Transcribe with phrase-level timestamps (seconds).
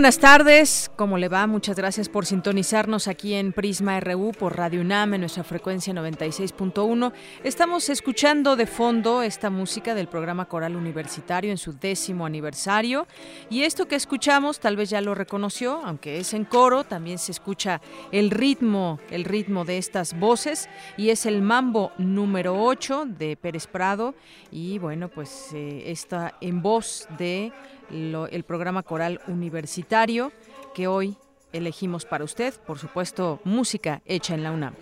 [0.00, 1.46] Buenas tardes, ¿cómo le va?
[1.46, 7.12] Muchas gracias por sintonizarnos aquí en Prisma RU por Radio UNAM en nuestra frecuencia 96.1.
[7.44, 13.06] Estamos escuchando de fondo esta música del programa Coral Universitario en su décimo aniversario
[13.50, 17.32] y esto que escuchamos tal vez ya lo reconoció, aunque es en coro, también se
[17.32, 23.36] escucha el ritmo, el ritmo de estas voces y es el mambo número 8 de
[23.36, 24.14] Pérez Prado
[24.50, 27.52] y bueno, pues eh, está en voz de
[27.92, 30.32] el programa coral universitario
[30.74, 31.16] que hoy
[31.52, 34.74] elegimos para usted, por supuesto, música hecha en la UNAM.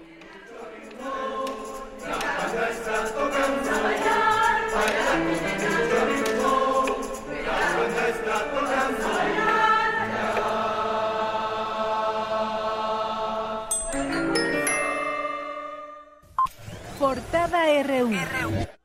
[16.98, 18.77] Portada RU.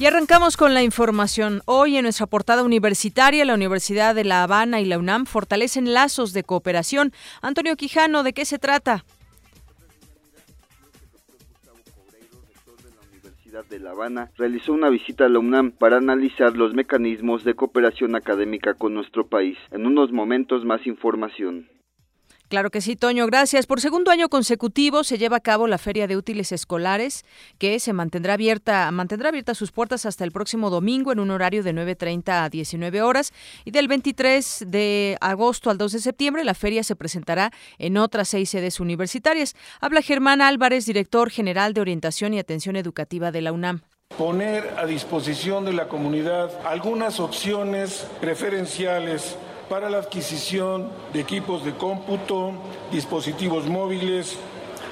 [0.00, 1.60] Y arrancamos con la información.
[1.64, 6.32] Hoy en nuestra portada universitaria, la Universidad de La Habana y la UNAM fortalecen lazos
[6.32, 7.12] de cooperación.
[7.42, 9.04] Antonio Quijano, ¿de qué se trata?
[13.68, 18.14] de La Habana realizó una visita a la UNAM para analizar los mecanismos de cooperación
[18.14, 19.58] académica con nuestro país.
[19.72, 21.66] En unos momentos más información.
[22.48, 23.66] Claro que sí, Toño, gracias.
[23.66, 27.26] Por segundo año consecutivo se lleva a cabo la Feria de Útiles Escolares,
[27.58, 31.62] que se mantendrá abierta, mantendrá abiertas sus puertas hasta el próximo domingo en un horario
[31.62, 33.34] de 9.30 a 19 horas.
[33.66, 38.28] Y del 23 de agosto al 2 de septiembre, la feria se presentará en otras
[38.28, 39.54] seis sedes universitarias.
[39.82, 43.82] Habla Germán Álvarez, director general de Orientación y Atención Educativa de la UNAM
[44.16, 49.36] poner a disposición de la comunidad algunas opciones preferenciales
[49.68, 52.52] para la adquisición de equipos de cómputo,
[52.90, 54.36] dispositivos móviles,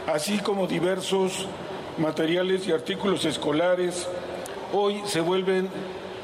[0.07, 1.47] así como diversos
[1.99, 4.07] materiales y artículos escolares,
[4.73, 5.69] hoy se vuelven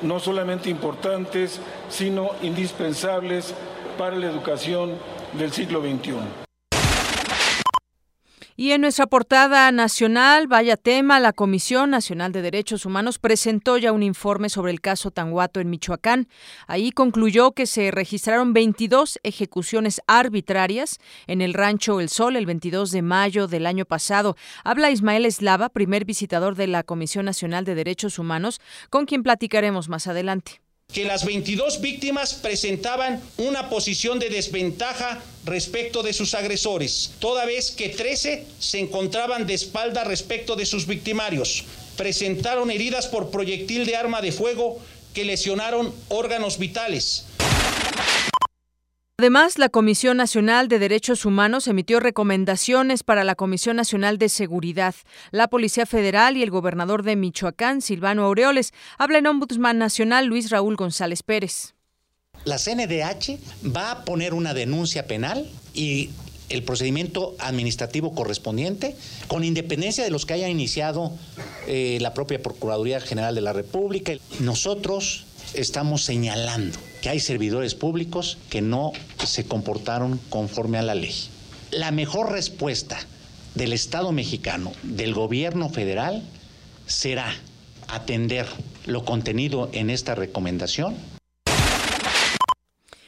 [0.03, 3.55] no solamente importantes, sino indispensables
[3.97, 4.93] para la educación
[5.39, 6.42] del siglo XXI.
[8.63, 13.91] Y en nuestra portada nacional, vaya tema, la Comisión Nacional de Derechos Humanos presentó ya
[13.91, 16.29] un informe sobre el caso Tanguato en Michoacán.
[16.69, 22.93] Ahí concluyó que se registraron 22 ejecuciones arbitrarias en el rancho El Sol el 22
[22.93, 24.37] de mayo del año pasado.
[24.63, 29.89] Habla Ismael Eslava, primer visitador de la Comisión Nacional de Derechos Humanos, con quien platicaremos
[29.89, 30.63] más adelante
[30.93, 37.71] que las 22 víctimas presentaban una posición de desventaja respecto de sus agresores, toda vez
[37.71, 41.65] que 13 se encontraban de espalda respecto de sus victimarios.
[41.97, 44.79] Presentaron heridas por proyectil de arma de fuego
[45.15, 47.25] que lesionaron órganos vitales.
[49.23, 54.97] Además, la Comisión Nacional de Derechos Humanos emitió recomendaciones para la Comisión Nacional de Seguridad,
[55.31, 58.73] la Policía Federal y el gobernador de Michoacán, Silvano Aureoles.
[58.99, 61.75] Habla en Ombudsman Nacional Luis Raúl González Pérez.
[62.45, 66.11] La CNDH va a poner una denuncia penal y
[66.49, 68.97] el procedimiento administrativo correspondiente,
[69.29, 71.13] con independencia de los que haya iniciado
[71.69, 74.15] eh, la propia Procuraduría General de la República.
[74.41, 78.93] Nosotros estamos señalando que hay servidores públicos que no
[79.23, 81.15] se comportaron conforme a la ley.
[81.71, 82.99] La mejor respuesta
[83.55, 86.23] del Estado mexicano, del gobierno federal,
[86.87, 87.35] será
[87.89, 88.47] atender
[88.87, 90.97] lo contenido en esta recomendación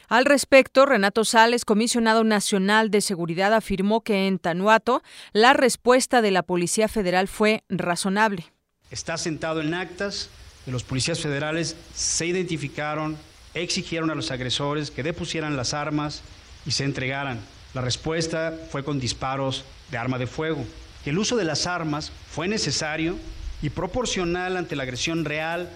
[0.07, 5.01] al respecto, Renato Sales, comisionado nacional de seguridad, afirmó que en Tanuato
[5.33, 8.45] la respuesta de la Policía Federal fue razonable.
[8.91, 10.29] Está sentado en actas
[10.63, 13.17] que los policías federales se identificaron,
[13.55, 16.21] exigieron a los agresores que depusieran las armas
[16.65, 17.39] y se entregaran.
[17.73, 20.65] La respuesta fue con disparos de arma de fuego.
[21.05, 23.17] El uso de las armas fue necesario
[23.61, 25.69] y proporcional ante la agresión real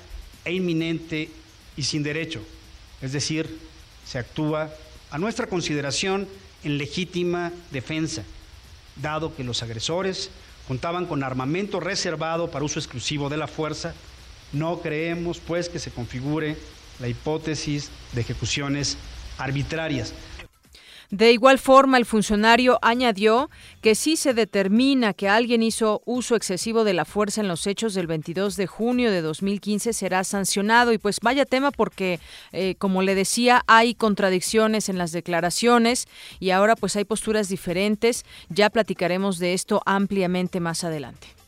[0.46, 1.30] e inminente
[1.76, 2.42] y sin derecho.
[3.02, 3.60] Es decir,
[4.06, 4.70] se actúa
[5.12, 6.28] a nuestra consideración
[6.64, 8.24] en legítima defensa,
[8.98, 10.30] dado que los agresores
[10.68, 13.94] contaban con armamento reservado para uso exclusivo de la fuerza
[14.52, 16.58] No creemos, pues, que se configure
[17.00, 18.98] la hipótesis de ejecuciones
[19.38, 20.14] arbitrarias.
[21.12, 23.50] De igual forma, el funcionario añadió
[23.82, 27.96] que si se determina que alguien hizo uso excesivo de la fuerza en los hechos
[27.96, 30.94] del 22 de junio de 2015 será sancionado.
[30.94, 32.20] Y pues vaya tema porque,
[32.52, 36.08] eh, como le decía, hay contradicciones en las declaraciones
[36.40, 38.24] y ahora pues hay posturas diferentes.
[38.50, 41.39] Ya platicaremos de esto ampliamente más adelante.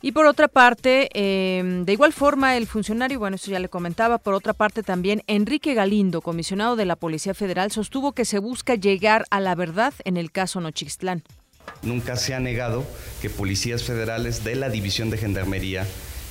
[0.00, 4.18] Y por otra parte, em, de igual forma, el funcionario, bueno, eso ya le comentaba,
[4.18, 8.76] por otra parte también, Enrique Galindo, comisionado de la Policía Federal, sostuvo que se busca
[8.76, 11.24] llegar a la verdad en el caso Nochixtlán.
[11.82, 12.84] Nunca se ha negado
[13.20, 15.86] que policías federales de la División de Gendarmería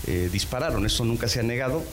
[0.07, 1.83] eh, dispararon, eso nunca se ha negado.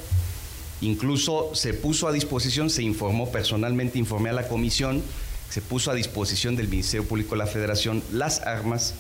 [0.81, 5.03] Incluso se puso a disposición, se informó personalmente, informé a la comisión,
[5.49, 8.94] se puso a disposición del Ministerio Público de la Federación las armas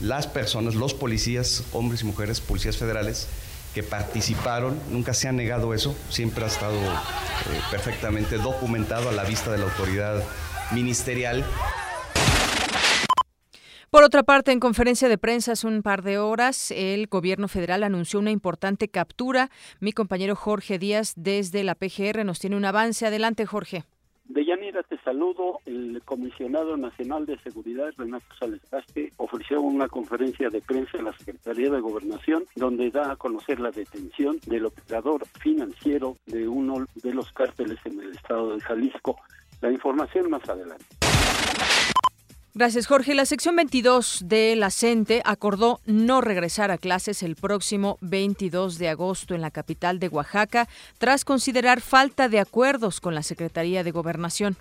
[0.00, 3.28] las personas, los policías, hombres y mujeres, policías federales,
[3.74, 9.24] que participaron, nunca se ha negado eso, siempre ha estado eh, perfectamente documentado a la
[9.24, 10.24] vista de la autoridad
[10.72, 11.44] ministerial.
[13.90, 17.82] Por otra parte, en conferencia de prensa hace un par de horas, el gobierno federal
[17.82, 19.50] anunció una importante captura.
[19.80, 23.06] Mi compañero Jorge Díaz desde la PGR nos tiene un avance.
[23.06, 23.84] Adelante, Jorge.
[24.30, 25.58] Deyanira, te saludo.
[25.66, 31.68] El comisionado nacional de seguridad, Renato Salescaste, ofreció una conferencia de prensa en la Secretaría
[31.68, 37.32] de Gobernación donde da a conocer la detención del operador financiero de uno de los
[37.32, 39.16] cárteles en el estado de Jalisco.
[39.60, 40.86] La información más adelante.
[42.52, 43.14] Gracias, Jorge.
[43.14, 48.88] La sección 22 de la CENTE acordó no regresar a clases el próximo 22 de
[48.88, 50.68] agosto en la capital de Oaxaca,
[50.98, 54.56] tras considerar falta de acuerdos con la Secretaría de Gobernación.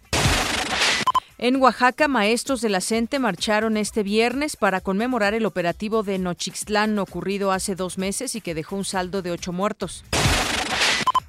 [1.39, 6.99] En Oaxaca, maestros de la CENTE marcharon este viernes para conmemorar el operativo de Nochixtlán
[6.99, 10.03] ocurrido hace dos meses y que dejó un saldo de ocho muertos.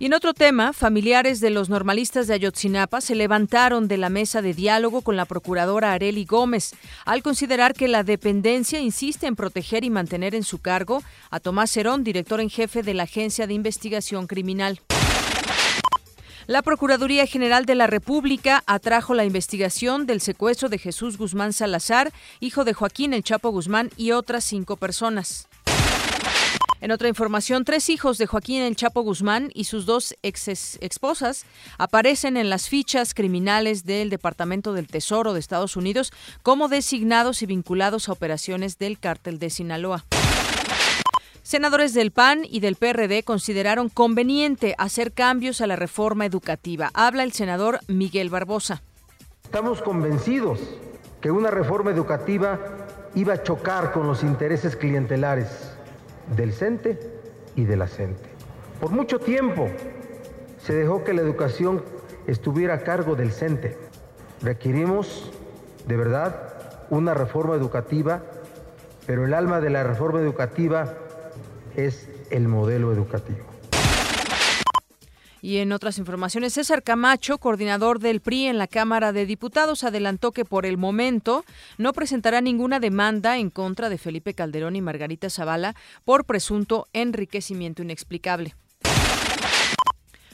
[0.01, 4.41] Y en otro tema, familiares de los normalistas de Ayotzinapa se levantaron de la mesa
[4.41, 6.73] de diálogo con la procuradora Areli Gómez,
[7.05, 11.77] al considerar que la dependencia insiste en proteger y mantener en su cargo a Tomás
[11.77, 14.81] Herón, director en jefe de la Agencia de Investigación Criminal.
[16.47, 22.11] La Procuraduría General de la República atrajo la investigación del secuestro de Jesús Guzmán Salazar,
[22.41, 25.47] hijo de Joaquín El Chapo Guzmán y otras cinco personas.
[26.83, 30.49] En otra información, tres hijos de Joaquín El Chapo Guzmán y sus dos ex
[30.81, 31.45] esposas
[31.77, 36.11] aparecen en las fichas criminales del Departamento del Tesoro de Estados Unidos
[36.43, 40.07] como designados y vinculados a operaciones del cártel de Sinaloa.
[41.43, 46.91] Senadores del PAN y del PRD consideraron conveniente hacer cambios a la reforma educativa.
[46.95, 48.83] Habla el senador Miguel Barbosa.
[49.45, 50.59] Estamos convencidos
[51.21, 52.59] que una reforma educativa
[53.15, 55.70] iba a chocar con los intereses clientelares
[56.37, 56.99] del CENTE
[57.57, 58.29] y de la CENTE.
[58.81, 59.69] Por mucho tiempo
[60.59, 61.83] se dejó que la educación
[62.27, 63.77] estuviera a cargo del CENTE.
[64.43, 65.31] Requerimos,
[65.87, 68.23] de verdad, una reforma educativa,
[69.07, 70.95] pero el alma de la reforma educativa
[71.77, 73.50] es el modelo educativo.
[75.43, 80.33] Y en otras informaciones, César Camacho, coordinador del PRI en la Cámara de Diputados, adelantó
[80.33, 81.45] que por el momento
[81.79, 85.75] no presentará ninguna demanda en contra de Felipe Calderón y Margarita Zavala
[86.05, 88.55] por presunto enriquecimiento inexplicable.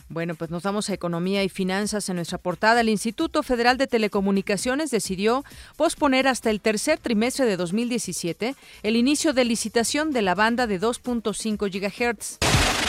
[0.09, 2.81] Bueno, pues nos vamos a Economía y Finanzas en nuestra portada.
[2.81, 5.45] El Instituto Federal de Telecomunicaciones decidió
[5.76, 8.54] posponer hasta el tercer trimestre de 2017
[8.85, 12.86] el inicio de licitación de la banda de 2.5 GHz.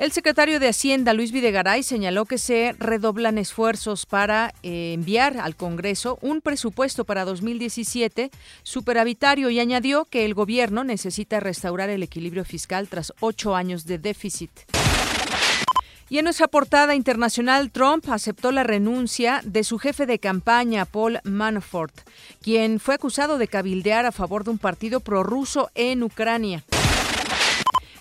[0.00, 5.56] El secretario de Hacienda, Luis Videgaray, señaló que se redoblan esfuerzos para eh, enviar al
[5.56, 8.30] Congreso un presupuesto para 2017
[8.62, 13.98] superavitario y añadió que el gobierno necesita restaurar el equilibrio fiscal tras ocho años de
[13.98, 14.50] déficit.
[16.08, 21.20] Y en nuestra portada internacional, Trump aceptó la renuncia de su jefe de campaña, Paul
[21.24, 21.94] Manafort,
[22.40, 26.64] quien fue acusado de cabildear a favor de un partido prorruso en Ucrania.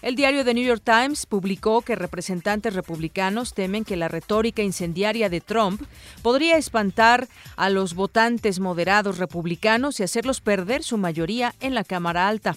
[0.01, 5.27] El diario The New York Times publicó que representantes republicanos temen que la retórica incendiaria
[5.27, 5.82] de Trump
[6.22, 7.27] podría espantar
[7.58, 12.56] a los votantes moderados republicanos y hacerlos perder su mayoría en la Cámara Alta.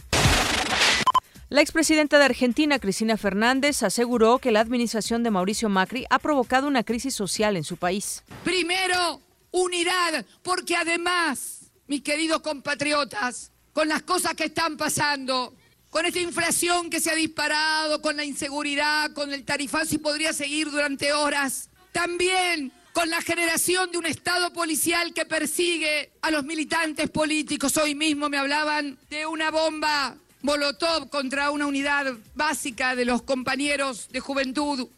[1.49, 6.69] La expresidenta de Argentina, Cristina Fernández, aseguró que la administración de Mauricio Macri ha provocado
[6.69, 8.23] una crisis social en su país.
[8.45, 9.21] Primero,
[9.51, 15.53] unidad, porque además, mis queridos compatriotas, con las cosas que están pasando,
[15.93, 20.33] con esta inflación que se ha disparado, con la inseguridad, con el tarifazo y podría
[20.33, 21.69] seguir durante horas.
[21.93, 27.77] También con la generación de un Estado policial que persigue a los militantes políticos.
[27.77, 34.09] Hoy mismo me hablaban de una bomba Molotov contra una unidad básica de los compañeros
[34.11, 34.89] de juventud.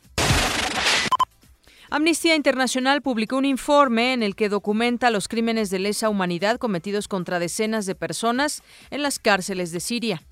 [1.90, 7.08] Amnistía Internacional publicó un informe en el que documenta los crímenes de lesa humanidad cometidos
[7.08, 10.22] contra decenas de personas en las cárceles de Siria.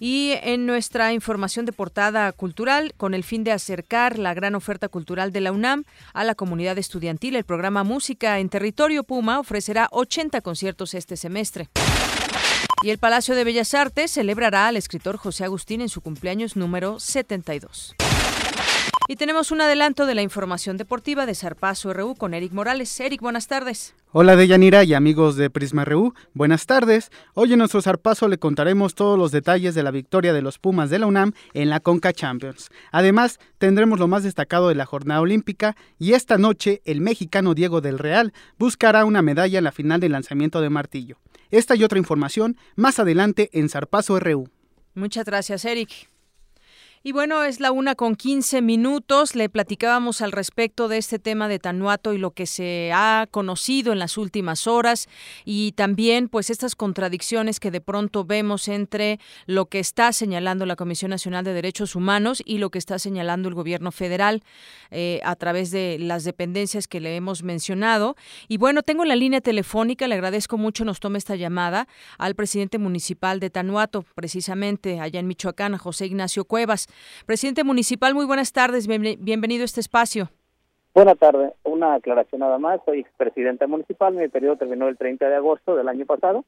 [0.00, 4.88] Y en nuestra información de portada cultural, con el fin de acercar la gran oferta
[4.88, 9.88] cultural de la UNAM a la comunidad estudiantil, el programa Música en Territorio Puma ofrecerá
[9.90, 11.68] 80 conciertos este semestre.
[12.82, 17.00] Y el Palacio de Bellas Artes celebrará al escritor José Agustín en su cumpleaños número
[17.00, 17.96] 72.
[19.10, 23.00] Y tenemos un adelanto de la información deportiva de Zarpazo RU con Eric Morales.
[23.00, 23.94] Eric, buenas tardes.
[24.12, 27.10] Hola Deyanira y amigos de Prisma RU, buenas tardes.
[27.32, 30.90] Hoy en nuestro Zarpazo le contaremos todos los detalles de la victoria de los Pumas
[30.90, 32.68] de la UNAM en la Conca Champions.
[32.92, 37.80] Además, tendremos lo más destacado de la jornada olímpica y esta noche el mexicano Diego
[37.80, 41.16] del Real buscará una medalla en la final del lanzamiento de martillo.
[41.50, 44.50] Esta y otra información más adelante en Zarpazo RU.
[44.94, 46.10] Muchas gracias, Eric.
[47.04, 49.36] Y bueno, es la una con 15 minutos.
[49.36, 53.92] Le platicábamos al respecto de este tema de Tanuato y lo que se ha conocido
[53.92, 55.08] en las últimas horas
[55.44, 60.74] y también pues estas contradicciones que de pronto vemos entre lo que está señalando la
[60.74, 64.42] Comisión Nacional de Derechos Humanos y lo que está señalando el gobierno federal
[64.90, 68.16] eh, a través de las dependencias que le hemos mencionado.
[68.48, 71.86] Y bueno, tengo la línea telefónica, le agradezco mucho, nos tome esta llamada
[72.18, 76.87] al presidente municipal de Tanuato, precisamente allá en Michoacán, José Ignacio Cuevas.
[77.26, 80.30] Presidente municipal, muy buenas tardes, bienvenido a este espacio.
[80.94, 85.36] Buenas tardes, una aclaración nada más, soy presidente municipal, mi periodo terminó el 30 de
[85.36, 86.44] agosto del año pasado,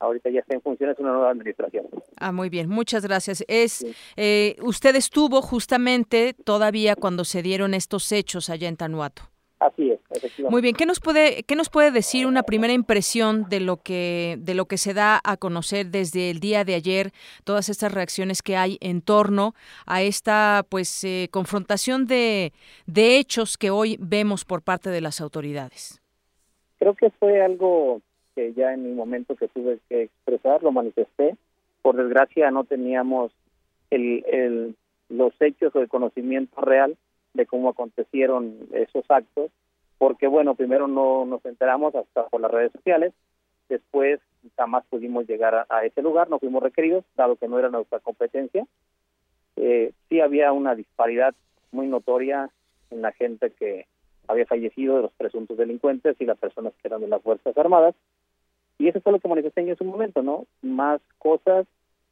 [0.00, 1.86] ahorita ya está en funciones una nueva administración.
[2.16, 3.44] Ah, muy bien, muchas gracias.
[3.48, 3.84] Es
[4.16, 9.33] eh, Usted estuvo justamente todavía cuando se dieron estos hechos allá en Tanuato.
[9.64, 10.50] Así es, efectivamente.
[10.50, 14.36] Muy bien, ¿qué nos puede qué nos puede decir una primera impresión de lo que
[14.38, 17.12] de lo que se da a conocer desde el día de ayer,
[17.44, 19.54] todas estas reacciones que hay en torno
[19.86, 22.52] a esta pues eh, confrontación de,
[22.86, 25.98] de hechos que hoy vemos por parte de las autoridades?
[26.78, 28.02] Creo que fue algo
[28.34, 31.36] que ya en mi momento que tuve que expresar, lo manifesté.
[31.80, 33.32] Por desgracia no teníamos
[33.88, 34.76] el, el,
[35.08, 36.98] los hechos o el conocimiento real
[37.34, 39.50] de cómo acontecieron esos actos,
[39.98, 43.12] porque bueno, primero no nos enteramos hasta por las redes sociales,
[43.68, 44.20] después
[44.56, 48.66] jamás pudimos llegar a, ese lugar, no fuimos requeridos, dado que no era nuestra competencia.
[49.56, 51.34] Eh, sí había una disparidad
[51.72, 52.50] muy notoria
[52.90, 53.86] en la gente que
[54.28, 57.94] había fallecido de los presuntos delincuentes y las personas que eran de las Fuerzas Armadas.
[58.78, 60.46] Y eso fue lo que manifesté en ese momento, ¿no?
[60.62, 61.66] Más cosas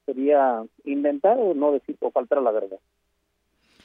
[0.07, 2.79] sería inventar o no decir o faltar a la verdad.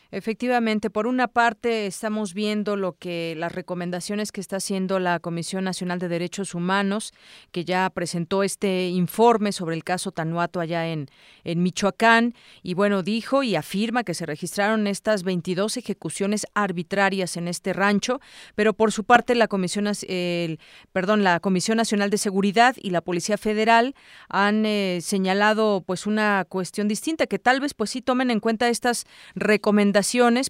[0.10, 5.66] Efectivamente, por una parte estamos viendo lo que las recomendaciones que está haciendo la Comisión
[5.66, 7.14] Nacional de Derechos Humanos,
[7.52, 11.08] que ya presentó este informe sobre el caso Tanuato allá en,
[11.44, 17.50] en Michoacán, y bueno, dijo y afirma que se registraron estas 22 ejecuciones arbitrarias en
[17.50, 18.22] este rancho,
[18.56, 20.60] pero por su parte la Comisión, el,
[20.94, 23.94] perdón, la Comisión Nacional de Seguridad y la Policía Federal
[24.30, 28.70] han eh, señalado pues una cuestión distinta, que tal vez pues sí tomen en cuenta
[28.70, 29.97] estas recomendaciones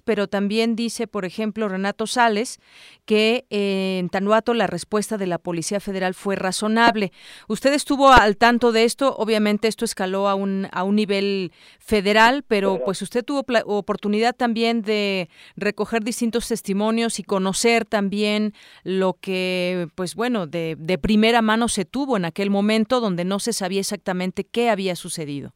[0.04, 2.60] pero también dice, por ejemplo, Renato Sales,
[3.04, 7.12] que en Tanuato la respuesta de la Policía Federal fue razonable.
[7.48, 12.44] Usted estuvo al tanto de esto, obviamente esto escaló a un, a un nivel federal,
[12.46, 18.52] pero pues usted tuvo oportunidad también de recoger distintos testimonios y conocer también
[18.84, 23.38] lo que, pues bueno, de, de primera mano se tuvo en aquel momento donde no
[23.38, 25.52] se sabía exactamente qué había sucedido.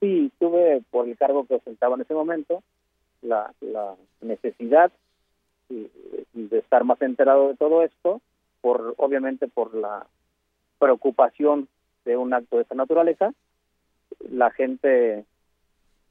[0.00, 2.62] Sí, tuve por el cargo que ostentaba en ese momento
[3.26, 3.52] la,
[4.20, 4.90] necesidad
[5.68, 8.20] de estar más enterado de todo esto,
[8.60, 10.06] por obviamente por la
[10.78, 11.68] preocupación
[12.04, 13.32] de un acto de esa naturaleza.
[14.30, 15.24] La gente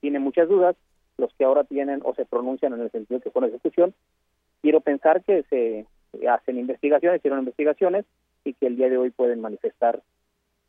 [0.02, 0.76] tiene muchas dudas,
[1.18, 3.94] los que ahora tienen o se pronuncian en el sentido que fue una ejecución.
[4.62, 5.86] Quiero pensar que se
[6.28, 8.06] hacen investigaciones, hicieron investigaciones
[8.44, 10.02] y que el día de hoy pueden manifestar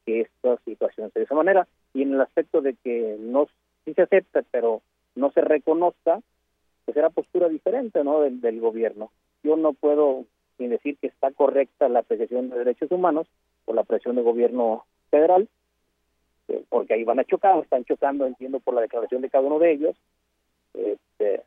[0.04, 1.66] que esta situación de esa manera.
[1.92, 3.48] Y en el aspecto de que no
[3.84, 4.82] sí se acepta, pero
[5.14, 6.20] no se reconozca,
[6.86, 8.20] pues era postura diferente ¿no?
[8.20, 9.10] del, gobierno.
[9.42, 10.24] Yo no puedo
[10.58, 13.26] ni decir que está correcta la apreciación de derechos humanos
[13.64, 15.48] por la presión del gobierno federal,
[16.48, 19.58] eh, porque ahí van a chocar, están chocando, entiendo, por la declaración de cada uno
[19.58, 19.96] de ellos,
[20.74, 21.42] este,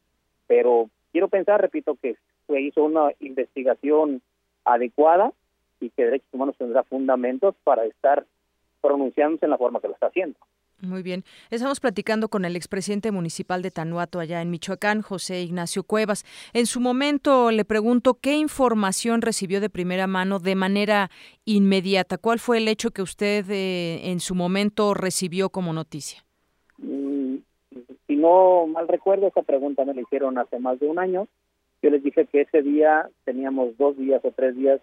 [0.46, 2.18] pero quiero pensar, repito, que
[2.48, 4.22] se hizo una investigación
[4.66, 5.32] adecuada
[5.80, 8.26] y que derechos humanos tendrá fundamentos para estar
[8.82, 10.38] pronunciándose en la forma que lo está haciendo.
[10.82, 11.26] Muy bien.
[11.50, 16.24] Estamos platicando con el expresidente municipal de Tanuato, allá en Michoacán, José Ignacio Cuevas.
[16.54, 21.10] En su momento le pregunto qué información recibió de primera mano de manera
[21.44, 22.18] inmediata.
[22.18, 26.24] ¿Cuál fue el hecho que usted eh, en su momento recibió como noticia?
[26.78, 27.36] Mm,
[28.08, 31.28] si no mal recuerdo, esa pregunta me la hicieron hace más de un año.
[31.82, 34.80] Yo les dije que ese día teníamos dos días o tres días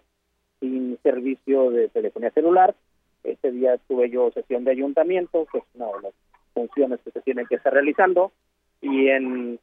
[0.59, 2.75] sin servicio de telefonía celular
[3.31, 6.13] ese día tuve yo sesión de ayuntamiento, que es una de las
[6.53, 8.31] funciones que se tienen que estar realizando,
[8.81, 9.59] y en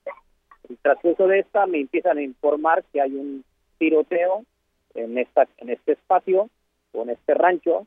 [0.68, 3.44] el transcurso de esta me empiezan a informar que hay un
[3.78, 4.44] tiroteo
[4.94, 6.48] en esta en este espacio
[6.92, 7.86] o en este rancho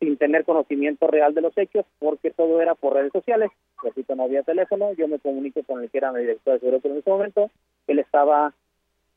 [0.00, 3.50] sin tener conocimiento real de los hechos porque todo era por redes sociales.
[3.82, 4.92] Repito no había teléfono.
[4.92, 7.50] Yo me comunico con el que era mi director de seguridad en ese momento.
[7.86, 8.54] Él estaba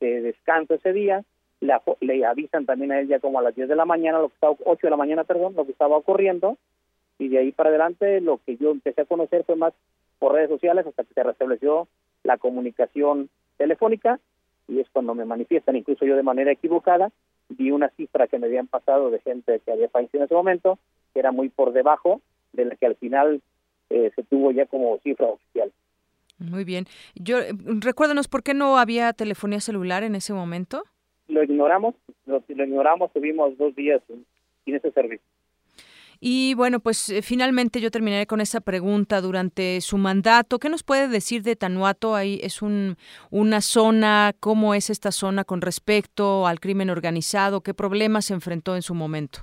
[0.00, 1.24] de descanso ese día
[2.00, 4.34] le avisan también a él ya como a las 10 de la mañana, lo que
[4.34, 6.58] estaba, 8 de la mañana, perdón, lo que estaba ocurriendo,
[7.18, 9.72] y de ahí para adelante lo que yo empecé a conocer fue más
[10.18, 11.86] por redes sociales hasta que se restableció
[12.24, 14.18] la comunicación telefónica,
[14.68, 17.10] y es cuando me manifiestan, incluso yo de manera equivocada,
[17.48, 20.78] vi una cifra que me habían pasado de gente que había fallecido en ese momento,
[21.12, 22.20] que era muy por debajo
[22.52, 23.40] de la que al final
[23.90, 25.70] eh, se tuvo ya como cifra oficial.
[26.38, 26.86] Muy bien.
[27.14, 30.82] Yo recuérdanos por qué no había telefonía celular en ese momento
[31.32, 31.94] lo ignoramos,
[32.26, 34.00] lo, ignoramos, tuvimos dos días
[34.64, 35.26] sin ese servicio.
[36.24, 40.60] Y bueno, pues eh, finalmente yo terminaré con esa pregunta durante su mandato.
[40.60, 42.14] ¿Qué nos puede decir de Tanuato?
[42.14, 42.94] Ahí es un,
[43.32, 47.62] una zona, ¿cómo es esta zona con respecto al crimen organizado?
[47.62, 49.40] ¿Qué problemas se enfrentó en su momento?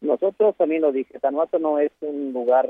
[0.00, 2.66] Nosotros también lo dije, Tanuato no es un lugar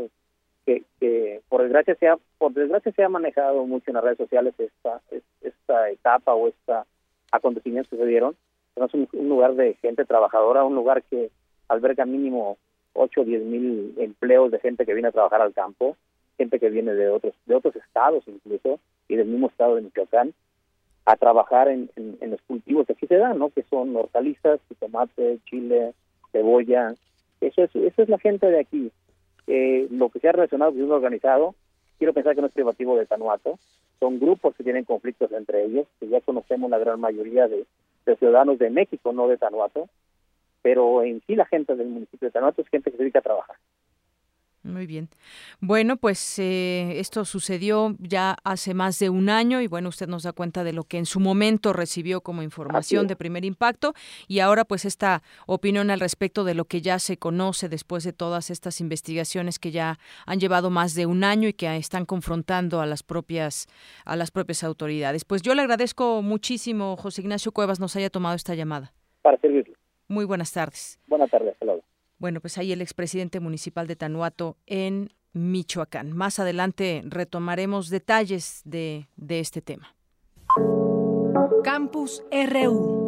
[0.67, 4.19] que, que por desgracia se ha, por desgracia se ha manejado mucho en las redes
[4.19, 5.01] sociales esta,
[5.43, 6.87] esta etapa o esta
[7.35, 8.37] acontecimientos que se dieron.
[8.77, 11.31] Es un, lugar de gente trabajadora, un lugar que
[11.69, 12.59] alberga mínimo
[12.95, 15.97] 8 o 10 mil empleos de gente que viene a trabajar al campo,
[16.37, 20.35] gente que viene de otros de otros estados incluso y del mismo estado de Michoacán
[21.07, 23.51] a trabajar en, los cultivos que aquí se dan, ¿no?
[23.51, 25.93] Que son hortalizas, tomate, chile,
[26.33, 26.95] cebolla.
[27.41, 28.91] Eso es, esa es la gente de aquí.
[29.47, 31.55] Eh, lo que se ha relacionado con el organizado,
[31.99, 33.59] quiero pensar que no es privativo de Tanuato,
[34.01, 37.67] son grupos que tienen conflictos entre ellos, que ya conocemos la gran mayoría de,
[38.19, 39.89] ciudadanos de México, no de Tanuato,
[40.63, 43.23] pero en sí la gente del municipio de Tanuato es gente que se dedica a
[43.23, 43.57] trabajar.
[44.65, 45.11] Muy bien.
[45.61, 50.23] Bueno, pues eh, esto sucedió ya hace más de un año y bueno, usted nos
[50.23, 53.93] da cuenta de lo que en su momento recibió como información de primer impacto
[54.27, 58.15] y ahora pues esta opinión al respecto de lo que ya se conoce después de
[58.15, 62.81] todas estas investigaciones que ya han llevado más de un año y que están confrontando
[62.81, 63.67] a las propias
[64.07, 65.27] a las propias autoridades.
[65.27, 68.95] Pues yo le agradezco muchísimo, José Ignacio Cuevas, nos haya tomado esta llamada.
[69.21, 69.75] Para servirle.
[70.09, 70.99] Muy buenas tardes.
[71.07, 71.94] Buenas tardes, hasta
[72.25, 76.13] bueno, pues ahí el expresidente municipal de Tanuato en Michoacán.
[76.13, 79.95] Más adelante retomaremos detalles de, de este tema.
[81.63, 83.04] Campus RU.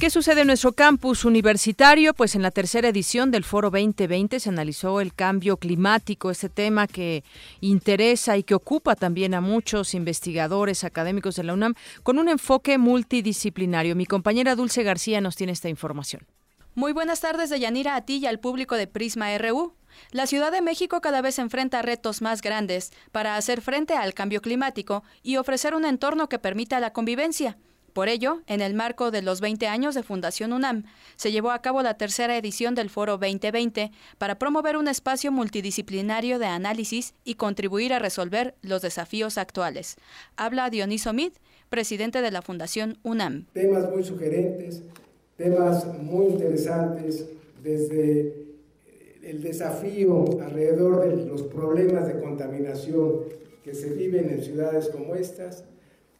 [0.00, 2.14] Qué sucede en nuestro campus universitario?
[2.14, 6.86] Pues en la tercera edición del Foro 2020 se analizó el cambio climático, ese tema
[6.86, 7.22] que
[7.60, 12.78] interesa y que ocupa también a muchos investigadores académicos de la UNAM con un enfoque
[12.78, 13.94] multidisciplinario.
[13.94, 16.26] Mi compañera Dulce García nos tiene esta información.
[16.74, 19.74] Muy buenas tardes, Deyanira, a ti y al público de Prisma RU.
[20.12, 24.40] La Ciudad de México cada vez enfrenta retos más grandes para hacer frente al cambio
[24.40, 27.58] climático y ofrecer un entorno que permita la convivencia.
[27.92, 30.84] Por ello, en el marco de los 20 años de Fundación UNAM,
[31.16, 36.38] se llevó a cabo la tercera edición del Foro 2020 para promover un espacio multidisciplinario
[36.38, 39.96] de análisis y contribuir a resolver los desafíos actuales.
[40.36, 41.32] Habla Dioniso Mid,
[41.68, 43.46] presidente de la Fundación UNAM.
[43.52, 44.82] Temas muy sugerentes,
[45.36, 47.26] temas muy interesantes,
[47.62, 48.50] desde
[49.22, 53.24] el desafío alrededor de los problemas de contaminación
[53.64, 55.64] que se viven en ciudades como estas,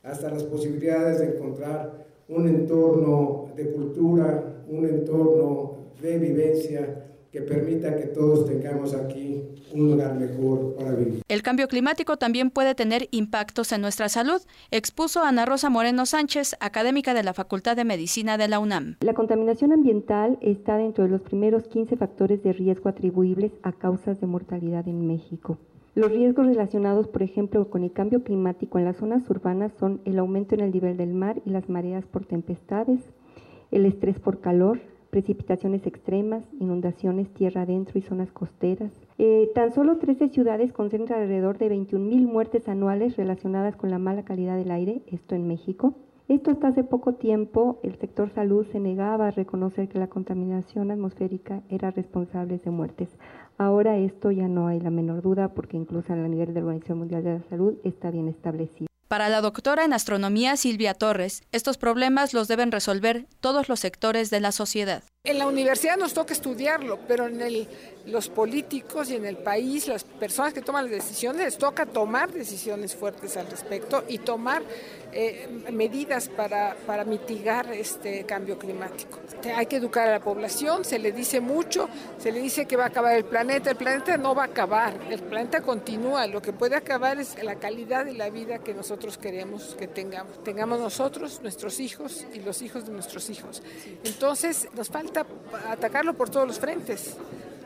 [0.02, 7.96] hasta las posibilidades de encontrar un entorno de cultura, un entorno de vivencia que permita
[7.96, 11.22] que todos tengamos aquí un lugar mejor para vivir.
[11.28, 14.40] El cambio climático también puede tener impactos en nuestra salud,
[14.72, 18.96] expuso Ana Rosa Moreno Sánchez, académica de la Facultad de Medicina de la UNAM.
[19.00, 24.20] La contaminación ambiental está dentro de los primeros 15 factores de riesgo atribuibles a causas
[24.20, 25.58] de mortalidad en México.
[25.94, 30.20] Los riesgos relacionados, por ejemplo, con el cambio climático en las zonas urbanas son el
[30.20, 33.00] aumento en el nivel del mar y las mareas por tempestades,
[33.72, 34.79] el estrés por calor,
[35.11, 38.92] precipitaciones extremas, inundaciones tierra adentro y zonas costeras.
[39.18, 44.24] Eh, tan solo 13 ciudades concentran alrededor de 21.000 muertes anuales relacionadas con la mala
[44.24, 45.94] calidad del aire, esto en México.
[46.31, 50.93] Esto hasta hace poco tiempo el sector salud se negaba a reconocer que la contaminación
[50.93, 53.09] atmosférica era responsable de muertes.
[53.59, 56.99] Ahora esto ya no hay la menor duda porque incluso a nivel de la Organización
[56.99, 58.87] Mundial de la Salud está bien establecido.
[59.09, 64.31] Para la doctora en astronomía Silvia Torres, estos problemas los deben resolver todos los sectores
[64.31, 65.03] de la sociedad.
[65.22, 67.68] En la universidad nos toca estudiarlo, pero en el,
[68.06, 72.33] los políticos y en el país, las personas que toman las decisiones, les toca tomar
[72.33, 74.62] decisiones fuertes al respecto y tomar
[75.12, 79.18] eh, medidas para, para mitigar este cambio climático.
[79.54, 82.85] Hay que educar a la población, se le dice mucho, se le dice que va
[82.85, 86.54] a acabar el planeta, el planeta no va a acabar, el planeta continúa, lo que
[86.54, 91.40] puede acabar es la calidad de la vida que nosotros queremos que tengamos, tengamos nosotros,
[91.42, 93.62] nuestros hijos y los hijos de nuestros hijos.
[94.04, 95.10] Entonces nos falta
[95.68, 97.16] atacarlo por todos los frentes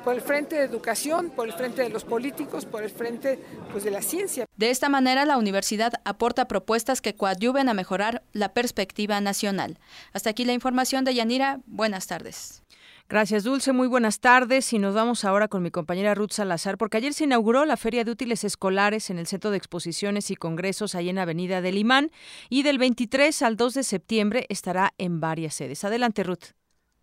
[0.04, 3.82] por el frente de educación, por el frente de los políticos, por el frente pues,
[3.84, 4.44] de la ciencia.
[4.56, 9.78] De esta manera, la universidad aporta propuestas que coadyuven a mejorar la perspectiva nacional.
[10.12, 11.60] Hasta aquí la información de Yanira.
[11.66, 12.62] Buenas tardes.
[13.08, 13.72] Gracias, Dulce.
[13.72, 14.72] Muy buenas tardes.
[14.72, 18.04] Y nos vamos ahora con mi compañera Ruth Salazar, porque ayer se inauguró la Feria
[18.04, 22.10] de Útiles Escolares en el Centro de Exposiciones y Congresos, ahí en Avenida del Imán,
[22.48, 25.84] y del 23 al 2 de septiembre estará en varias sedes.
[25.84, 26.54] Adelante, Ruth.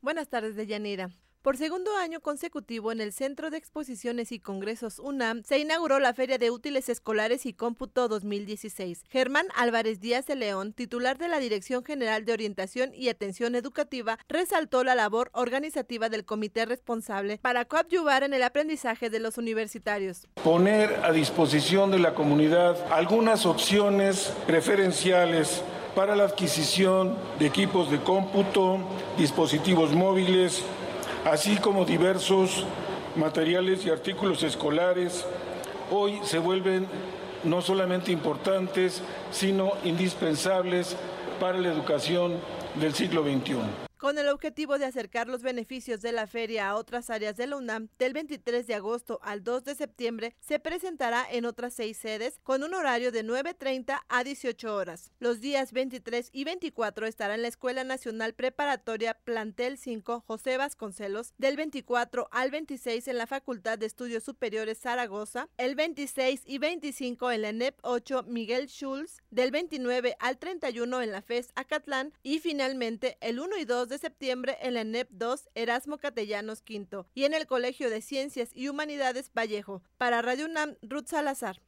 [0.03, 1.11] Buenas tardes, Deyanira.
[1.43, 6.15] Por segundo año consecutivo en el Centro de Exposiciones y Congresos UNAM se inauguró la
[6.15, 9.03] Feria de Útiles Escolares y Cómputo 2016.
[9.09, 14.17] Germán Álvarez Díaz de León, titular de la Dirección General de Orientación y Atención Educativa,
[14.27, 20.27] resaltó la labor organizativa del comité responsable para coadyuvar en el aprendizaje de los universitarios.
[20.43, 25.63] Poner a disposición de la comunidad algunas opciones preferenciales
[25.95, 28.79] para la adquisición de equipos de cómputo,
[29.17, 30.63] dispositivos móviles,
[31.25, 32.65] así como diversos
[33.15, 35.25] materiales y artículos escolares,
[35.91, 36.87] hoy se vuelven
[37.43, 39.01] no solamente importantes,
[39.31, 40.95] sino indispensables
[41.39, 42.37] para la educación
[42.79, 43.90] del siglo XXI.
[44.01, 47.57] Con el objetivo de acercar los beneficios de la feria a otras áreas de la
[47.57, 52.39] UNAM, del 23 de agosto al 2 de septiembre se presentará en otras seis sedes
[52.41, 55.11] con un horario de 9.30 a 18 horas.
[55.19, 61.35] Los días 23 y 24 estará en la Escuela Nacional Preparatoria Plantel 5 José Vasconcelos,
[61.37, 67.29] del 24 al 26 en la Facultad de Estudios Superiores Zaragoza, el 26 y 25
[67.29, 72.39] en la ENEP 8 Miguel Schulz, del 29 al 31 en la FES Acatlán y
[72.39, 77.25] finalmente el 1 y 2 de septiembre en la NEP 2 Erasmo Catellanos V y
[77.25, 79.83] en el Colegio de Ciencias y Humanidades Vallejo.
[79.97, 81.61] Para Radio UNAM, Ruth Salazar.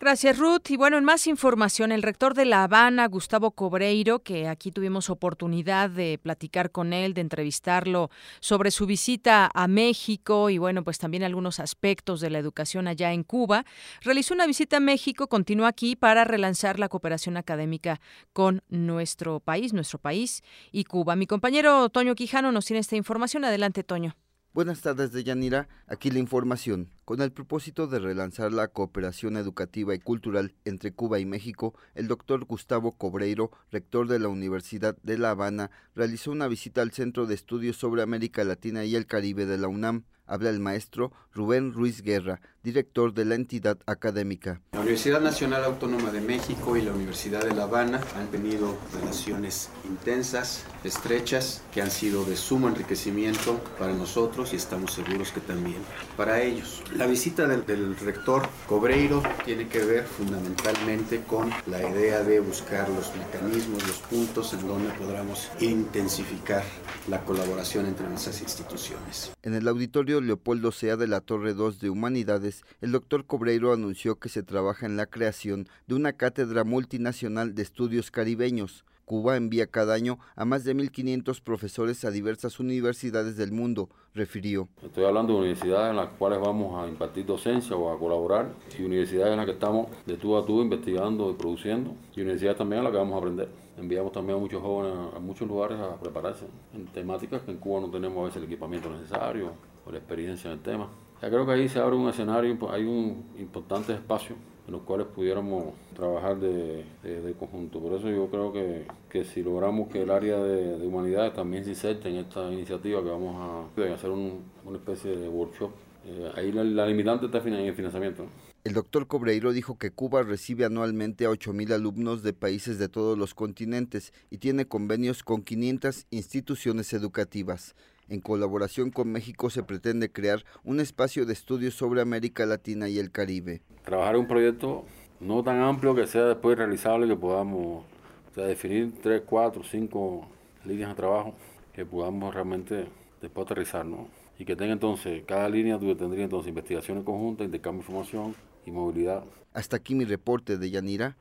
[0.00, 0.70] Gracias, Ruth.
[0.70, 5.10] Y bueno, en más información, el rector de La Habana, Gustavo Cobreiro, que aquí tuvimos
[5.10, 10.98] oportunidad de platicar con él, de entrevistarlo sobre su visita a México y bueno, pues
[10.98, 13.64] también algunos aspectos de la educación allá en Cuba,
[14.00, 18.00] realizó una visita a México, continúa aquí para relanzar la cooperación académica
[18.32, 21.14] con nuestro país, nuestro país y Cuba.
[21.14, 23.44] Mi compañero Toño Quijano nos tiene esta información.
[23.44, 24.16] Adelante, Toño.
[24.54, 25.66] Buenas tardes, Deyanira.
[25.86, 26.90] Aquí la información.
[27.06, 32.06] Con el propósito de relanzar la cooperación educativa y cultural entre Cuba y México, el
[32.06, 37.24] doctor Gustavo Cobreiro, rector de la Universidad de La Habana, realizó una visita al Centro
[37.24, 40.04] de Estudios sobre América Latina y el Caribe de la UNAM.
[40.32, 44.62] Habla el maestro Rubén Ruiz Guerra, director de la entidad académica.
[44.72, 49.68] La Universidad Nacional Autónoma de México y la Universidad de La Habana han tenido relaciones
[49.84, 55.82] intensas, estrechas, que han sido de sumo enriquecimiento para nosotros y estamos seguros que también
[56.16, 56.82] para ellos.
[56.96, 62.88] La visita del, del rector Cobreiro tiene que ver fundamentalmente con la idea de buscar
[62.88, 66.64] los mecanismos, los puntos en donde podamos intensificar
[67.08, 69.32] la colaboración entre nuestras instituciones.
[69.42, 74.16] En el auditorio Leopoldo Sea de la Torre 2 de Humanidades, el doctor Cobreiro anunció
[74.16, 78.84] que se trabaja en la creación de una cátedra multinacional de estudios caribeños.
[79.04, 84.68] Cuba envía cada año a más de 1.500 profesores a diversas universidades del mundo, refirió.
[84.82, 88.82] Estoy hablando de universidades en las cuales vamos a impartir docencia o a colaborar y
[88.82, 92.78] universidades en las que estamos de tú a tú investigando y produciendo y universidades también
[92.78, 93.48] en las que vamos a aprender.
[93.76, 97.80] Enviamos también a muchos jóvenes a muchos lugares a prepararse en temáticas que en Cuba
[97.80, 99.52] no tenemos a veces el equipamiento necesario
[99.92, 100.88] o la experiencia en el tema.
[101.20, 104.34] Ya creo que ahí se abre un escenario, hay un importante espacio
[104.66, 107.80] en los cuales pudiéramos trabajar de, de, conjunto.
[107.80, 111.64] Por eso yo creo que, que, si logramos que el área de, de humanidades también
[111.64, 115.70] se inserte en esta iniciativa que vamos a hacer un, una especie de workshop,
[116.06, 118.26] eh, ahí la, la, limitante está en el financiamiento.
[118.64, 123.18] El doctor Cobreiro dijo que Cuba recibe anualmente a 8.000 alumnos de países de todos
[123.18, 127.74] los continentes y tiene convenios con 500 instituciones educativas.
[128.08, 132.98] En colaboración con México se pretende crear un espacio de estudios sobre América Latina y
[132.98, 133.62] el Caribe.
[133.84, 134.84] Trabajar un proyecto
[135.20, 137.84] no tan amplio que sea después realizable que podamos
[138.30, 140.26] O sea, definir tres, cuatro, cinco
[140.64, 141.34] líneas de trabajo
[141.72, 142.86] que podamos realmente
[143.20, 144.08] después aterrizar, ¿no?
[144.38, 148.34] Y que tenga entonces, cada línea tendría entonces investigaciones conjuntas, intercambio de información
[148.66, 149.24] y movilidad.
[149.52, 151.16] Hasta aquí mi reporte de Yanira.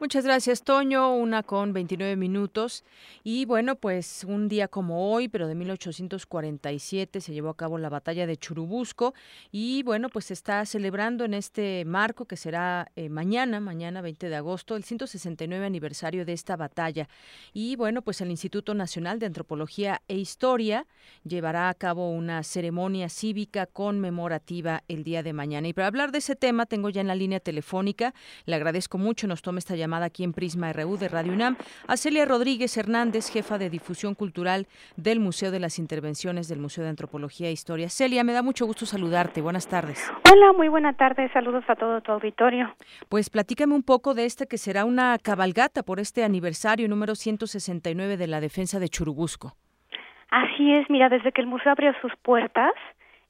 [0.00, 1.14] Muchas gracias, Toño.
[1.14, 2.84] Una con 29 minutos.
[3.22, 7.90] Y bueno, pues un día como hoy, pero de 1847, se llevó a cabo la
[7.90, 9.12] batalla de Churubusco.
[9.52, 14.30] Y bueno, pues se está celebrando en este marco que será eh, mañana, mañana 20
[14.30, 17.06] de agosto, el 169 aniversario de esta batalla.
[17.52, 20.86] Y bueno, pues el Instituto Nacional de Antropología e Historia
[21.24, 25.68] llevará a cabo una ceremonia cívica conmemorativa el día de mañana.
[25.68, 28.14] Y para hablar de ese tema, tengo ya en la línea telefónica,
[28.46, 31.96] le agradezco mucho, nos toma esta llamada aquí en Prisma RU de Radio UNAM, a
[31.96, 36.90] Celia Rodríguez Hernández, jefa de difusión cultural del Museo de las Intervenciones del Museo de
[36.90, 37.88] Antropología e Historia.
[37.88, 39.40] Celia, me da mucho gusto saludarte.
[39.42, 40.10] Buenas tardes.
[40.32, 41.30] Hola, muy buena tarde.
[41.32, 42.74] Saludos a todo tu auditorio.
[43.08, 48.16] Pues platícame un poco de este que será una cabalgata por este aniversario número 169
[48.16, 49.54] de la defensa de Churubusco.
[50.30, 52.72] Así es, mira, desde que el museo abrió sus puertas,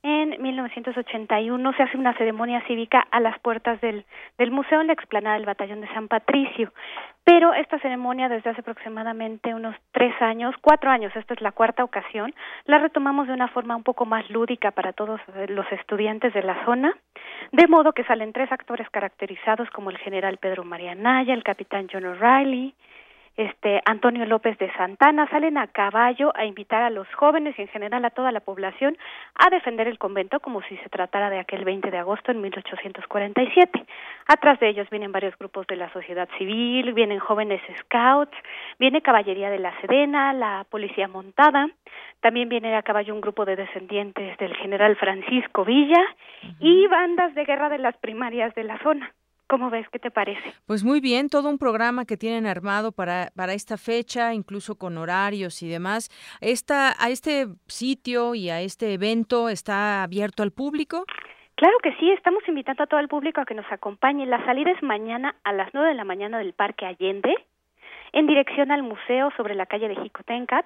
[0.03, 4.05] en 1981 se hace una ceremonia cívica a las puertas del,
[4.39, 6.73] del museo en la explanada del Batallón de San Patricio.
[7.25, 11.85] Pero esta ceremonia desde hace aproximadamente unos tres años, cuatro años, esta es la cuarta
[11.85, 12.35] ocasión,
[12.65, 16.65] la retomamos de una forma un poco más lúdica para todos los estudiantes de la
[16.65, 16.97] zona,
[17.53, 21.89] de modo que salen tres actores caracterizados como el general Pedro María Naya, el capitán
[21.93, 22.75] John O'Reilly,
[23.41, 27.69] este Antonio López de Santana salen a caballo a invitar a los jóvenes y en
[27.69, 28.97] general a toda la población
[29.35, 33.87] a defender el convento como si se tratara de aquel 20 de agosto en 1847.
[34.27, 38.37] Atrás de ellos vienen varios grupos de la sociedad civil, vienen jóvenes scouts,
[38.79, 41.69] viene caballería de la Sedena, la policía montada,
[42.21, 46.05] también viene a caballo un grupo de descendientes del general Francisco Villa
[46.59, 49.13] y bandas de guerra de las primarias de la zona.
[49.51, 49.89] ¿Cómo ves?
[49.91, 50.55] ¿Qué te parece?
[50.69, 54.97] Pues muy bien, todo un programa que tienen armado para, para esta fecha, incluso con
[54.97, 56.09] horarios y demás.
[56.41, 61.05] Esta, ¿A este sitio y a este evento está abierto al público?
[61.57, 64.25] Claro que sí, estamos invitando a todo el público a que nos acompañe.
[64.25, 67.35] La salida es mañana a las 9 de la mañana del Parque Allende,
[68.13, 70.65] en dirección al museo sobre la calle de Jicotencat.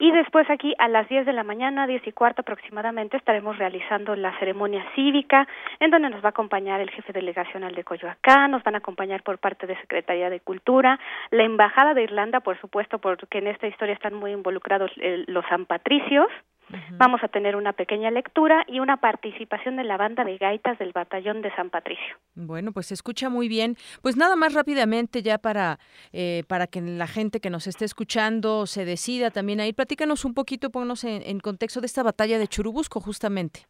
[0.00, 4.16] Y después aquí a las 10 de la mañana, 10 y cuarto aproximadamente, estaremos realizando
[4.16, 5.46] la ceremonia cívica,
[5.78, 9.22] en donde nos va a acompañar el jefe delegacional de Coyoacán, nos van a acompañar
[9.22, 10.98] por parte de Secretaría de Cultura,
[11.30, 15.44] la Embajada de Irlanda, por supuesto, porque en esta historia están muy involucrados eh, los
[15.50, 16.28] San Patricios,
[16.92, 20.92] Vamos a tener una pequeña lectura y una participación de la banda de gaitas del
[20.92, 22.16] batallón de San Patricio.
[22.34, 23.76] Bueno, pues se escucha muy bien.
[24.02, 25.78] Pues nada más rápidamente ya para,
[26.12, 29.74] eh, para que la gente que nos esté escuchando se decida también a ir.
[29.74, 33.60] Platícanos un poquito, ponnos en, contexto de esta batalla de Churubusco justamente.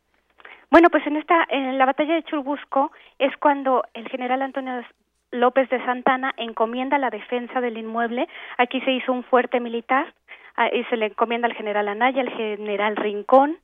[0.70, 4.84] Bueno, pues en esta, en la batalla de Churubusco es cuando el general Antonio
[5.32, 8.28] López de Santana encomienda la defensa del inmueble.
[8.58, 10.12] Aquí se hizo un fuerte militar
[10.68, 13.57] y se le encomienda al general Anaya, al general Rincón,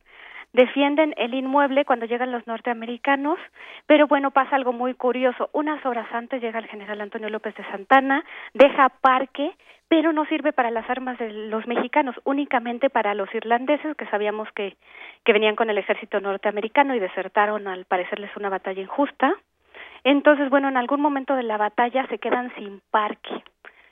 [0.52, 3.38] defienden el inmueble cuando llegan los norteamericanos,
[3.86, 5.50] pero bueno, pasa algo muy curioso.
[5.52, 9.52] Unas horas antes llega el general Antonio López de Santana, deja parque,
[9.88, 14.48] pero no sirve para las armas de los mexicanos, únicamente para los irlandeses que sabíamos
[14.52, 14.76] que,
[15.24, 19.34] que venían con el ejército norteamericano y desertaron al parecerles una batalla injusta.
[20.02, 23.44] Entonces, bueno, en algún momento de la batalla se quedan sin parque.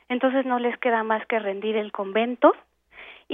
[0.08, 2.54] Entonces no les queda más que rendir el convento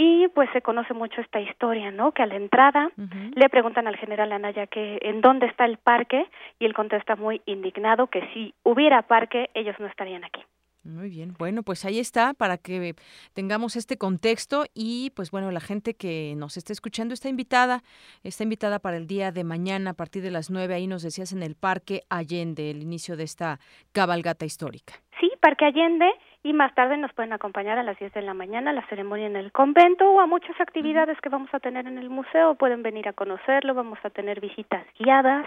[0.03, 2.13] y pues se conoce mucho esta historia, ¿no?
[2.13, 2.91] Que a la entrada
[3.35, 6.25] le preguntan al general Anaya que en dónde está el parque
[6.59, 10.41] y él contesta muy indignado que si hubiera parque ellos no estarían aquí.
[10.85, 12.95] Muy bien, bueno, pues ahí está para que
[13.35, 17.83] tengamos este contexto y pues bueno, la gente que nos está escuchando está invitada,
[18.23, 21.35] está invitada para el día de mañana a partir de las nueve, ahí nos decías
[21.35, 23.61] en el Parque Allende, el inicio de esta
[23.93, 24.95] cabalgata histórica.
[25.21, 26.11] Sí, Parque Allende,
[26.43, 29.27] y más tarde nos pueden acompañar a las 10 de la mañana a la ceremonia
[29.27, 32.55] en el convento o a muchas actividades que vamos a tener en el museo.
[32.55, 35.47] Pueden venir a conocerlo, vamos a tener visitas guiadas.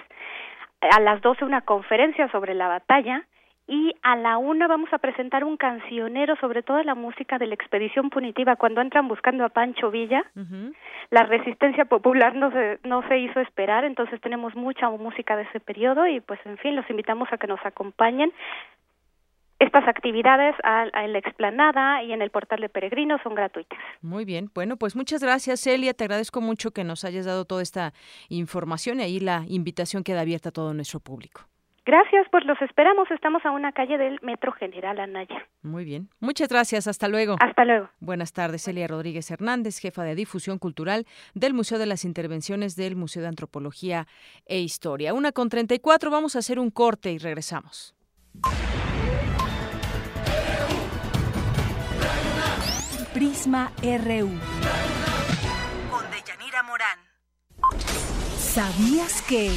[0.81, 3.25] A las 12 una conferencia sobre la batalla
[3.65, 7.55] y a la una vamos a presentar un cancionero sobre toda la música de la
[7.55, 10.25] expedición punitiva cuando entran buscando a Pancho Villa.
[11.09, 15.61] La resistencia popular no se, no se hizo esperar, entonces tenemos mucha música de ese
[15.61, 18.33] periodo y pues en fin, los invitamos a que nos acompañen.
[19.63, 20.55] Estas actividades
[20.93, 23.79] en la explanada y en el portal de peregrinos son gratuitas.
[24.01, 27.61] Muy bien, bueno, pues muchas gracias Celia, te agradezco mucho que nos hayas dado toda
[27.61, 27.93] esta
[28.27, 31.47] información y ahí la invitación queda abierta a todo nuestro público.
[31.85, 33.09] Gracias, pues los esperamos.
[33.09, 35.47] Estamos a una calle del Metro General Anaya.
[35.61, 36.09] Muy bien.
[36.19, 36.87] Muchas gracias.
[36.87, 37.37] Hasta luego.
[37.39, 37.89] Hasta luego.
[38.01, 42.97] Buenas tardes, Celia Rodríguez Hernández, jefa de difusión cultural del Museo de las Intervenciones del
[42.97, 44.07] Museo de Antropología
[44.45, 45.13] e Historia.
[45.13, 46.11] Una con 34.
[46.11, 47.95] Vamos a hacer un corte y regresamos.
[53.13, 54.31] Prisma RU.
[55.91, 56.99] Con Deyanira Morán.
[58.39, 59.51] ¿Sabías que...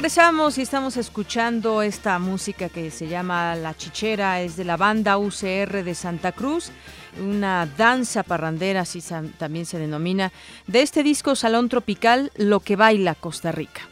[0.00, 5.18] Regresamos y estamos escuchando esta música que se llama La Chichera, es de la banda
[5.18, 6.70] UCR de Santa Cruz,
[7.22, 9.02] una danza parrandera, así
[9.36, 10.32] también se denomina,
[10.66, 13.82] de este disco Salón Tropical, Lo que baila Costa Rica.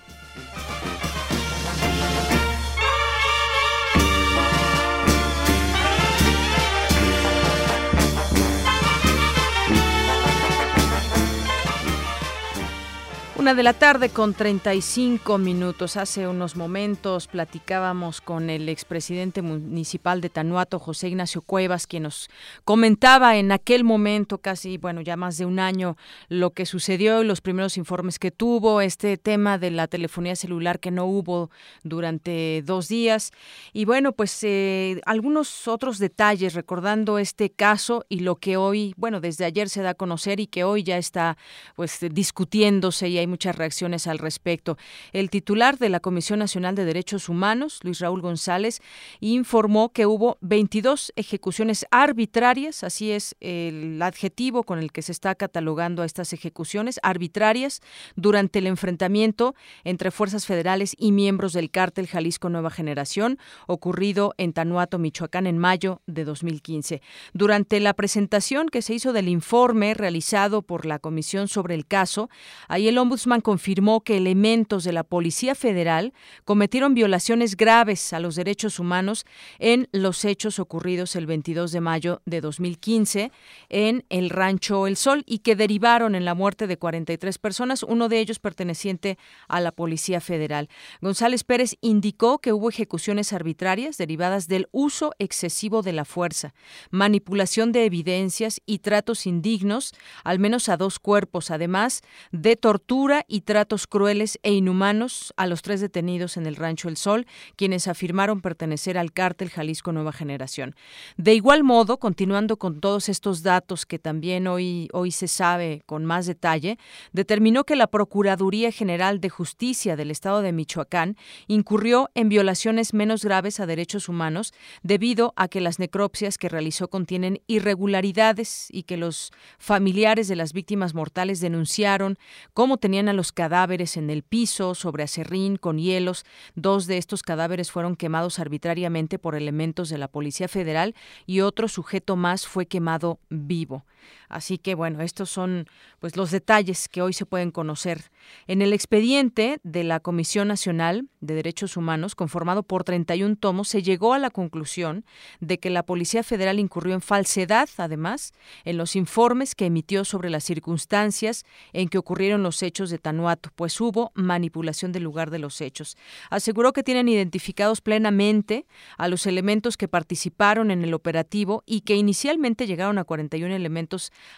[13.48, 15.96] Una de la tarde con 35 minutos.
[15.96, 22.28] Hace unos momentos platicábamos con el expresidente municipal de Tanuato, José Ignacio Cuevas, quien nos
[22.66, 25.96] comentaba en aquel momento, casi, bueno, ya más de un año,
[26.28, 30.90] lo que sucedió los primeros informes que tuvo, este tema de la telefonía celular que
[30.90, 31.50] no hubo
[31.84, 33.30] durante dos días.
[33.72, 39.22] Y bueno, pues eh, algunos otros detalles recordando este caso y lo que hoy, bueno,
[39.22, 41.38] desde ayer se da a conocer y que hoy ya está
[41.76, 44.76] pues discutiéndose y hay muchas reacciones al respecto.
[45.12, 48.80] El titular de la Comisión Nacional de Derechos Humanos, Luis Raúl González,
[49.20, 55.36] informó que hubo 22 ejecuciones arbitrarias, así es el adjetivo con el que se está
[55.36, 57.80] catalogando a estas ejecuciones arbitrarias
[58.16, 64.52] durante el enfrentamiento entre fuerzas federales y miembros del cártel Jalisco Nueva Generación, ocurrido en
[64.52, 67.02] Tanuato, Michoacán, en mayo de 2015.
[67.34, 72.30] Durante la presentación que se hizo del informe realizado por la Comisión sobre el caso,
[72.66, 76.12] ahí el ombudsman confirmó que elementos de la Policía Federal
[76.44, 79.24] cometieron violaciones graves a los derechos humanos
[79.58, 83.32] en los hechos ocurridos el 22 de mayo de 2015
[83.68, 88.08] en el rancho El Sol y que derivaron en la muerte de 43 personas, uno
[88.08, 90.68] de ellos perteneciente a la Policía Federal.
[91.00, 96.54] González Pérez indicó que hubo ejecuciones arbitrarias derivadas del uso excesivo de la fuerza,
[96.90, 99.92] manipulación de evidencias y tratos indignos,
[100.24, 102.02] al menos a dos cuerpos, además
[102.32, 106.96] de tortura y tratos crueles e inhumanos a los tres detenidos en el Rancho El
[106.96, 110.74] Sol, quienes afirmaron pertenecer al cártel Jalisco Nueva Generación.
[111.16, 116.04] De igual modo, continuando con todos estos datos que también hoy, hoy se sabe con
[116.04, 116.78] más detalle,
[117.12, 121.16] determinó que la Procuraduría General de Justicia del Estado de Michoacán
[121.46, 126.88] incurrió en violaciones menos graves a derechos humanos debido a que las necropsias que realizó
[126.88, 132.18] contienen irregularidades y que los familiares de las víctimas mortales denunciaron
[132.54, 136.24] cómo tenían a los cadáveres en el piso, sobre acerrín, con hielos.
[136.54, 140.94] Dos de estos cadáveres fueron quemados arbitrariamente por elementos de la Policía Federal
[141.26, 143.84] y otro sujeto más fue quemado vivo.
[144.28, 145.66] Así que bueno, estos son
[146.00, 148.10] pues los detalles que hoy se pueden conocer.
[148.46, 153.82] En el expediente de la Comisión Nacional de Derechos Humanos, conformado por 31 tomos, se
[153.82, 155.04] llegó a la conclusión
[155.40, 158.32] de que la Policía Federal incurrió en falsedad, además,
[158.64, 163.50] en los informes que emitió sobre las circunstancias en que ocurrieron los hechos de Tanuato,
[163.54, 165.96] pues hubo manipulación del lugar de los hechos.
[166.30, 171.96] Aseguró que tienen identificados plenamente a los elementos que participaron en el operativo y que
[171.96, 173.87] inicialmente llegaron a 41 elementos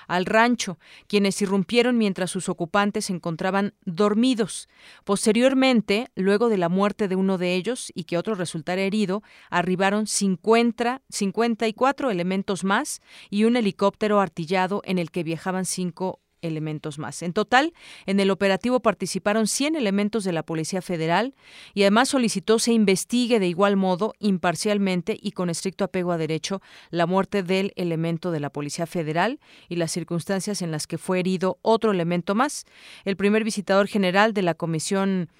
[0.06, 4.68] al rancho, quienes irrumpieron mientras sus ocupantes se encontraban dormidos.
[5.04, 10.06] Posteriormente, luego de la muerte de uno de ellos y que otro resultara herido, arribaron
[10.06, 17.22] 50, 54 elementos más y un helicóptero artillado en el que viajaban cinco elementos más.
[17.22, 17.72] En total,
[18.06, 21.34] en el operativo participaron 100 elementos de la Policía Federal
[21.74, 26.60] y además solicitó se investigue de igual modo, imparcialmente y con estricto apego a derecho,
[26.90, 31.20] la muerte del elemento de la Policía Federal y las circunstancias en las que fue
[31.20, 32.64] herido otro elemento más.
[33.04, 35.30] El primer visitador general de la Comisión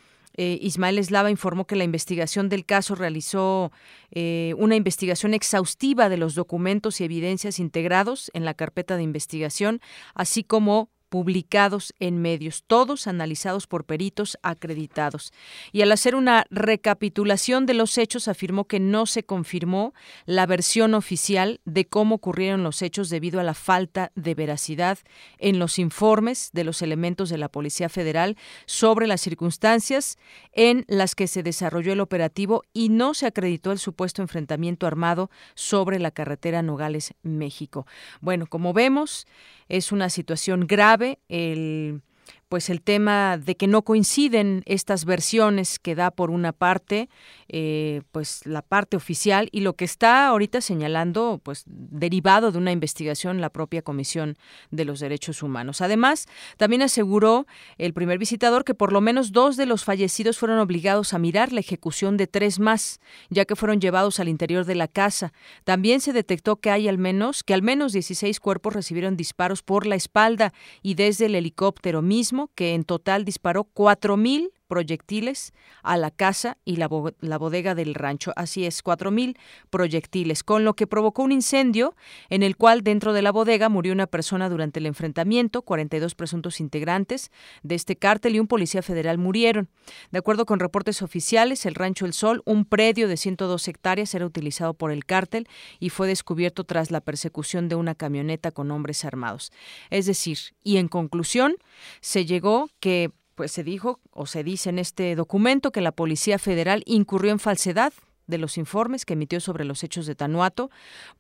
[0.42, 3.72] eh, Ismael Eslava informó que la investigación del caso realizó
[4.10, 9.82] eh, una investigación exhaustiva de los documentos y evidencias integrados en la carpeta de investigación,
[10.14, 15.32] así como publicados en medios, todos analizados por peritos acreditados.
[15.72, 19.92] Y al hacer una recapitulación de los hechos afirmó que no se confirmó
[20.24, 24.98] la versión oficial de cómo ocurrieron los hechos debido a la falta de veracidad
[25.38, 28.36] en los informes de los elementos de la Policía Federal
[28.66, 30.16] sobre las circunstancias
[30.52, 35.30] en las que se desarrolló el operativo y no se acreditó el supuesto enfrentamiento armado
[35.54, 37.86] sobre la carretera Nogales, México.
[38.20, 39.26] Bueno, como vemos,
[39.70, 40.99] es una situación grave.
[41.28, 42.02] El
[42.50, 47.08] pues el tema de que no coinciden estas versiones que da por una parte,
[47.46, 52.72] eh, pues la parte oficial y lo que está ahorita señalando, pues derivado de una
[52.72, 54.36] investigación la propia Comisión
[54.72, 55.80] de los Derechos Humanos.
[55.80, 56.26] Además,
[56.56, 57.46] también aseguró
[57.78, 61.52] el primer visitador que por lo menos dos de los fallecidos fueron obligados a mirar
[61.52, 62.98] la ejecución de tres más,
[63.28, 65.32] ya que fueron llevados al interior de la casa.
[65.62, 69.86] También se detectó que hay al menos que al menos 16 cuerpos recibieron disparos por
[69.86, 75.52] la espalda y desde el helicóptero mismo que en total disparó 4.000 proyectiles
[75.82, 78.32] a la casa y la, la, bodega del rancho.
[78.36, 79.36] Así es, 4.000
[79.68, 81.96] proyectiles, con lo que provocó un incendio
[82.28, 86.60] en el cual dentro de la bodega murió una persona durante el enfrentamiento, 42 presuntos
[86.60, 87.32] integrantes
[87.64, 89.68] de este cártel y un policía federal murieron.
[90.12, 94.24] De acuerdo con reportes oficiales, el rancho El Sol, un predio de 102 hectáreas, era
[94.24, 95.48] utilizado por el cártel
[95.80, 99.50] y fue descubierto tras la persecución de una camioneta con hombres armados.
[99.90, 101.56] Es decir, y en conclusión,
[102.00, 103.10] se llegó que
[103.40, 107.38] pues se dijo o se dice en este documento que la Policía Federal incurrió en
[107.38, 107.90] falsedad
[108.26, 110.70] de los informes que emitió sobre los hechos de Tanuato,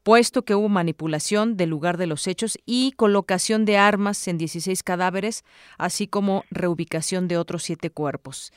[0.02, 4.82] puesto que hubo manipulación del lugar de los hechos y colocación de armas en 16
[4.82, 5.44] cadáveres,
[5.78, 8.52] así como reubicación de otros siete cuerpos.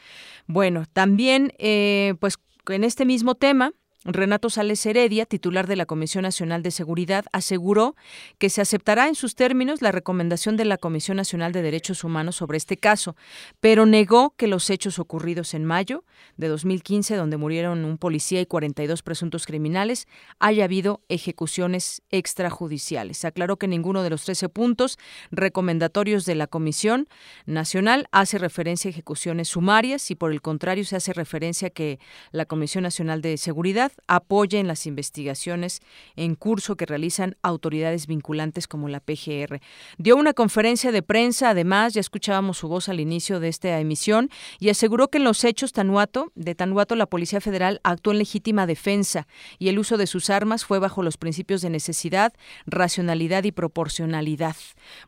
[0.45, 3.71] Bueno, también, eh, pues en este mismo tema,
[4.05, 7.95] Renato Sales Heredia, titular de la Comisión Nacional de Seguridad, aseguró
[8.37, 12.35] que se aceptará en sus términos la recomendación de la Comisión Nacional de Derechos Humanos
[12.35, 13.15] sobre este caso,
[13.61, 16.03] pero negó que los hechos ocurridos en mayo
[16.35, 23.23] de 2015, donde murieron un policía y 42 presuntos criminales, haya habido ejecuciones extrajudiciales.
[23.23, 24.99] Aclaró que ninguno de los 13 puntos
[25.31, 27.07] recomendatorios de la Comisión
[27.45, 31.99] Nacional hace referencia a ejecuciones sumarias y, por el contrario, se hace referencia a que
[32.31, 35.81] la Comisión Nacional de Seguridad apoyen las investigaciones
[36.15, 39.59] en curso que realizan autoridades vinculantes como la PGR.
[39.97, 44.29] Dio una conferencia de prensa, además, ya escuchábamos su voz al inicio de esta emisión,
[44.59, 48.65] y aseguró que en los hechos Tanuato, de Tanuato la Policía Federal actuó en legítima
[48.65, 49.27] defensa
[49.59, 52.33] y el uso de sus armas fue bajo los principios de necesidad,
[52.65, 54.55] racionalidad y proporcionalidad.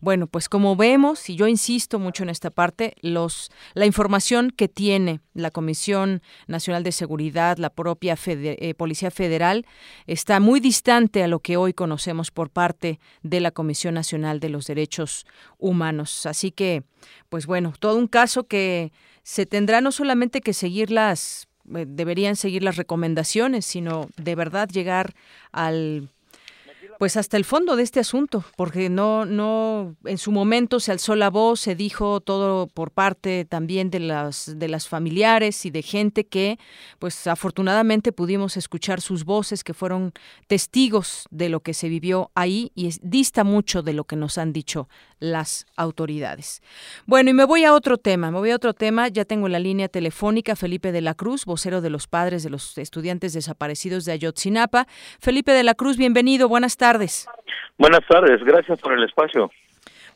[0.02, 4.68] Bueno, pues como vemos, y yo insisto mucho en esta parte, los la información que
[4.68, 9.66] tiene la Comisión Nacional de Seguridad, la propia eh, Policía Federal
[10.08, 14.50] está muy distante a lo que hoy conocemos por parte de la Comisión Nacional de
[14.50, 15.26] los Derechos
[15.58, 16.26] Humanos.
[16.26, 16.84] Así que,
[17.30, 18.92] pues bueno, todo un caso que
[19.24, 24.70] se tendrá no solamente que seguir las eh, deberían seguir las recomendaciones, sino de verdad
[24.70, 25.16] llegar
[25.52, 26.10] al
[27.00, 31.16] pues hasta el fondo de este asunto, porque no, no, en su momento se alzó
[31.16, 35.82] la voz, se dijo todo por parte también de las, de las familiares y de
[35.82, 36.58] gente que,
[37.00, 40.14] pues afortunadamente pudimos escuchar sus voces, que fueron
[40.48, 44.54] testigos de lo que se vivió ahí y dista mucho de lo que nos han
[44.54, 44.88] dicho
[45.20, 46.62] las autoridades.
[47.06, 49.60] Bueno, y me voy a otro tema, me voy a otro tema, ya tengo la
[49.60, 54.14] línea telefónica Felipe de la Cruz, vocero de los padres de los estudiantes desaparecidos de
[54.14, 54.88] Ayotzinapa.
[55.20, 56.85] Felipe de la Cruz, bienvenido, buenas tardes.
[57.78, 59.52] Buenas tardes, gracias por el espacio.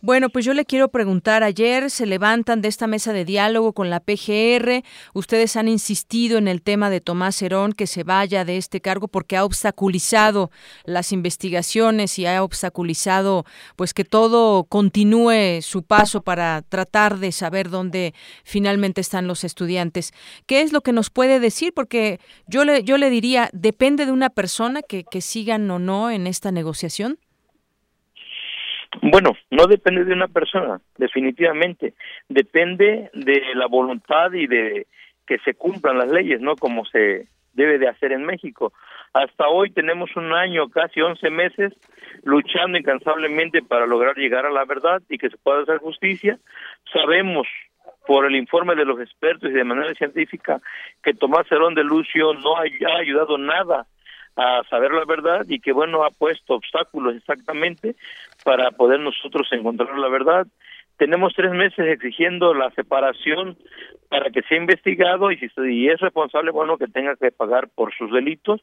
[0.02, 3.89] Bueno, pues yo le quiero preguntar, ayer se levantan de esta mesa de diálogo con
[3.89, 4.82] la PGR,
[5.14, 9.10] ustedes han insistido en el tema de Tomás Herón que se vaya de este cargo
[9.10, 10.52] porque ha obstaculizado
[10.86, 13.43] las investigaciones y ha obstaculizado
[13.76, 18.14] pues que todo continúe su paso para tratar de saber dónde
[18.45, 20.14] finalmente están los estudiantes.
[20.45, 21.74] ¿Qué es lo que nos puede decir?
[21.74, 26.10] Porque yo le, yo le diría, depende de una persona que, que sigan o no
[26.10, 27.20] en esta negociación.
[29.02, 31.94] Bueno, no depende de una persona, definitivamente.
[32.28, 34.88] Depende de la voluntad y de
[35.28, 36.56] que se cumplan las leyes, ¿no?
[36.56, 38.74] Como se debe de hacer en México.
[39.14, 41.74] Hasta hoy tenemos un año, casi 11 meses,
[42.24, 46.40] luchando incansablemente para lograr llegar a la verdad y que se pueda hacer justicia.
[46.92, 47.48] Sabemos
[48.08, 50.62] por el informe de los expertos y de manera científica
[51.04, 52.64] que Tomás Herón de Lucio no ha
[53.00, 53.86] ayudado nada
[54.36, 57.96] a saber la verdad y que bueno ha puesto obstáculos exactamente
[58.44, 60.48] para poder nosotros encontrar la verdad.
[60.98, 63.58] Tenemos tres meses exigiendo la separación
[64.10, 68.12] para que sea investigado y si es responsable, bueno, que tenga que pagar por sus
[68.12, 68.60] delitos,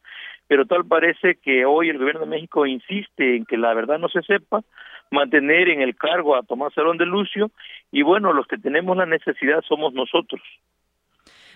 [0.46, 4.08] pero tal parece que hoy el gobierno de México insiste en que la verdad no
[4.08, 4.62] se sepa
[5.10, 7.50] mantener en el cargo a Tomás Herón de Lucio
[7.92, 10.42] y bueno, los que tenemos la necesidad somos nosotros.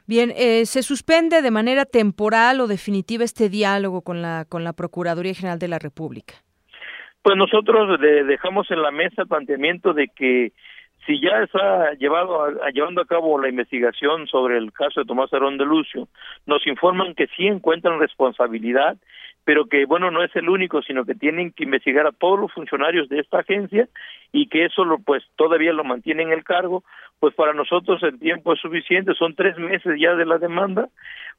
[0.06, 4.72] Bien, eh, ¿se suspende de manera temporal o definitiva este diálogo con la, con la
[4.72, 6.34] Procuraduría General de la República?
[7.22, 10.52] Pues nosotros dejamos en la mesa el planteamiento de que
[11.06, 15.32] si ya está llevado a, llevando a cabo la investigación sobre el caso de Tomás
[15.32, 16.08] Herón de Lucio,
[16.46, 18.96] nos informan que sí encuentran responsabilidad,
[19.50, 22.52] pero que bueno no es el único, sino que tienen que investigar a todos los
[22.52, 23.88] funcionarios de esta agencia
[24.30, 26.84] y que eso lo, pues todavía lo mantiene en el cargo,
[27.18, 30.88] pues para nosotros el tiempo es suficiente, son tres meses ya de la demanda,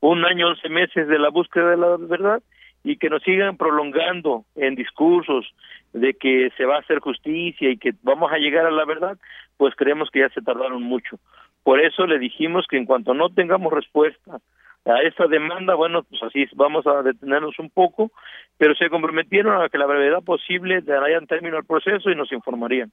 [0.01, 2.43] un año once meses de la búsqueda de la verdad
[2.83, 5.49] y que nos sigan prolongando en discursos
[5.93, 9.17] de que se va a hacer justicia y que vamos a llegar a la verdad,
[9.55, 11.17] pues creemos que ya se tardaron mucho.
[11.63, 14.41] Por eso le dijimos que en cuanto no tengamos respuesta
[14.85, 18.11] a esta demanda, bueno, pues así vamos a detenernos un poco,
[18.57, 22.91] pero se comprometieron a que la brevedad posible darían término al proceso y nos informarían.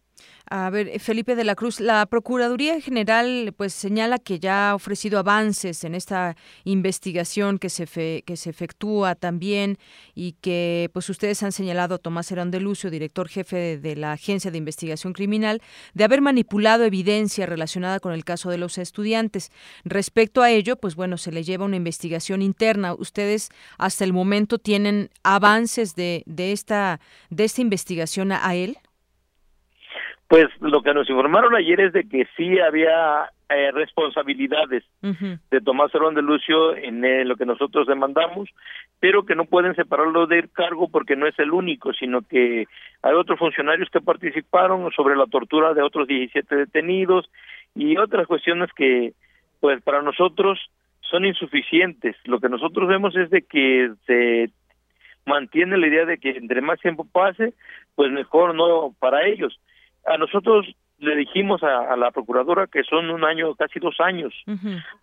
[0.50, 5.18] A ver, Felipe de la Cruz, la Procuraduría General pues señala que ya ha ofrecido
[5.18, 7.86] avances en esta investigación que se
[8.22, 9.76] que se efectúa también
[10.14, 14.50] y que pues ustedes han señalado a Tomás Herón Lucio, director jefe de la Agencia
[14.50, 15.60] de Investigación Criminal,
[15.94, 19.50] de haber manipulado evidencia relacionada con el caso de los estudiantes.
[19.84, 22.92] Respecto a ello, pues bueno, se le lleva una investigación interna.
[22.92, 27.00] Ustedes hasta el momento tienen avances de, de esta
[27.30, 28.76] de esta investigación a, él.
[30.28, 35.94] Pues lo que nos informaron ayer es de que sí había eh, responsabilidades de Tomás
[35.94, 38.50] Herón de Lucio en eh, lo que nosotros demandamos,
[39.00, 42.66] pero que no pueden separarlo del cargo porque no es el único, sino que
[43.02, 47.30] hay otros funcionarios que participaron sobre la tortura de otros 17 detenidos
[47.74, 49.14] y otras cuestiones que,
[49.60, 50.58] pues para nosotros
[51.10, 52.16] son insuficientes.
[52.24, 54.50] Lo que nosotros vemos es de que se
[55.26, 57.54] mantiene la idea de que entre más tiempo pase,
[57.94, 59.60] pues mejor no para ellos.
[60.06, 60.66] A nosotros
[60.98, 64.34] le dijimos a, la procuradora que son un año, casi dos años,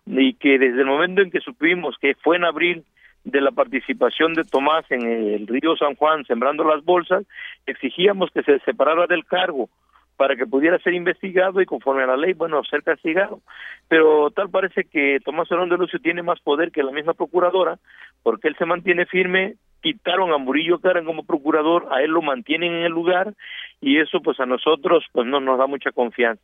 [0.04, 2.84] y que desde el momento en que supimos que fue en abril
[3.24, 7.24] de la participación de Tomás en el río San Juan sembrando las bolsas,
[7.66, 9.68] exigíamos que se separara del cargo
[10.16, 13.40] para que pudiera ser investigado y conforme a la ley, bueno, ser castigado.
[13.88, 17.78] Pero tal parece que Tomás Herón de Lucio tiene más poder que la misma procuradora,
[18.22, 22.72] porque él se mantiene firme, quitaron a Murillo Karen como procurador, a él lo mantienen
[22.72, 23.34] en el lugar
[23.80, 26.42] y eso pues a nosotros pues no nos da mucha confianza.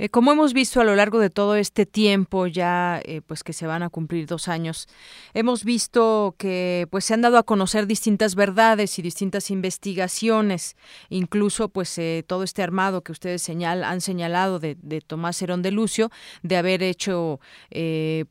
[0.00, 3.52] Eh, como hemos visto a lo largo de todo este tiempo, ya eh, pues que
[3.52, 4.88] se van a cumplir dos años,
[5.34, 10.74] hemos visto que pues se han dado a conocer distintas verdades y distintas investigaciones,
[11.10, 14.74] incluso pues eh, todo este armado que ustedes señal, han señalado de,
[15.06, 16.10] Tomás Herón de Lucio,
[16.42, 17.38] de haber hecho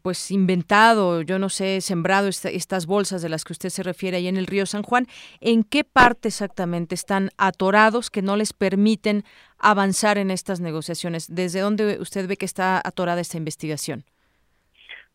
[0.02, 4.28] pues inventado, yo no sé, sembrado estas bolsas de las que usted se refiere ahí
[4.28, 5.06] en el río San Juan,
[5.40, 9.24] ¿en qué parte exactamente están atorados que no les permiten
[9.60, 11.34] avanzar en estas negociaciones?
[11.34, 14.04] ¿Desde dónde usted ve que está atorada esta investigación?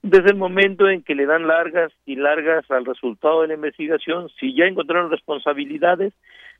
[0.02, 4.28] Desde el momento en que le dan largas y largas al resultado de la investigación,
[4.38, 6.12] si ya encontraron responsabilidades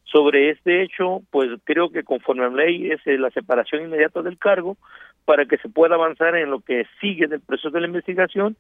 [0.05, 4.23] sobre este hecho, pues creo que conforme a la ley es eh, la separación inmediata
[4.23, 4.77] del cargo
[5.25, 8.57] para que se pueda avanzar en lo que sigue del proceso de la investigación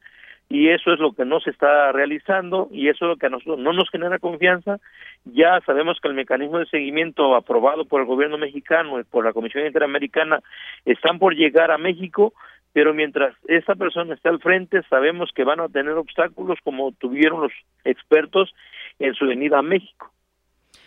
[0.48, 3.30] y eso es lo que no se está realizando y eso es lo que a
[3.30, 4.78] nosotros no nos genera confianza.
[5.24, 9.32] Ya sabemos que el mecanismo de seguimiento aprobado por el gobierno mexicano y por la
[9.32, 10.40] Comisión Interamericana
[10.84, 12.34] están por llegar a México,
[12.72, 17.40] pero mientras esa persona esté al frente sabemos que van a tener obstáculos como tuvieron
[17.40, 17.52] los
[17.84, 18.54] expertos
[18.98, 20.13] en su venida a México.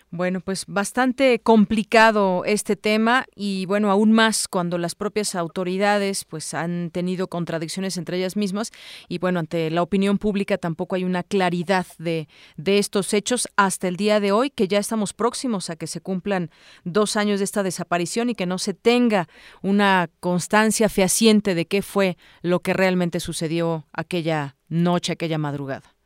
[0.10, 6.54] Bueno, pues bastante complicado este tema y bueno, aún más cuando las propias autoridades pues
[6.54, 8.72] han tenido contradicciones entre ellas mismas
[9.10, 13.90] y bueno, ante la opinión pública tampoco hay una claridad de, de estos hechos hasta
[13.90, 16.52] el día de hoy, que ya estamos próximos a que se cumplan
[16.86, 19.28] dos años de esta desaparición y que no se tenga
[19.62, 25.97] una constancia fehaciente de qué fue lo que realmente sucedió aquella noche, aquella madrugada.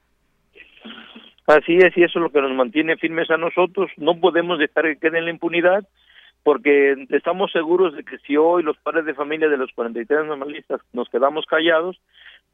[1.51, 3.91] Así es, y eso es lo que nos mantiene firmes a nosotros.
[3.97, 5.85] No podemos dejar que quede en la impunidad,
[6.43, 10.79] porque estamos seguros de que si hoy los padres de familia de los 43 normalistas
[10.93, 11.99] nos quedamos callados,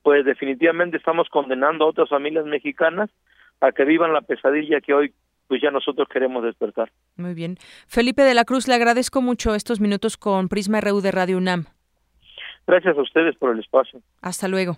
[0.01, 3.11] pues definitivamente estamos condenando a otras familias mexicanas
[3.61, 5.13] a que vivan la pesadilla que hoy
[5.47, 6.91] pues ya nosotros queremos despertar.
[7.17, 7.57] Muy bien.
[7.87, 11.65] Felipe de la Cruz, le agradezco mucho estos minutos con Prisma RU de Radio UNAM.
[12.65, 14.01] Gracias a ustedes por el espacio.
[14.21, 14.77] Hasta luego.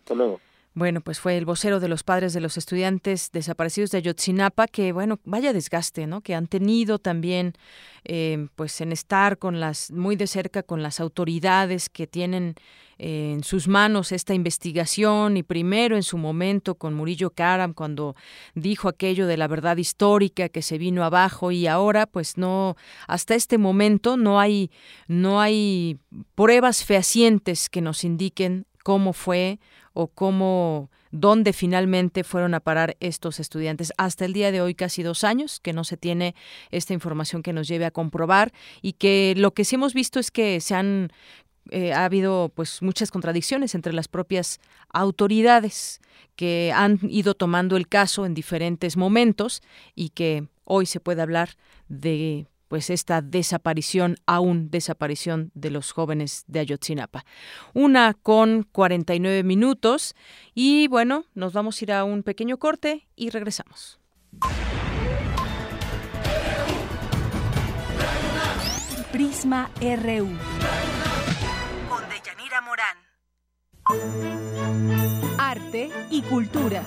[0.00, 0.40] Hasta luego.
[0.72, 4.92] Bueno, pues fue el vocero de los padres de los estudiantes desaparecidos de Ayotzinapa, que
[4.92, 6.20] bueno, vaya desgaste, ¿no?
[6.20, 7.54] Que han tenido también,
[8.04, 12.54] eh, pues en estar con las, muy de cerca con las autoridades que tienen
[13.02, 18.14] eh, en sus manos esta investigación y primero en su momento con Murillo Karam cuando
[18.54, 22.76] dijo aquello de la verdad histórica que se vino abajo y ahora pues no
[23.08, 24.70] hasta este momento no hay
[25.08, 25.98] no hay
[26.34, 29.60] pruebas fehacientes que nos indiquen cómo fue
[29.92, 33.92] o cómo, dónde finalmente fueron a parar estos estudiantes.
[33.98, 36.34] Hasta el día de hoy, casi dos años, que no se tiene
[36.70, 40.30] esta información que nos lleve a comprobar y que lo que sí hemos visto es
[40.30, 41.10] que se han
[41.70, 44.58] eh, ha habido pues muchas contradicciones entre las propias
[44.92, 46.00] autoridades
[46.34, 49.62] que han ido tomando el caso en diferentes momentos
[49.94, 51.50] y que hoy se puede hablar
[51.88, 57.24] de pues esta desaparición, aún desaparición de los jóvenes de Ayotzinapa.
[57.74, 60.14] Una con 49 minutos
[60.54, 63.98] y bueno, nos vamos a ir a un pequeño corte y regresamos.
[69.10, 70.28] Prisma RU.
[71.88, 72.98] Con Deyanira Morán.
[75.40, 76.84] Arte y cultura.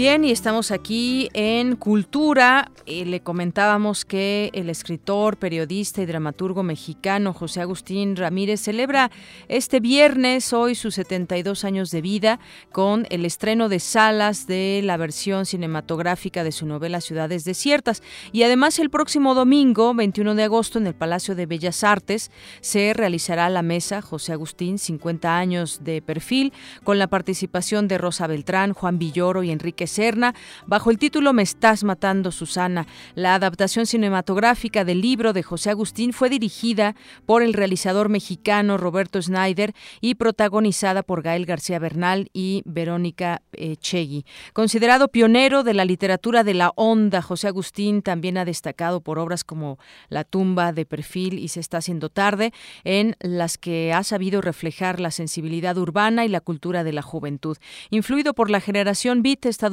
[0.00, 2.72] Bien, y estamos aquí en Cultura.
[2.86, 9.10] Eh, le comentábamos que el escritor, periodista y dramaturgo mexicano José Agustín Ramírez celebra
[9.48, 12.40] este viernes, hoy, sus 72 años de vida,
[12.72, 18.02] con el estreno de salas de la versión cinematográfica de su novela Ciudades Desiertas.
[18.32, 22.30] Y además, el próximo domingo, 21 de agosto, en el Palacio de Bellas Artes,
[22.62, 28.26] se realizará la mesa José Agustín, 50 años de perfil, con la participación de Rosa
[28.26, 30.34] Beltrán, Juan Villoro y Enrique Serna,
[30.66, 32.86] bajo el título Me estás matando, Susana.
[33.14, 36.94] La adaptación cinematográfica del libro de José Agustín fue dirigida
[37.26, 43.76] por el realizador mexicano Roberto Schneider y protagonizada por Gael García Bernal y Verónica eh,
[43.76, 44.24] Chegui.
[44.52, 49.44] Considerado pionero de la literatura de la onda, José Agustín también ha destacado por obras
[49.44, 49.78] como
[50.08, 52.52] La tumba de perfil y Se está haciendo tarde,
[52.84, 57.56] en las que ha sabido reflejar la sensibilidad urbana y la cultura de la juventud.
[57.90, 59.69] Influido por la generación beat estadounidense,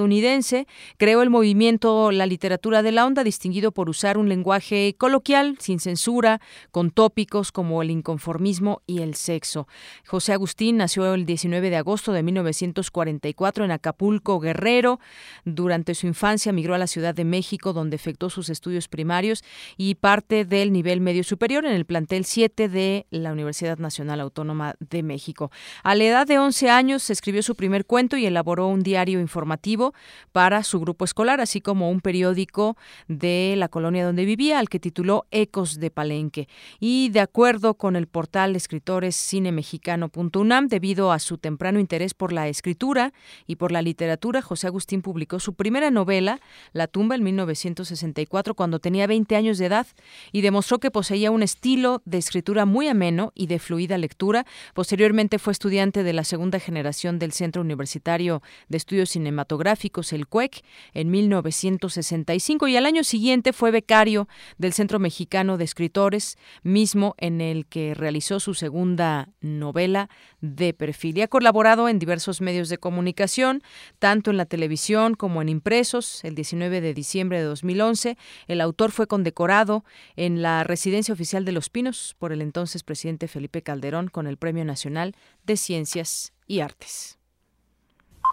[0.97, 5.79] creó el movimiento La literatura de la onda, distinguido por usar un lenguaje coloquial, sin
[5.79, 6.39] censura,
[6.71, 9.67] con tópicos como el inconformismo y el sexo.
[10.05, 14.99] José Agustín nació el 19 de agosto de 1944 en Acapulco, Guerrero.
[15.45, 19.43] Durante su infancia migró a la Ciudad de México, donde efectuó sus estudios primarios
[19.77, 24.75] y parte del nivel medio superior en el plantel 7 de la Universidad Nacional Autónoma
[24.79, 25.51] de México.
[25.83, 29.86] A la edad de 11 años escribió su primer cuento y elaboró un diario informativo
[30.31, 32.77] para su grupo escolar, así como un periódico
[33.07, 36.47] de la colonia donde vivía, al que tituló Ecos de Palenque.
[36.79, 42.47] Y de acuerdo con el portal escritores cinemexicano.unam, debido a su temprano interés por la
[42.47, 43.13] escritura
[43.45, 46.39] y por la literatura, José Agustín publicó su primera novela,
[46.73, 49.88] La tumba, en 1964, cuando tenía 20 años de edad,
[50.31, 54.45] y demostró que poseía un estilo de escritura muy ameno y de fluida lectura.
[54.73, 59.76] Posteriormente fue estudiante de la segunda generación del Centro Universitario de Estudios Cinematográficos,
[60.11, 60.63] el CUEC,
[60.93, 67.41] en 1965 y al año siguiente fue becario del Centro Mexicano de Escritores, mismo en
[67.41, 70.09] el que realizó su segunda novela
[70.41, 73.61] de perfil y ha colaborado en diversos medios de comunicación,
[73.99, 76.23] tanto en la televisión como en impresos.
[76.23, 78.17] El 19 de diciembre de 2011,
[78.47, 79.84] el autor fue condecorado
[80.15, 84.38] en la Residencia Oficial de Los Pinos por el entonces presidente Felipe Calderón con el
[84.38, 85.15] Premio Nacional
[85.45, 87.16] de Ciencias y Artes.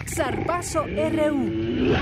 [0.02, 1.94] Zarpazo RU.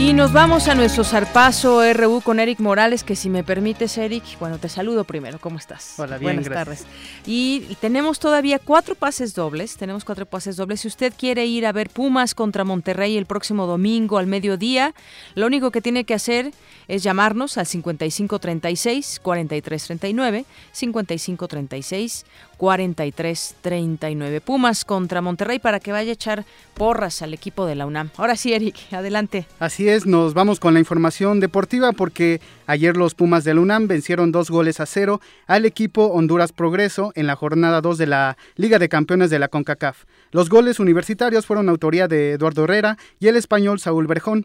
[0.00, 4.24] Y nos vamos a nuestro zarpazo RU con Eric Morales, que si me permites, Eric,
[4.40, 5.96] bueno, te saludo primero, ¿cómo estás?
[5.98, 6.84] Hola, bien, Buenas gracias.
[6.84, 6.96] tardes.
[7.26, 10.80] Y, y tenemos todavía cuatro pases dobles, tenemos cuatro pases dobles.
[10.80, 14.94] Si usted quiere ir a ver Pumas contra Monterrey el próximo domingo al mediodía,
[15.34, 16.50] lo único que tiene que hacer
[16.88, 22.24] es llamarnos al 5536-4339, 5536
[22.60, 24.42] 4339.
[24.42, 26.44] Pumas contra Monterrey para que vaya a echar
[26.74, 28.10] porras al equipo de la UNAM.
[28.18, 29.46] Ahora sí, Eric, adelante.
[29.58, 33.88] Así es, nos vamos con la información deportiva porque ayer los Pumas de la UNAM
[33.88, 38.36] vencieron dos goles a cero al equipo Honduras Progreso en la jornada 2 de la
[38.56, 40.04] Liga de Campeones de la CONCACAF.
[40.30, 44.44] Los goles universitarios fueron autoría de Eduardo Herrera y el español Saúl Berjón.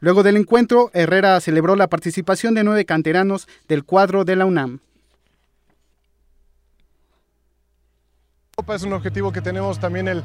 [0.00, 4.80] Luego del encuentro, Herrera celebró la participación de nueve canteranos del cuadro de la UNAM.
[8.74, 10.24] Es un objetivo que tenemos también el,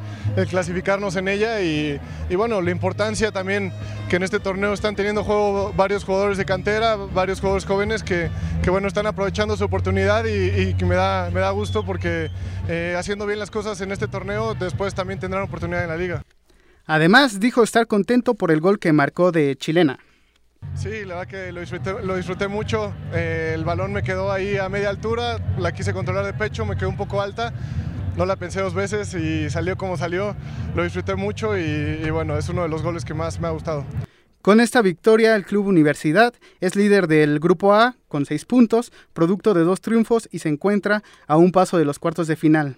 [0.50, 2.00] clasificarnos en ella y,
[2.34, 3.74] bueno, la importancia también
[4.10, 8.30] que en este torneo están teniendo juego varios jugadores de cantera, varios jugadores jóvenes que,
[8.64, 12.32] que bueno, están aprovechando su oportunidad y, que me da, me da gusto porque
[12.70, 16.24] eh, haciendo bien las cosas en este torneo después también tendrán oportunidad en la liga.
[16.86, 20.00] Además dijo estar contento por el gol que marcó de chilena.
[20.76, 22.94] Sí, la verdad que lo disfruté, lo disfruté mucho.
[23.14, 26.78] Eh, el balón me quedó ahí a media altura, la quise controlar de pecho, me
[26.78, 27.52] quedó un poco alta.
[28.18, 30.36] No la pensé dos veces y salió como salió.
[30.76, 33.86] Lo disfruté mucho y, bueno, es uno de los goles que más me ha gustado.
[34.42, 39.54] Con esta victoria, el Club Universidad es líder del Grupo A con seis puntos, producto
[39.54, 42.76] de dos triunfos y se encuentra a un paso de los cuartos de final.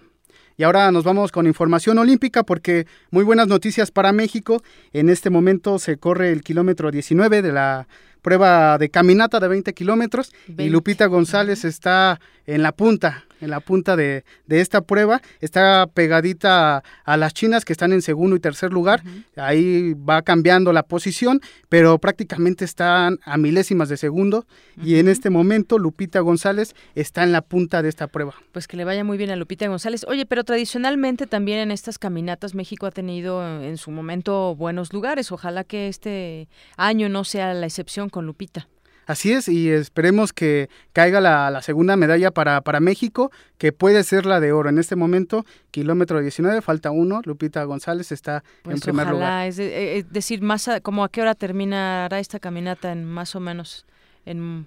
[0.56, 4.62] Y ahora nos vamos con información olímpica porque muy buenas noticias para México.
[4.92, 7.88] En este momento se corre el kilómetro 19 de la
[8.22, 13.60] prueba de caminata de 20 kilómetros y Lupita González está en la punta, en la
[13.60, 15.20] punta de, esta prueba.
[15.40, 19.02] Está pegadita a, las chinas que están en segundo y tercer lugar.
[19.36, 24.46] Ahí va cambiando la posición, pero prácticamente están a milésimas de segundo.
[24.82, 28.34] Y en este momento Lupita González está en la punta de esta prueba.
[28.52, 30.04] Pues que le vaya muy bien a Lupita González.
[30.08, 35.30] Oye, pero tradicionalmente también en estas caminatas México ha tenido en su momento buenos lugares.
[35.32, 38.68] Ojalá que este año no sea la excepción con Lupita.
[39.06, 44.26] Así es, y esperemos que caiga la, segunda medalla para, para, México, que puede ser
[44.26, 44.68] la de oro.
[44.70, 49.46] En este momento, kilómetro 19, falta uno, Lupita González está en pues primer lugar.
[49.46, 53.34] Es, eh, es decir, más a, como a qué hora terminará esta caminata en más
[53.34, 53.86] o menos
[54.26, 54.66] en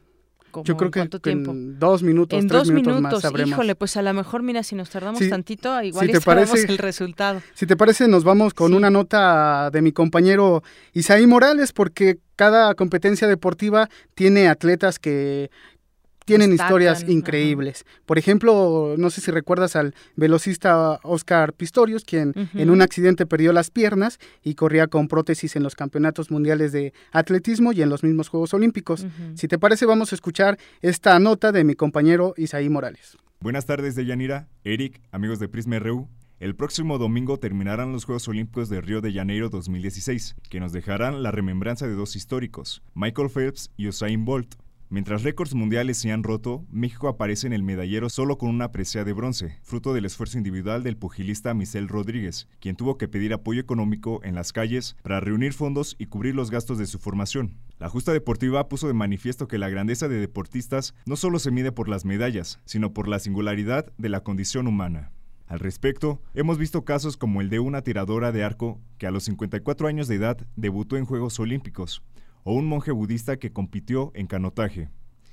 [0.63, 4.01] yo creo que en dos minutos, en tres dos minutos, minutos, más Híjole, pues a
[4.01, 7.41] lo mejor, mira, si nos tardamos tantito, igual si parece, el resultado.
[7.53, 12.75] Si te parece, nos vamos con una nota de mi compañero Isaí Morales, porque cada
[12.75, 15.49] competencia deportiva tiene atletas que
[16.27, 17.85] tienen historias increíbles.
[18.05, 23.53] Por ejemplo, no sé si recuerdas al velocista Oscar Pistorius, quien en un accidente perdió
[23.53, 28.03] las piernas y corría con prótesis en los campeonatos mundiales de atletismo y en los
[28.03, 29.07] mismos Juegos Olímpicos.
[29.35, 33.17] Si te parece, vamos a escuchar esta nota de mi compañero Isaí Morales.
[33.39, 36.09] Buenas tardes, Deyanira, Eric, amigos de Prisma RU.
[36.39, 41.23] El próximo domingo terminarán los Juegos Olímpicos de Río de Janeiro 2016, que nos dejarán
[41.23, 44.55] la remembranza de dos históricos, Michael Phelps y Usain Bolt.
[44.89, 49.03] Mientras récords mundiales se han roto, México aparece en el medallero solo con una presea
[49.03, 53.59] de bronce, fruto del esfuerzo individual del pugilista Michel Rodríguez, quien tuvo que pedir apoyo
[53.59, 57.57] económico en las calles para reunir fondos y cubrir los gastos de su formación.
[57.79, 61.73] La justa deportiva puso de manifiesto que la grandeza de deportistas no solo se mide
[61.73, 65.11] por las medallas, sino por la singularidad de la condición humana.
[65.47, 69.23] Al respecto, hemos visto casos como el de una tiradora de arco que a los
[69.25, 72.03] 54 años de edad debutó en Juegos Olímpicos,
[72.47, 74.89] o un monje budista que compitió en canotaje.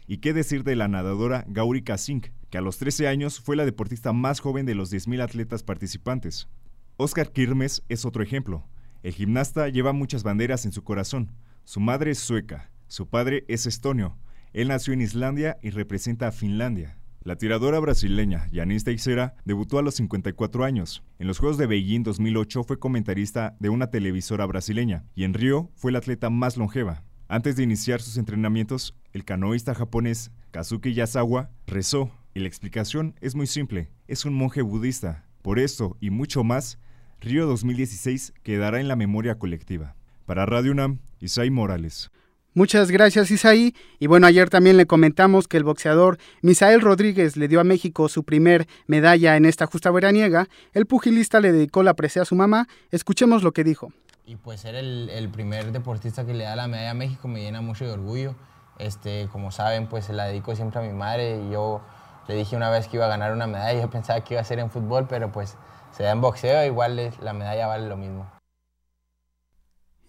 [0.08, 3.64] ¿Y qué decir de la nadadora Gaurika Singh, que a los 13 años fue la
[3.64, 6.48] deportista más joven de los 10.000 atletas participantes?
[6.96, 8.66] Oscar Kirmes es otro ejemplo.
[9.04, 11.30] El gimnasta lleva muchas banderas en su corazón.
[11.62, 14.18] Su madre es sueca, su padre es estonio.
[14.52, 16.98] Él nació en Islandia y representa a Finlandia.
[17.24, 21.02] La tiradora brasileña Yanis Teixeira debutó a los 54 años.
[21.18, 25.70] En los Juegos de Beijing 2008 fue comentarista de una televisora brasileña y en Río
[25.74, 27.02] fue la atleta más longeva.
[27.26, 33.34] Antes de iniciar sus entrenamientos, el canoísta japonés Kazuki Yasawa rezó y la explicación es
[33.34, 35.24] muy simple, es un monje budista.
[35.40, 36.78] Por esto y mucho más,
[37.22, 39.96] Río 2016 quedará en la memoria colectiva.
[40.26, 42.10] Para Radio UNAM, Isai Morales.
[42.54, 43.74] Muchas gracias Isaí.
[43.98, 48.08] Y bueno, ayer también le comentamos que el boxeador Misael Rodríguez le dio a México
[48.08, 50.46] su primer medalla en esta justa veraniega.
[50.72, 52.68] El pugilista le dedicó la presea a su mamá.
[52.92, 53.92] Escuchemos lo que dijo.
[54.24, 57.60] Y pues ser el, primer deportista que le da la medalla a México me llena
[57.60, 58.36] mucho de orgullo.
[58.78, 61.82] Este, como saben, pues se la dedico siempre a mi madre yo
[62.28, 64.44] le dije una vez que iba a ganar una medalla, yo pensaba que iba a
[64.44, 65.56] ser en fútbol, pero pues
[65.90, 68.33] se da en boxeo, igual la medalla vale lo mismo.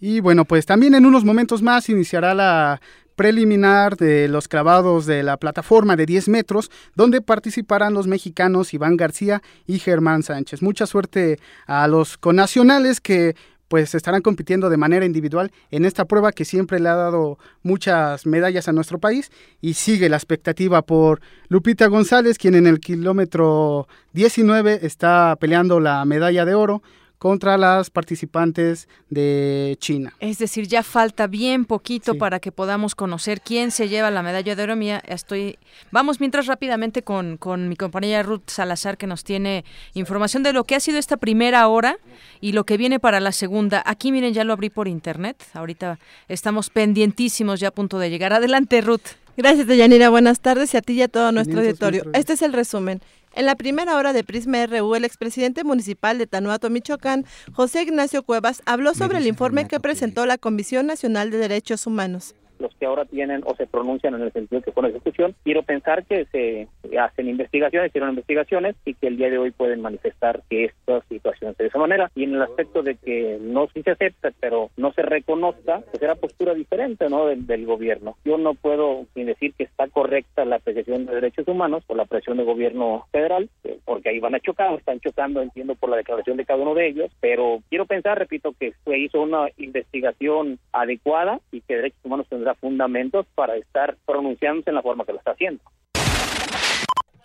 [0.07, 2.79] Y bueno, pues también en unos momentos más iniciará la
[3.15, 8.97] preliminar de los clavados de la plataforma de 10 metros, donde participarán los mexicanos Iván
[8.97, 10.61] García y Germán Sánchez.
[10.61, 13.35] Mucha suerte a los conacionales que
[13.67, 18.27] pues estarán compitiendo de manera individual en esta prueba que siempre le ha dado muchas
[18.27, 23.87] medallas a nuestro país y sigue la expectativa por Lupita González, quien en el kilómetro
[24.13, 26.83] 19 está peleando la medalla de oro
[27.25, 30.13] contra las participantes de China.
[30.19, 34.55] Es decir, ya falta bien poquito para que podamos conocer quién se lleva la medalla
[34.55, 34.75] de oro.
[34.75, 35.57] Mía, estoy.
[35.89, 39.65] Vamos mientras rápidamente con, con mi compañera Ruth Salazar que nos tiene
[39.95, 41.97] información de lo que ha sido esta primera hora
[42.41, 43.81] y lo que viene para la segunda.
[43.87, 45.43] Aquí miren, ya lo abrí por internet.
[45.55, 45.97] Ahorita
[46.27, 48.33] estamos pendientísimos ya a punto de llegar.
[48.33, 49.15] Adelante, Ruth.
[49.35, 50.09] Gracias, Deyanira.
[50.09, 52.03] Buenas tardes y a ti y a todo nuestro auditorio.
[52.13, 53.01] Este es el resumen.
[53.35, 58.23] En la primera hora de Prisma RU, el expresidente municipal de Tanuato, Michoacán, José Ignacio
[58.23, 62.85] Cuevas, habló sobre el informe que presentó la Comisión Nacional de Derechos Humanos los que
[62.85, 65.35] ahora tienen o se pronuncian en el sentido que fue una ejecución.
[65.43, 69.81] Quiero pensar que se hacen investigaciones, hicieron investigaciones y que el día de hoy pueden
[69.81, 72.11] manifestar que esta situación de esa manera.
[72.15, 76.15] Y en el aspecto de que no se acepta, pero no se reconozca, pues era
[76.15, 77.27] postura diferente ¿no?
[77.27, 78.15] del, gobierno.
[78.23, 82.05] Yo no puedo ni decir que está correcta la apreciación de derechos humanos por la
[82.05, 85.97] presión del gobierno federal, eh, porque ahí van a chocar, están chocando, entiendo, por la
[85.97, 90.59] declaración de cada uno de ellos, pero quiero pensar, repito, que se hizo una investigación
[90.71, 95.31] adecuada y que derechos humanos fundamentos para estar pronunciándose en la forma que lo está
[95.31, 95.63] haciendo.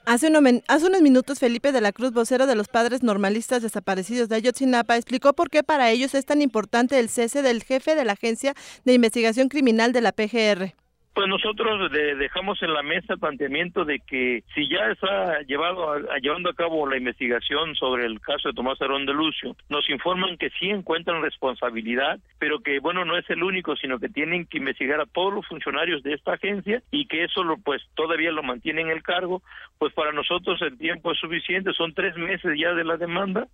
[0.07, 0.33] Hace,
[0.67, 4.97] hace, unos minutos Felipe de la Cruz, vocero de los padres normalistas desaparecidos de Ayotzinapa,
[4.97, 8.55] explicó por qué para ellos es tan importante el cese del jefe de la Agencia
[8.85, 10.75] de Investigación Criminal de la PGR.
[11.13, 16.19] Pues nosotros dejamos en la mesa el planteamiento de que si ya está llevado a,
[16.19, 20.37] llevando a cabo la investigación sobre el caso de Tomás Arón de Lucio, nos informan
[20.37, 24.59] que sí encuentran responsabilidad, pero que bueno, no es el único, sino que tienen que
[24.59, 28.45] investigar a todos los funcionarios de esta agencia y que eso lo, pues todavía lo
[28.45, 29.43] mantienen en el cargo,
[29.79, 33.49] pues para nosotros el tiempo es suficiente, son tres meses ya de la demanda,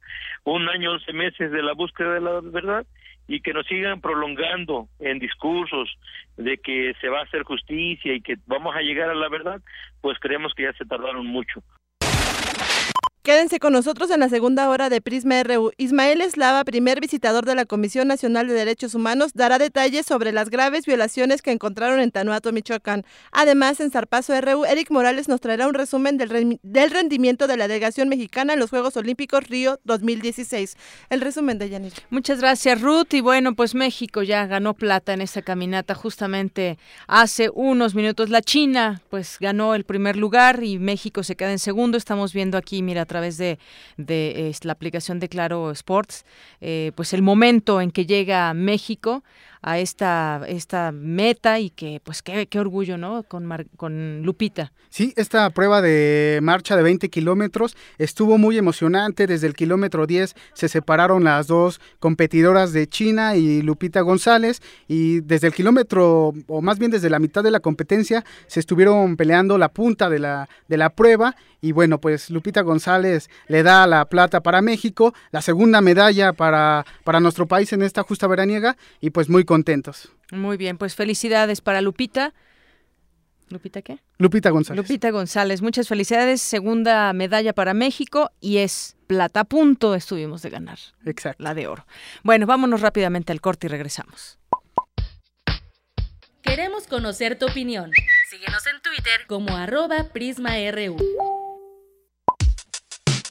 [0.45, 2.87] un año, once meses de la búsqueda de la verdad
[3.29, 5.97] y que nos sigan prolongando en discursos
[6.37, 9.61] de que se va a hacer justicia y que vamos a llegar a la verdad,
[10.01, 11.63] pues creemos que ya se tardaron mucho.
[13.27, 15.73] Quédense con nosotros en la segunda hora de Prisma RU.
[15.79, 20.49] Ismael Eslava, primer visitador de la Comisión Nacional de Derechos Humanos, dará detalles sobre las
[20.49, 23.05] graves violaciones que encontraron en Tanuato, Michoacán.
[23.33, 27.67] Además, en Zarpazo RU, Eric Morales nos traerá un resumen del, del rendimiento de la
[27.67, 30.77] delegación mexicana en los Juegos Olímpicos Río 2016.
[31.11, 31.95] El resumen de Yanir.
[32.11, 33.13] Muchas gracias, Ruth.
[33.13, 38.31] Y bueno, pues México ya ganó plata en esta caminata justamente hace unos minutos.
[38.31, 41.99] La China, pues ganó el primer lugar y México se queda en segundo.
[41.99, 43.59] Estamos viendo aquí, mira, través de,
[43.97, 46.27] de la aplicación de Claro Sports,
[46.61, 49.25] eh, pues el momento en que llega México
[49.67, 53.25] a esta, esta meta y que pues qué, qué orgullo, ¿no?
[53.25, 54.73] Con, con Lupita.
[54.91, 59.27] Sí, esta prueba de marcha de 20 kilómetros estuvo muy emocionante.
[59.27, 65.21] Desde el kilómetro 10 se separaron las dos competidoras de China y Lupita González y
[65.23, 69.59] desde el kilómetro, o más bien desde la mitad de la competencia, se estuvieron peleando
[69.59, 74.05] la punta de la, de la prueba y bueno, pues Lupita González le da la
[74.05, 79.11] plata para México, la segunda medalla para, para nuestro país en esta justa veraniega y
[79.11, 80.11] pues muy contentos.
[80.33, 82.35] Muy bien, pues felicidades para Lupita.
[83.49, 84.01] ¿Lupita qué?
[84.19, 84.85] Lupita González.
[84.85, 86.43] Lupita González, muchas felicidades.
[86.43, 89.45] Segunda medalla para México y es plata.
[89.45, 90.79] punto estuvimos de ganar.
[91.07, 91.43] Exacto.
[91.43, 91.87] La de oro.
[92.23, 94.39] Bueno, vámonos rápidamente al corte y regresamos.
[96.43, 97.93] Queremos conocer tu opinión.
[98.29, 100.97] Síguenos en Twitter como arroba PrismaRU.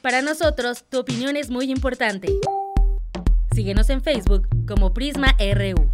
[0.01, 2.30] Para nosotros, tu opinión es muy importante.
[3.53, 5.89] Síguenos en Facebook como Prisma RU.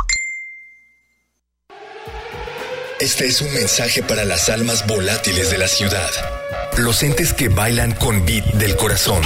[3.02, 6.10] Este es un mensaje para las almas volátiles de la ciudad.
[6.78, 9.24] Los entes que bailan con beat del corazón.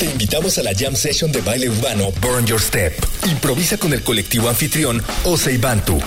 [0.00, 2.94] Te invitamos a la jam session de baile urbano Burn Your Step.
[3.26, 6.00] Improvisa con el colectivo anfitrión Osei Bantu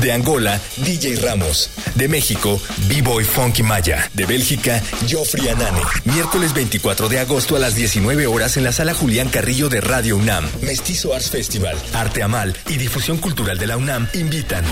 [0.00, 1.70] de Angola, DJ Ramos.
[1.94, 4.10] De México, B-Boy Funky Maya.
[4.14, 5.80] De Bélgica, Joffrey Anane.
[6.04, 10.16] Miércoles 24 de agosto a las 19 horas en la sala Julián Carrillo de Radio
[10.16, 10.48] UNAM.
[10.62, 14.64] Mestizo Arts Festival, Arte Amal y Difusión Cultural de la UNAM invitan.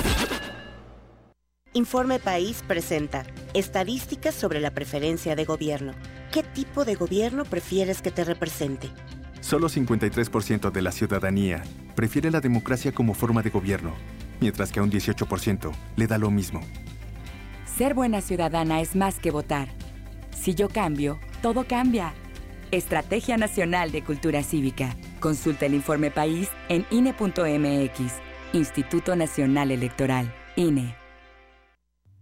[1.76, 5.92] Informe País presenta estadísticas sobre la preferencia de gobierno.
[6.32, 8.90] ¿Qué tipo de gobierno prefieres que te represente?
[9.40, 11.64] Solo 53% de la ciudadanía
[11.96, 13.92] prefiere la democracia como forma de gobierno
[14.40, 16.60] mientras que a un 18% le da lo mismo.
[17.76, 19.68] Ser buena ciudadana es más que votar.
[20.30, 22.12] Si yo cambio, todo cambia.
[22.70, 24.96] Estrategia Nacional de Cultura Cívica.
[25.18, 28.12] Consulta el informe país en INE.mx.
[28.52, 30.32] Instituto Nacional Electoral.
[30.56, 31.03] INE.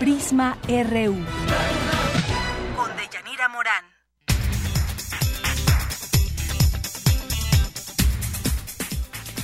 [0.00, 1.12] Prisma RU.
[2.74, 3.84] Con Deyanira Morán.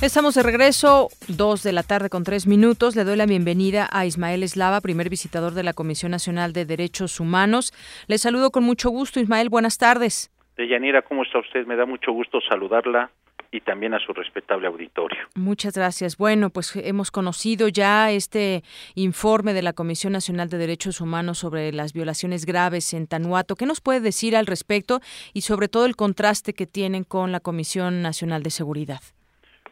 [0.01, 2.95] Estamos de regreso, dos de la tarde con tres minutos.
[2.95, 7.19] Le doy la bienvenida a Ismael Eslava, primer visitador de la Comisión Nacional de Derechos
[7.19, 7.71] Humanos.
[8.07, 9.49] Le saludo con mucho gusto, Ismael.
[9.49, 10.31] Buenas tardes.
[10.57, 11.67] Deyanira, ¿cómo está usted?
[11.67, 13.11] Me da mucho gusto saludarla
[13.57, 15.17] y también a su respetable auditorio.
[15.35, 16.17] Muchas gracias.
[16.17, 18.61] Bueno, pues hemos conocido ya este
[18.95, 23.55] informe de la Comisión Nacional de Derechos Humanos sobre las violaciones graves en Tanuato.
[23.55, 24.99] ¿Qué nos puede decir al respecto
[25.33, 29.01] y sobre todo el contraste que tienen con la Comisión Nacional de Seguridad?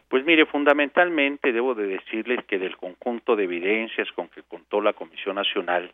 [0.08, 4.92] Pues mire, fundamentalmente debo de decirles que del conjunto de evidencias con que contó la
[4.92, 5.92] Comisión Nacional,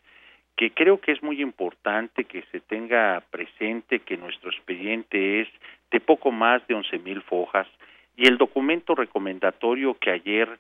[0.56, 5.48] que creo que es muy importante que se tenga presente que nuestro expediente es
[5.92, 7.68] de poco más de once mil fojas
[8.16, 10.58] y el documento recomendatorio que ayer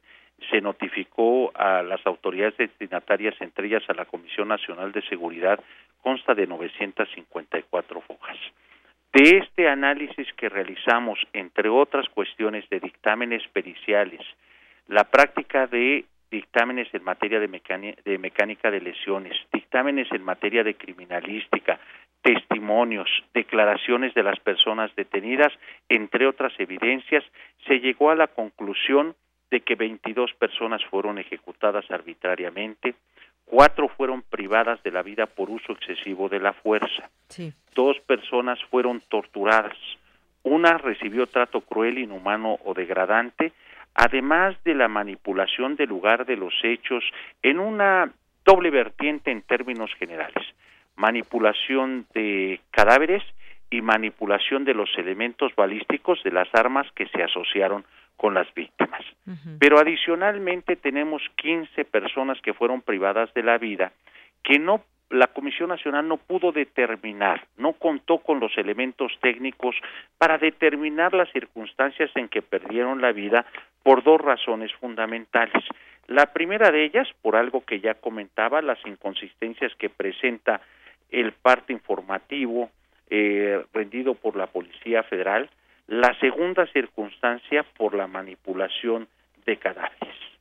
[0.50, 5.60] se notificó a las autoridades destinatarias, entre ellas a la Comisión Nacional de Seguridad,
[6.02, 8.36] consta de 954 fojas.
[9.12, 14.20] De este análisis que realizamos, entre otras cuestiones de dictámenes periciales,
[14.88, 20.74] la práctica de dictámenes en materia de, de, mecánica de lesiones, dictámenes en materia de
[20.74, 21.78] criminalística,
[22.22, 25.52] testimonios, declaraciones de las personas detenidas,
[25.88, 27.24] entre otras evidencias,
[27.66, 29.14] se llegó a la conclusión
[29.50, 32.94] de que 22 personas fueron ejecutadas arbitrariamente,
[33.44, 37.10] cuatro fueron privadas de la vida por uso excesivo de la fuerza,
[37.74, 39.76] dos personas fueron torturadas,
[40.42, 43.52] una recibió trato cruel, inhumano o degradante,
[43.94, 47.04] además de la manipulación del lugar de los hechos
[47.42, 48.10] en una
[48.44, 50.46] doble vertiente en términos generales,
[50.96, 53.22] manipulación de cadáveres
[53.70, 57.84] y manipulación de los elementos balísticos de las armas que se asociaron
[58.16, 59.02] con las víctimas.
[59.58, 63.92] Pero adicionalmente tenemos 15 personas que fueron privadas de la vida
[64.42, 69.76] que no la Comisión Nacional no pudo determinar, no contó con los elementos técnicos
[70.16, 73.44] para determinar las circunstancias en que perdieron la vida
[73.82, 75.64] por dos razones fundamentales.
[76.06, 80.62] La primera de ellas, por algo que ya comentaba, las inconsistencias que presenta
[81.12, 82.70] el parte informativo
[83.10, 85.48] eh, rendido por la Policía Federal,
[85.86, 89.06] la segunda circunstancia por la manipulación
[89.44, 90.31] de cadáveres.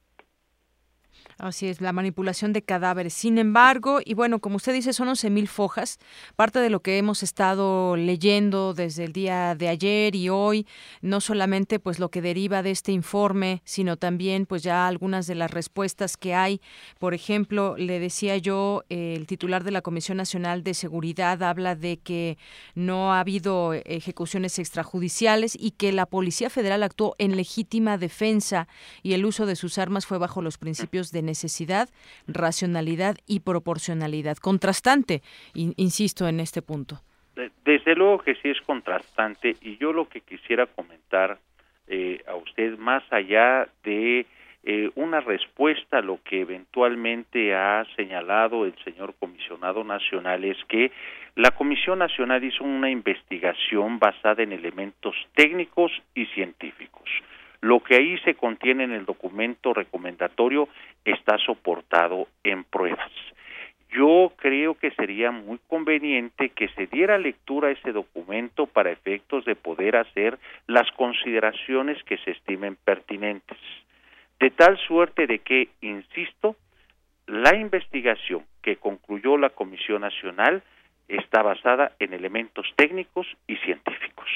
[1.41, 3.15] Así es, la manipulación de cadáveres.
[3.15, 5.97] Sin embargo, y bueno, como usted dice, son 11.000 mil fojas.
[6.35, 10.67] Parte de lo que hemos estado leyendo desde el día de ayer y hoy,
[11.01, 15.33] no solamente pues lo que deriva de este informe, sino también pues ya algunas de
[15.33, 16.61] las respuestas que hay.
[16.99, 21.97] Por ejemplo, le decía yo, el titular de la Comisión Nacional de Seguridad habla de
[21.97, 22.37] que
[22.75, 28.67] no ha habido ejecuciones extrajudiciales y que la Policía Federal actuó en legítima defensa
[29.01, 31.87] y el uso de sus armas fue bajo los principios de necesidad,
[32.27, 34.37] racionalidad y proporcionalidad.
[34.37, 35.15] Contrastante,
[35.87, 36.93] insisto en este punto.
[37.63, 41.39] Desde luego que sí es contrastante y yo lo que quisiera comentar
[41.87, 44.25] eh, a usted más allá de
[44.63, 50.91] eh, una respuesta a lo que eventualmente ha señalado el señor comisionado nacional es que
[51.35, 57.09] la Comisión Nacional hizo una investigación basada en elementos técnicos y científicos.
[57.61, 60.67] Lo que ahí se contiene en el documento recomendatorio
[61.05, 63.11] está soportado en pruebas.
[63.91, 69.45] Yo creo que sería muy conveniente que se diera lectura a ese documento para efectos
[69.45, 73.57] de poder hacer las consideraciones que se estimen pertinentes.
[74.39, 76.55] De tal suerte de que, insisto,
[77.27, 80.63] la investigación que concluyó la Comisión Nacional
[81.07, 84.29] está basada en elementos técnicos y científicos.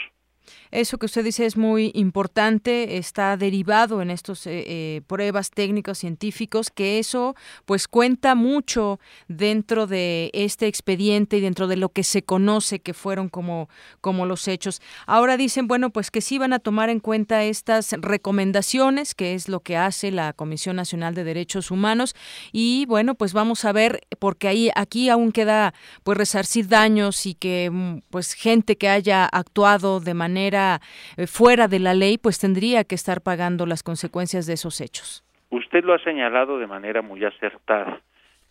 [0.72, 5.98] Eso que usted dice es muy importante, está derivado en estos eh, eh, pruebas técnicos
[5.98, 7.36] científicos, que eso
[7.66, 12.94] pues cuenta mucho dentro de este expediente y dentro de lo que se conoce que
[12.94, 13.70] fueron como,
[14.02, 14.82] como los hechos.
[15.06, 19.50] Ahora dicen, bueno, pues que sí van a tomar en cuenta estas recomendaciones, que es
[19.50, 22.16] lo que hace la Comisión Nacional de Derechos Humanos,
[22.52, 25.74] y bueno, pues vamos a ver, porque ahí aquí aún queda
[26.04, 31.68] pues resarcir daños y que mm, pues gente que haya actuado de manera eh, fuera
[31.68, 35.24] de la ley, pues tendría que estar pagando las consecuencias de esos hechos.
[35.50, 38.02] Usted lo ha señalado de manera muy acertada.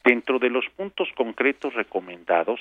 [0.04, 2.60] Dentro de los puntos concretos recomendados,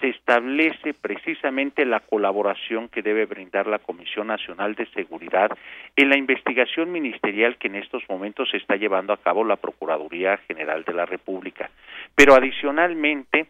[0.00, 5.50] se establece precisamente la colaboración que debe brindar la Comisión Nacional de Seguridad
[5.96, 10.84] en la investigación ministerial que en estos momentos está llevando a cabo la Procuraduría General
[10.84, 11.70] de la República.
[12.14, 13.46] Pero adicionalmente,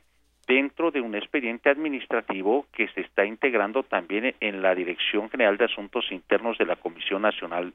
[0.47, 5.66] dentro de un expediente administrativo que se está integrando también en la Dirección General de
[5.66, 7.72] Asuntos Internos de la Comisión Nacional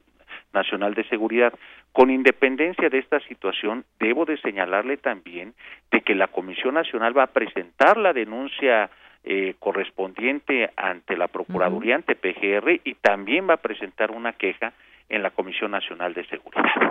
[0.52, 1.52] Nacional de Seguridad.
[1.92, 5.54] Con independencia de esta situación, debo de señalarle también
[5.90, 8.90] de que la Comisión Nacional va a presentar la denuncia
[9.22, 14.72] eh, correspondiente ante la Procuraduría, ante PGR, y también va a presentar una queja
[15.08, 16.89] en la Comisión Nacional de Seguridad.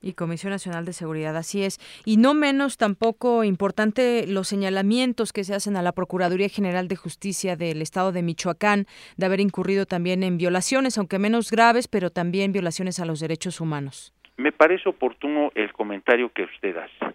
[0.00, 1.78] Y Comisión Nacional de Seguridad, así es.
[2.04, 6.96] Y no menos tampoco importante los señalamientos que se hacen a la Procuraduría General de
[6.96, 8.86] Justicia del Estado de Michoacán
[9.16, 13.60] de haber incurrido también en violaciones, aunque menos graves, pero también violaciones a los derechos
[13.60, 14.12] humanos.
[14.36, 17.14] Me parece oportuno el comentario que usted hace.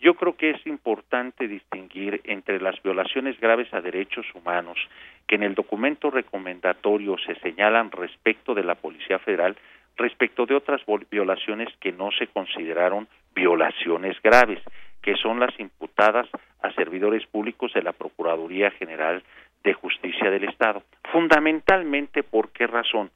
[0.00, 4.78] Yo creo que es importante distinguir entre las violaciones graves a derechos humanos
[5.26, 9.56] que en el documento recomendatorio se señalan respecto de la Policía Federal
[9.98, 10.80] respecto de otras
[11.10, 14.62] violaciones que no se consideraron violaciones graves,
[15.02, 16.28] que son las imputadas
[16.62, 19.22] a servidores públicos de la Procuraduría General
[19.64, 20.82] de Justicia del Estado.
[21.12, 23.10] Fundamentalmente, ¿por qué razón?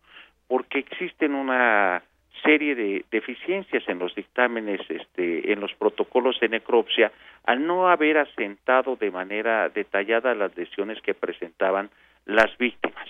[0.48, 2.02] Porque existen una
[2.42, 7.12] serie de deficiencias en los dictámenes, este, en los protocolos de necropsia,
[7.44, 11.90] al no haber asentado de manera detallada las lesiones que presentaban
[12.26, 13.08] las víctimas.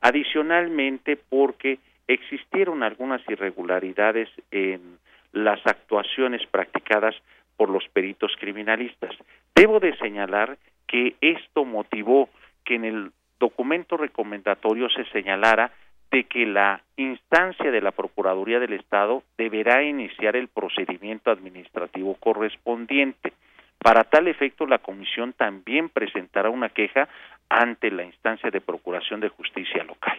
[0.00, 1.78] Adicionalmente, porque
[2.08, 4.98] existieron algunas irregularidades en
[5.32, 7.14] las actuaciones practicadas
[7.56, 9.14] por los peritos criminalistas.
[9.54, 12.30] Debo de señalar que esto motivó
[12.64, 15.70] que en el documento recomendatorio se señalara
[16.10, 23.34] de que la instancia de la Procuraduría del Estado deberá iniciar el procedimiento administrativo correspondiente.
[23.78, 27.08] Para tal efecto, la Comisión también presentará una queja
[27.50, 30.18] ante la instancia de Procuración de Justicia local.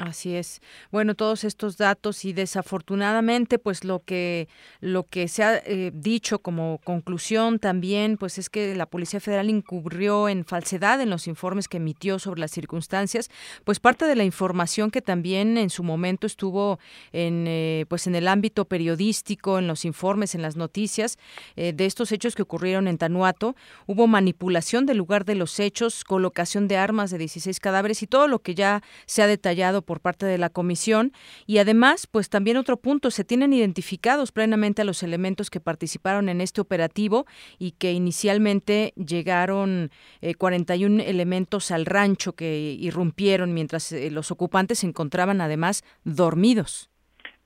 [0.00, 0.62] Así es.
[0.90, 4.48] Bueno, todos estos datos y desafortunadamente, pues lo que
[4.80, 9.50] lo que se ha eh, dicho como conclusión también, pues es que la Policía Federal
[9.50, 13.28] incurrió en falsedad en los informes que emitió sobre las circunstancias,
[13.64, 16.78] pues parte de la información que también en su momento estuvo
[17.12, 21.18] en eh, pues en el ámbito periodístico, en los informes, en las noticias
[21.56, 26.04] eh, de estos hechos que ocurrieron en Tanuato, hubo manipulación del lugar de los hechos,
[26.04, 30.00] colocación de armas de 16 cadáveres y todo lo que ya se ha detallado por
[30.00, 31.10] parte de la comisión
[31.48, 36.28] y además, pues también otro punto, se tienen identificados plenamente a los elementos que participaron
[36.28, 37.26] en este operativo
[37.58, 39.90] y que inicialmente llegaron
[40.38, 46.88] 41 eh, elementos al rancho que irrumpieron mientras eh, los ocupantes se encontraban además dormidos.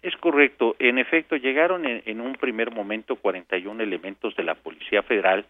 [0.03, 0.77] Es correcto.
[0.79, 5.47] En efecto, llegaron en, en, un primer momento 41 elementos de la Policía Federal.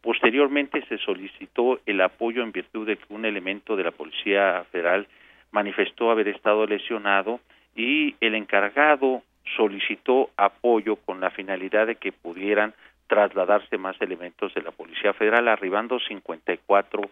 [0.00, 5.06] Posteriormente se solicitó el apoyo en virtud de que un elemento de la Policía Federal
[5.52, 7.40] manifestó haber estado lesionado
[7.76, 9.22] y el encargado
[9.56, 12.74] solicitó apoyo con la finalidad de que pudieran
[13.06, 17.02] trasladarse más elementos de la Policía Federal, arribando 54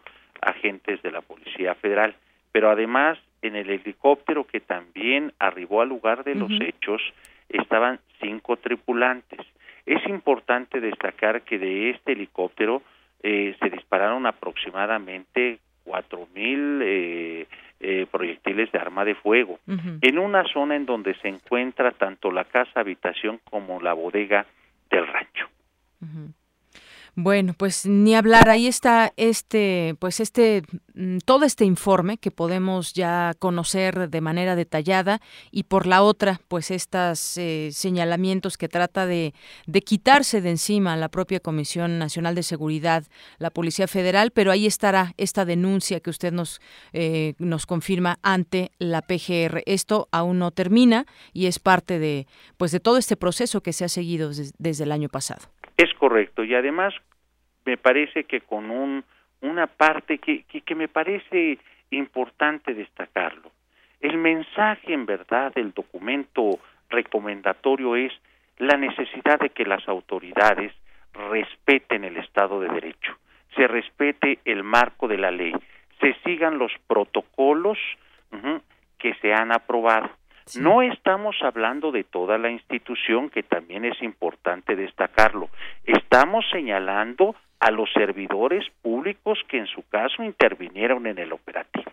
[0.40, 2.14] agentes de la Policía Federal.
[2.52, 7.02] Pero además, en el helicóptero que también arribó al lugar de los hechos,
[7.48, 9.40] estaban cinco tripulantes.
[9.86, 12.82] Es importante destacar que de este helicóptero
[13.22, 17.46] eh, se dispararon aproximadamente cuatro mil eh,
[17.80, 19.58] eh, proyectiles de arma de fuego.
[19.66, 24.46] En una zona en donde se encuentra tanto la casa habitación como la bodega
[24.90, 25.48] del rancho.
[27.16, 30.62] Bueno, pues ni hablar, ahí está este, pues este,
[30.94, 36.40] mm, todo este informe que podemos ya conocer de manera detallada y por la otra,
[36.48, 39.34] pues estos eh, señalamientos que trata de,
[39.66, 43.04] de quitarse de encima la propia Comisión Nacional de Seguridad,
[43.38, 46.60] la Policía Federal, pero ahí estará esta denuncia que usted nos,
[46.92, 49.62] eh, nos confirma ante la PGR.
[49.66, 53.84] Esto aún no termina y es parte de, pues de todo este proceso que se
[53.84, 55.42] ha seguido desde el año pasado.
[55.80, 56.92] Es correcto y además
[57.64, 59.02] me parece que con un,
[59.40, 61.56] una parte que, que, me parece
[61.88, 63.50] importante destacarlo.
[63.98, 66.58] El mensaje en verdad del documento
[66.90, 68.12] recomendatorio es
[68.58, 70.74] la necesidad de que las autoridades
[71.14, 73.16] respeten el Estado de Derecho,
[73.56, 75.54] se respete el marco de la ley,
[75.98, 77.78] se sigan los protocolos
[78.98, 80.10] que se han aprobado.
[80.56, 85.48] No estamos hablando de toda la institución, que también es importante destacarlo.
[85.84, 91.90] Estamos señalando a los servidores públicos que en su caso intervinieron en el operativo.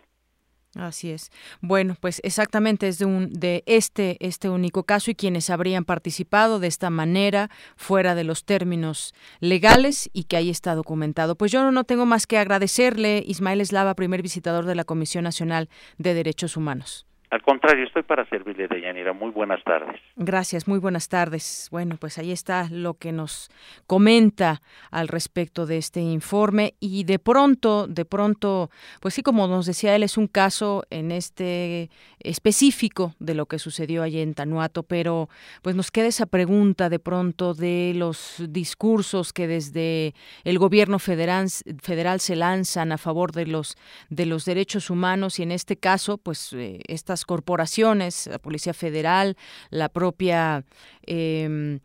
[0.74, 1.30] Así es.
[1.60, 6.60] Bueno, pues exactamente es de un de este este único caso y quienes habrían participado
[6.60, 11.36] de esta manera fuera de los términos legales y que ahí está documentado.
[11.36, 15.68] Pues yo no tengo más que agradecerle Ismael Eslava, primer visitador de la Comisión Nacional
[15.96, 17.06] de Derechos Humanos.
[17.30, 19.12] Al contrario, estoy para servirle, Deyanira.
[19.12, 20.00] Muy buenas tardes.
[20.16, 21.68] Gracias, muy buenas tardes.
[21.70, 23.50] Bueno, pues ahí está lo que nos
[23.86, 29.66] comenta al respecto de este informe y de pronto, de pronto, pues sí, como nos
[29.66, 31.90] decía él, es un caso en este
[32.20, 35.28] específico de lo que sucedió allí en Tanuato, pero
[35.60, 40.14] pues nos queda esa pregunta de pronto de los discursos que desde
[40.44, 41.48] el gobierno federal,
[41.82, 43.76] federal se lanzan a favor de los
[44.08, 49.36] de los derechos humanos y en este caso, pues eh, estas corporaciones, la Policía Federal,
[49.70, 50.64] la propia
[51.06, 51.78] eh,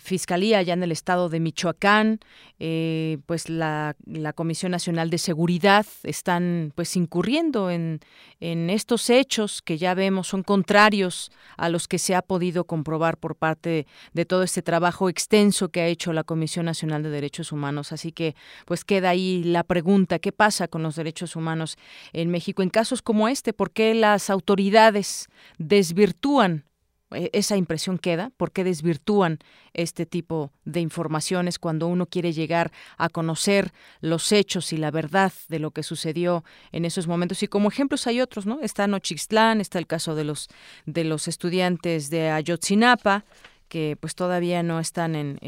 [0.00, 2.20] Fiscalía allá en el estado de Michoacán,
[2.58, 3.94] eh, pues la,
[4.34, 8.00] Comisión Nacional de Seguridad están pues incurriendo en,
[8.40, 13.16] en estos hechos que ya vemos son contrarios a los que se ha podido comprobar
[13.16, 17.52] por parte de todo este trabajo extenso que ha hecho la Comisión Nacional de Derechos
[17.52, 17.92] Humanos.
[17.92, 18.34] Así que
[18.64, 21.76] pues queda ahí la pregunta, ¿qué pasa con los derechos humanos
[22.12, 23.52] en México en casos como este?
[23.52, 26.64] ¿Por qué las autoridades desvirtúan
[27.10, 29.38] esa impresión queda, porque desvirtúan
[29.74, 35.32] este tipo de informaciones cuando uno quiere llegar a conocer los hechos y la verdad
[35.48, 37.42] de lo que sucedió en esos momentos.
[37.42, 38.60] Y como ejemplos hay otros, ¿no?
[38.60, 40.48] Está Nochixtlán, está el caso de los
[40.84, 43.24] de los estudiantes de Ayotzinapa,
[43.68, 45.38] que pues todavía no están en,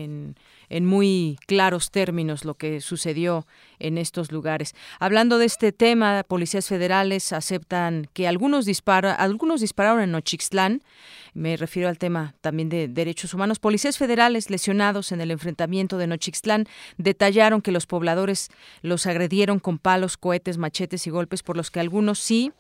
[0.69, 3.47] en, muy claros términos lo que sucedió
[3.79, 4.75] en estos lugares.
[4.99, 10.83] Hablando de este tema, policías federales aceptan que algunos, dispara, algunos dispararon en Nochixtlán,
[11.35, 13.59] me refiero al tema también de derechos humanos.
[13.59, 16.67] Policías federales lesionados en el enfrentamiento de Nochixtlán
[16.97, 18.49] detallaron que los pobladores
[18.83, 22.53] los agredieron con palos, cohetes, machetes y golpes por los que algunos sí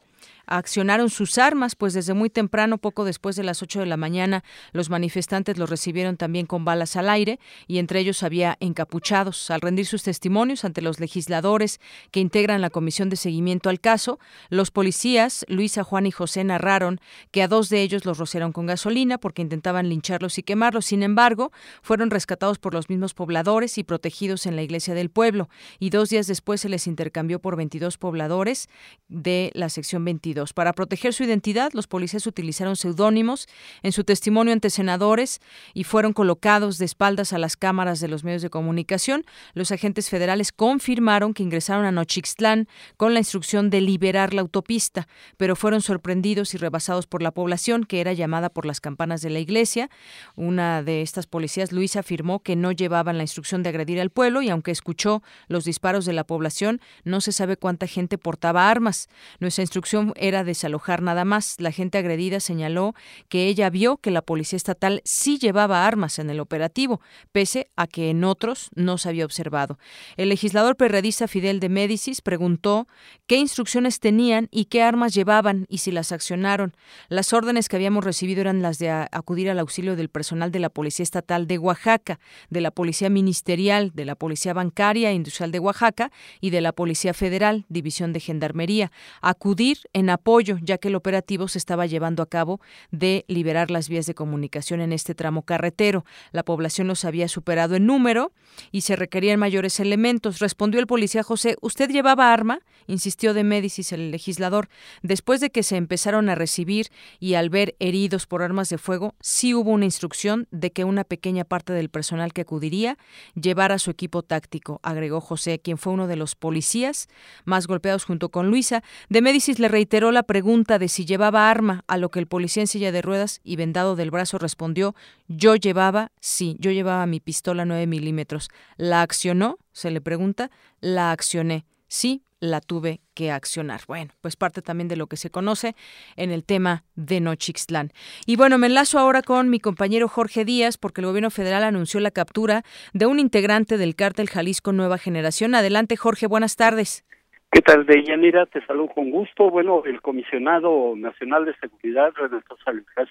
[0.48, 4.42] accionaron sus armas, pues desde muy temprano, poco después de las 8 de la mañana,
[4.72, 9.50] los manifestantes los recibieron también con balas al aire y entre ellos había encapuchados.
[9.50, 11.80] Al rendir sus testimonios ante los legisladores
[12.10, 14.18] que integran la comisión de seguimiento al caso,
[14.48, 17.00] los policías, Luisa, Juan y José, narraron
[17.30, 20.86] que a dos de ellos los rociaron con gasolina porque intentaban lincharlos y quemarlos.
[20.86, 21.52] Sin embargo,
[21.82, 25.48] fueron rescatados por los mismos pobladores y protegidos en la iglesia del pueblo.
[25.78, 28.68] Y dos días después se les intercambió por 22 pobladores
[29.08, 33.48] de la sección 22 para proteger su identidad, los policías utilizaron seudónimos
[33.82, 35.40] en su testimonio ante senadores
[35.74, 39.24] y fueron colocados de espaldas a las cámaras de los medios de comunicación.
[39.54, 45.08] Los agentes federales confirmaron que ingresaron a Nochixtlán con la instrucción de liberar la autopista,
[45.36, 49.30] pero fueron sorprendidos y rebasados por la población, que era llamada por las campanas de
[49.30, 49.90] la iglesia.
[50.36, 54.42] Una de estas policías, Luisa, afirmó que no llevaban la instrucción de agredir al pueblo
[54.42, 59.08] y aunque escuchó los disparos de la población, no se sabe cuánta gente portaba armas.
[59.40, 61.56] Nuestra instrucción era desalojar nada más.
[61.58, 62.94] La gente agredida señaló
[63.28, 67.00] que ella vio que la policía estatal sí llevaba armas en el operativo,
[67.32, 69.78] pese a que en otros no se había observado.
[70.16, 72.88] El legislador perredista Fidel de Médicis preguntó
[73.26, 76.74] qué instrucciones tenían y qué armas llevaban y si las accionaron.
[77.08, 80.70] Las órdenes que habíamos recibido eran las de acudir al auxilio del personal de la
[80.70, 85.58] Policía Estatal de Oaxaca, de la Policía Ministerial, de la Policía Bancaria e Industrial de
[85.58, 86.10] Oaxaca
[86.40, 88.92] y de la Policía Federal, División de Gendarmería.
[89.20, 92.60] Acudir en apoyo, ya que el operativo se estaba llevando a cabo
[92.90, 96.04] de liberar las vías de comunicación en este tramo carretero.
[96.32, 98.32] La población los había superado en número
[98.70, 100.38] y se requerían mayores elementos.
[100.38, 102.60] Respondió el policía José, ¿usted llevaba arma?
[102.86, 104.68] insistió de Médicis el legislador.
[105.02, 106.88] Después de que se empezaron a recibir
[107.20, 111.04] y al ver heridos por armas de fuego, sí hubo una instrucción de que una
[111.04, 112.96] pequeña parte del personal que acudiría
[113.34, 117.08] llevara su equipo táctico, agregó José, quien fue uno de los policías
[117.44, 118.82] más golpeados junto con Luisa.
[119.08, 122.62] De Médicis le reiteró la pregunta de si llevaba arma, a lo que el policía
[122.62, 124.94] en silla de ruedas y vendado del brazo respondió,
[125.26, 128.48] yo llevaba, sí, yo llevaba mi pistola 9 milímetros.
[128.76, 129.58] ¿La accionó?
[129.72, 130.50] Se le pregunta.
[130.80, 131.66] La accioné.
[131.88, 133.82] Sí, la tuve que accionar.
[133.86, 135.74] Bueno, pues parte también de lo que se conoce
[136.16, 137.92] en el tema de Nochixtlán.
[138.26, 142.00] Y bueno, me enlazo ahora con mi compañero Jorge Díaz porque el gobierno federal anunció
[142.00, 145.54] la captura de un integrante del cártel Jalisco Nueva Generación.
[145.54, 147.04] Adelante, Jorge, buenas tardes.
[147.50, 148.46] ¿Qué tal, Deyanira?
[148.46, 149.50] Te saludo con gusto.
[149.50, 153.08] Bueno, el comisionado nacional de seguridad, Renato Salazar,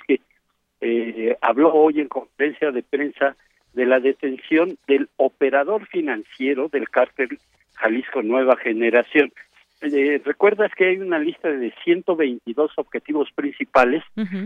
[0.80, 3.35] eh, habló hoy en conferencia de prensa
[3.73, 7.39] de la detención del operador financiero del cártel
[7.73, 9.31] Jalisco Nueva Generación.
[9.81, 14.03] Eh, ¿Recuerdas que hay una lista de 122 objetivos principales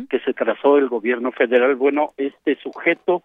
[0.09, 1.75] que se trazó el gobierno federal?
[1.75, 3.23] Bueno, este sujeto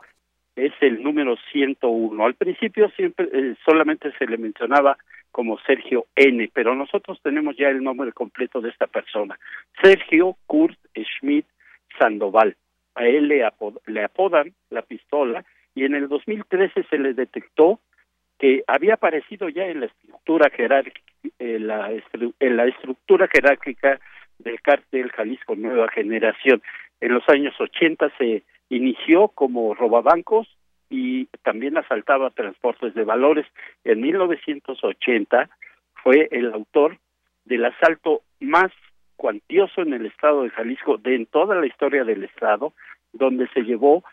[0.55, 2.24] es el número 101.
[2.24, 4.97] Al principio siempre eh, solamente se le mencionaba
[5.36, 9.38] como Sergio N, pero nosotros tenemos ya el nombre completo de esta persona.
[9.82, 11.44] Sergio Kurt Schmidt
[11.98, 12.56] Sandoval.
[12.94, 13.46] A él le,
[13.84, 15.44] le apodan la pistola
[15.74, 17.80] y en el 2013 se le detectó
[18.38, 21.92] que había aparecido ya en la estructura jerárquica, en la,
[22.40, 24.00] en la estructura jerárquica
[24.38, 26.62] del cártel Jalisco Nueva Generación.
[27.02, 30.48] En los años 80 se inició como robabancos
[30.88, 33.46] y también asaltaba transportes de valores.
[33.84, 35.48] En 1980
[36.02, 36.98] fue el autor
[37.44, 38.70] del asalto más
[39.16, 42.72] cuantioso en el estado de Jalisco de en toda la historia del estado,
[43.12, 44.04] donde se llevó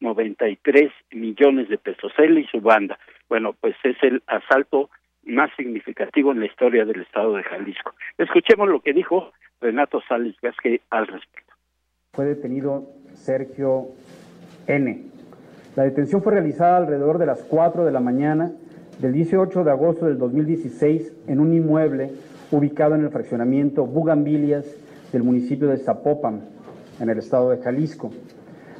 [0.00, 2.98] 93 millones de pesos, él y su banda.
[3.28, 4.90] Bueno, pues es el asalto
[5.24, 7.94] más significativo en la historia del estado de Jalisco.
[8.18, 11.54] Escuchemos lo que dijo Renato Sales Gasque al respecto.
[12.12, 13.88] Fue detenido Sergio
[14.66, 15.11] N.
[15.74, 18.52] La detención fue realizada alrededor de las 4 de la mañana
[19.00, 22.10] del 18 de agosto del 2016 en un inmueble
[22.50, 24.66] ubicado en el fraccionamiento Bugambilias
[25.14, 26.42] del municipio de Zapopan,
[27.00, 28.10] en el estado de Jalisco,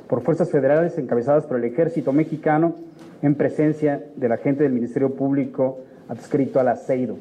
[0.07, 2.75] por fuerzas federales encabezadas por el ejército mexicano
[3.23, 5.79] en presencia del agente del Ministerio Público
[6.09, 7.17] adscrito al aceido.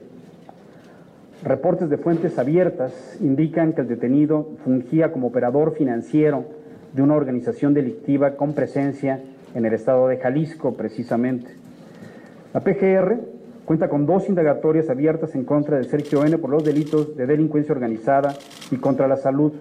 [1.43, 2.91] Reportes de fuentes abiertas
[3.21, 6.43] indican que el detenido fungía como operador financiero
[6.93, 9.21] de una organización delictiva con presencia
[9.55, 11.51] en el estado de Jalisco, precisamente.
[12.53, 13.19] La PGR
[13.65, 16.37] cuenta con dos indagatorias abiertas en contra de Sergio N.
[16.37, 18.33] por los delitos de delincuencia organizada
[18.71, 19.53] y contra la salud.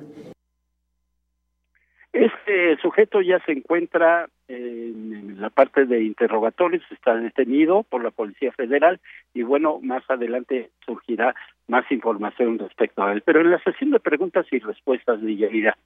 [2.13, 8.51] Este sujeto ya se encuentra en la parte de interrogatorios, está detenido por la Policía
[8.53, 9.01] Federal
[9.33, 11.37] y bueno, más adelante surgirá
[11.69, 13.23] más información respecto a él.
[13.25, 15.79] Pero en la sesión de preguntas y respuestas de Yaira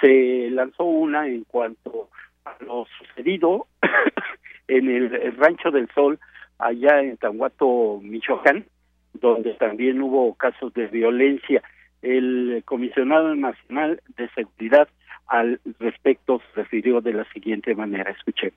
[0.00, 2.08] se lanzó una en cuanto
[2.44, 3.66] a lo sucedido
[4.68, 6.18] en el Rancho del Sol
[6.58, 8.66] allá en Tanguato, Michoacán,
[9.14, 11.62] donde también hubo casos de violencia.
[12.02, 14.88] El comisionado nacional de seguridad
[15.26, 18.10] al respecto se refirió de la siguiente manera.
[18.10, 18.52] Escuché.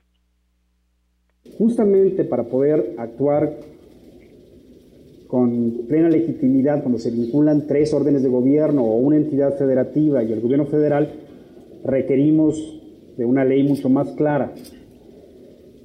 [1.58, 3.50] Justamente para poder actuar
[5.28, 10.32] con plena legitimidad cuando se vinculan tres órdenes de gobierno o una entidad federativa y
[10.32, 11.12] el gobierno federal,
[11.84, 12.83] requerimos
[13.16, 14.52] de una ley mucho más clara,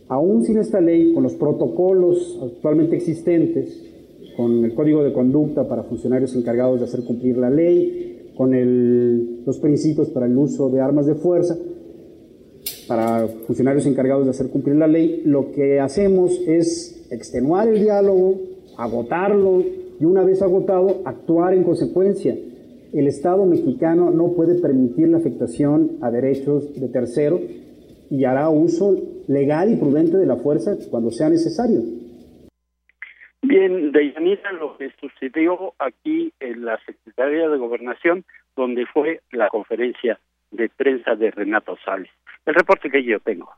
[0.07, 3.85] aún sin esta ley, con los protocolos actualmente existentes,
[4.35, 8.51] con el código de conducta para funcionarios encargados de hacer cumplir la ley, con
[9.45, 11.57] los principios para el uso de armas de fuerza,
[12.87, 18.35] para funcionarios encargados de hacer cumplir la ley, lo que hacemos es extenuar el diálogo,
[18.77, 19.61] agotarlo
[19.99, 22.35] y una vez agotado, actuar en consecuencia.
[22.93, 27.41] El Estado mexicano no puede permitir la afectación a derechos de terceros
[28.09, 28.97] y hará uso
[29.27, 31.81] legal y prudente de la fuerza cuando sea necesario.
[33.41, 38.25] Bien, Deyanira, lo que sucedió aquí en la Secretaría de Gobernación,
[38.55, 40.19] donde fue la conferencia
[40.51, 42.09] de prensa de Renato Sales.
[42.45, 43.49] El reporte que yo tengo.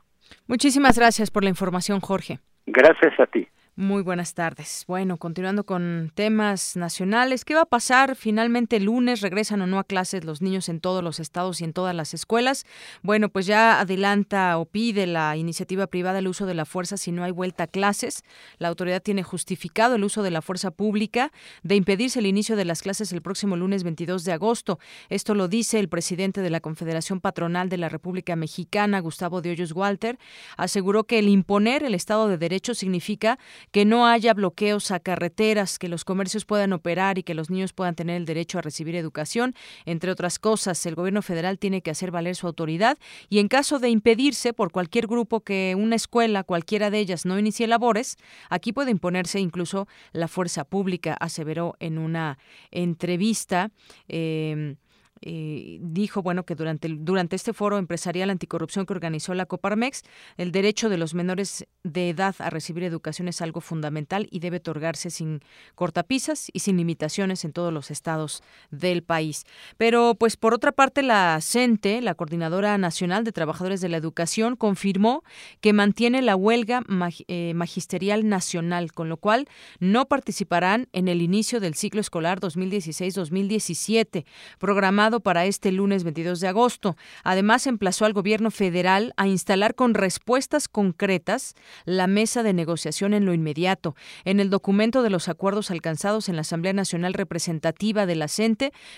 [0.46, 2.38] Muchísimas gracias por la información, Jorge.
[2.66, 3.48] Gracias a ti.
[3.74, 4.84] Muy buenas tardes.
[4.86, 8.16] Bueno, continuando con temas nacionales, ¿qué va a pasar?
[8.16, 11.64] Finalmente el lunes regresan o no a clases los niños en todos los estados y
[11.64, 12.66] en todas las escuelas.
[13.00, 17.12] Bueno, pues ya adelanta o pide la iniciativa privada el uso de la fuerza si
[17.12, 18.24] no hay vuelta a clases.
[18.58, 21.32] La autoridad tiene justificado el uso de la fuerza pública
[21.62, 24.80] de impedirse el inicio de las clases el próximo lunes 22 de agosto.
[25.08, 29.52] Esto lo dice el presidente de la Confederación Patronal de la República Mexicana, Gustavo de
[29.52, 30.18] Hoyos Walter.
[30.58, 33.38] Aseguró que el imponer el Estado de Derecho significa
[33.70, 37.72] que no haya bloqueos a carreteras, que los comercios puedan operar y que los niños
[37.72, 39.54] puedan tener el derecho a recibir educación.
[39.84, 42.98] Entre otras cosas, el gobierno federal tiene que hacer valer su autoridad
[43.28, 47.38] y en caso de impedirse por cualquier grupo que una escuela, cualquiera de ellas, no
[47.38, 48.16] inicie labores,
[48.50, 52.38] aquí puede imponerse incluso la fuerza pública, aseveró en una
[52.70, 53.70] entrevista.
[54.08, 54.76] Eh,
[55.22, 60.02] eh, dijo bueno que durante durante este foro empresarial anticorrupción que organizó la Coparmex,
[60.36, 64.58] el derecho de los menores de edad a recibir educación es algo fundamental y debe
[64.58, 65.40] otorgarse sin
[65.74, 69.44] cortapisas y sin limitaciones en todos los estados del país.
[69.76, 74.56] Pero pues por otra parte la CENTE, la Coordinadora Nacional de Trabajadores de la Educación,
[74.56, 75.22] confirmó
[75.60, 76.82] que mantiene la huelga
[77.28, 79.48] eh, magisterial nacional, con lo cual
[79.80, 84.24] no participarán en el inicio del ciclo escolar 2016-2017,
[84.58, 86.96] programado para este lunes 22 de agosto.
[87.22, 93.24] Además, emplazó al gobierno federal a instalar con respuestas concretas la mesa de negociación en
[93.24, 93.94] lo inmediato.
[94.24, 98.28] En el documento de los acuerdos alcanzados en la Asamblea Nacional Representativa de la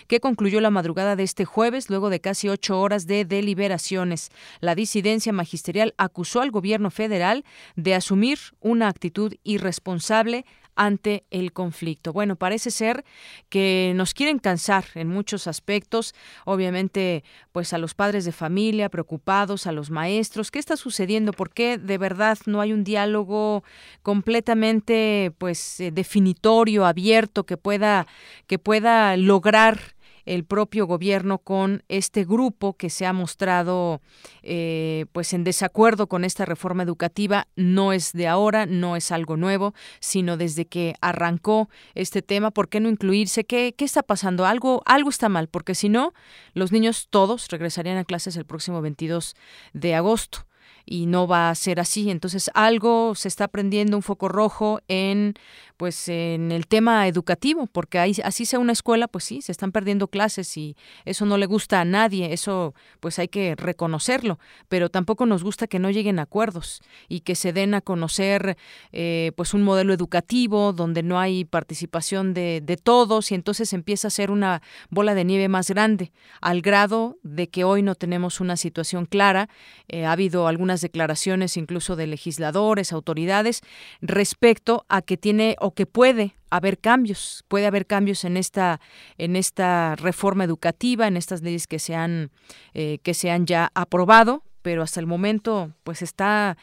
[0.06, 4.30] que concluyó la madrugada de este jueves, luego de casi ocho horas de deliberaciones,
[4.60, 10.44] la disidencia magisterial acusó al gobierno federal de asumir una actitud irresponsable
[10.76, 12.12] ante el conflicto.
[12.12, 13.04] Bueno, parece ser
[13.48, 16.14] que nos quieren cansar en muchos aspectos,
[16.44, 21.32] obviamente, pues a los padres de familia preocupados, a los maestros, ¿qué está sucediendo?
[21.32, 23.64] ¿Por qué de verdad no hay un diálogo
[24.02, 28.06] completamente pues eh, definitorio, abierto que pueda
[28.46, 29.94] que pueda lograr
[30.24, 34.00] el propio gobierno con este grupo que se ha mostrado
[34.42, 37.48] eh, pues en desacuerdo con esta reforma educativa.
[37.56, 42.50] No es de ahora, no es algo nuevo, sino desde que arrancó este tema.
[42.50, 43.44] ¿Por qué no incluirse?
[43.44, 44.46] ¿Qué, qué está pasando?
[44.46, 46.12] Algo, algo está mal, porque si no,
[46.54, 49.34] los niños todos regresarían a clases el próximo 22
[49.72, 50.46] de agosto
[50.86, 52.10] y no va a ser así.
[52.10, 55.34] Entonces algo se está prendiendo un foco rojo en
[55.76, 59.72] pues en el tema educativo, porque ahí, así sea una escuela, pues sí, se están
[59.72, 64.38] perdiendo clases y eso no le gusta a nadie, eso pues hay que reconocerlo,
[64.68, 68.56] pero tampoco nos gusta que no lleguen acuerdos y que se den a conocer
[68.92, 74.08] eh, pues un modelo educativo donde no hay participación de, de todos y entonces empieza
[74.08, 78.40] a ser una bola de nieve más grande, al grado de que hoy no tenemos
[78.40, 79.48] una situación clara,
[79.88, 83.60] eh, ha habido algunas declaraciones incluso de legisladores, autoridades,
[84.00, 88.80] respecto a que tiene o que puede haber cambios, puede haber cambios en esta
[89.18, 92.30] en esta reforma educativa, en estas leyes que se han
[92.74, 96.56] eh, que se han ya aprobado, pero hasta el momento pues está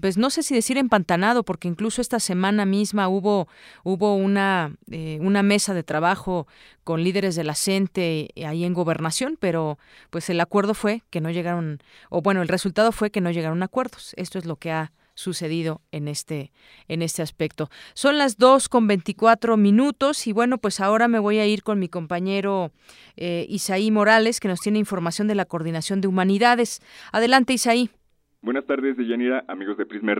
[0.00, 3.48] pues no sé si decir empantanado, porque incluso esta semana misma hubo,
[3.82, 6.46] hubo una, eh, una mesa de trabajo
[6.84, 9.78] con líderes de la CENTE ahí en gobernación, pero
[10.10, 11.80] pues el acuerdo fue que no llegaron,
[12.10, 14.14] o bueno, el resultado fue que no llegaron a acuerdos.
[14.16, 16.52] Esto es lo que ha sucedido en este,
[16.88, 17.70] en este aspecto.
[17.94, 21.78] Son las dos con 24 minutos y bueno, pues ahora me voy a ir con
[21.78, 22.72] mi compañero
[23.16, 26.80] eh, Isaí Morales, que nos tiene información de la Coordinación de Humanidades.
[27.12, 27.90] Adelante, Isaí.
[28.44, 30.14] Buenas tardes, Deyanira, amigos de Prisma.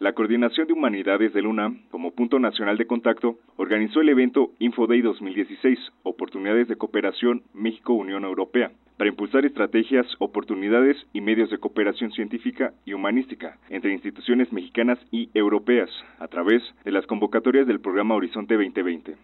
[0.00, 5.02] La Coordinación de Humanidades de UNAM, como punto nacional de contacto, organizó el evento InfoDay
[5.02, 12.72] 2016, Oportunidades de Cooperación México-Unión Europea, para impulsar estrategias, oportunidades y medios de cooperación científica
[12.84, 18.54] y humanística entre instituciones mexicanas y europeas, a través de las convocatorias del programa Horizonte
[18.54, 19.14] 2020.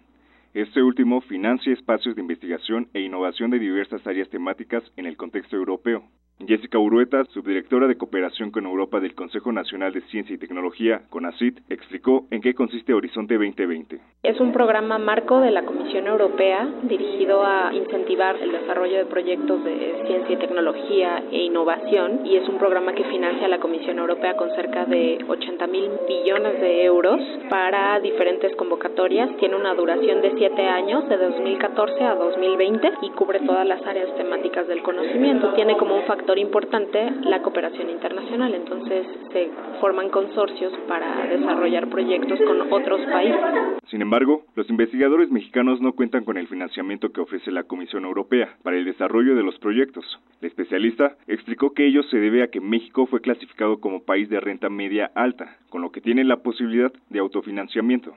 [0.55, 5.57] Este último financia espacios de investigación e innovación de diversas áreas temáticas en el contexto
[5.57, 6.05] europeo.
[6.45, 11.61] Jessica Urueta, subdirectora de cooperación con Europa del Consejo Nacional de Ciencia y Tecnología, CONACIT,
[11.71, 13.99] explicó en qué consiste Horizonte 2020.
[14.23, 19.65] Es un programa marco de la Comisión Europea dirigido a incentivar el desarrollo de proyectos
[19.65, 24.37] de ciencia y tecnología e innovación y es un programa que financia la Comisión Europea
[24.37, 27.19] con cerca de 80 mil billones de euros
[27.49, 29.35] para diferentes convocatorias.
[29.39, 34.15] Tiene una duración de siete años, de 2014 a 2020 y cubre todas las áreas
[34.17, 35.55] temáticas del conocimiento.
[35.55, 39.51] Tiene como un factor importante la cooperación internacional, entonces se
[39.81, 43.41] forman consorcios para desarrollar proyectos con otros países.
[43.89, 48.57] Sin embargo, los investigadores mexicanos no cuentan con el financiamiento que ofrece la Comisión Europea
[48.63, 50.05] para el desarrollo de los proyectos.
[50.41, 54.41] La especialista explicó que ello se debe a que México fue clasificado como país de
[54.41, 58.15] renta media alta, con lo que tiene la posibilidad de autofinanciamiento.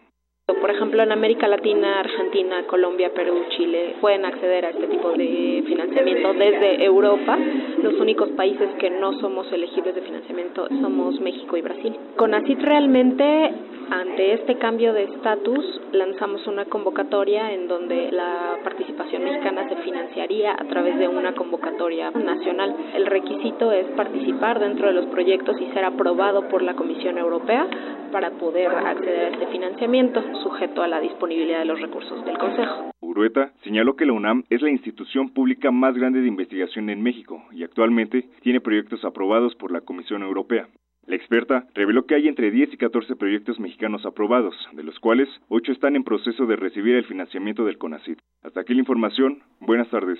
[0.55, 5.63] Por ejemplo, en América Latina, Argentina, Colombia, Perú, Chile pueden acceder a este tipo de
[5.65, 7.38] financiamiento desde Europa.
[7.81, 11.95] Los únicos países que no somos elegibles de financiamiento somos México y Brasil.
[12.15, 13.51] Con ACIT realmente,
[13.91, 20.53] ante este cambio de estatus, lanzamos una convocatoria en donde la participación mexicana se financiaría
[20.53, 22.75] a través de una convocatoria nacional.
[22.93, 27.67] El requisito es participar dentro de los proyectos y ser aprobado por la Comisión Europea
[28.11, 32.91] para poder acceder a este financiamiento sujeto a la disponibilidad de los recursos del Consejo.
[33.01, 37.43] Urueta señaló que la UNAM es la institución pública más grande de investigación en México
[37.51, 40.67] y actualmente tiene proyectos aprobados por la Comisión Europea.
[41.10, 45.27] La experta reveló que hay entre 10 y 14 proyectos mexicanos aprobados, de los cuales
[45.48, 48.19] 8 están en proceso de recibir el financiamiento del CONACYT.
[48.44, 49.41] Hasta aquí la información.
[49.60, 50.19] Buenas tardes.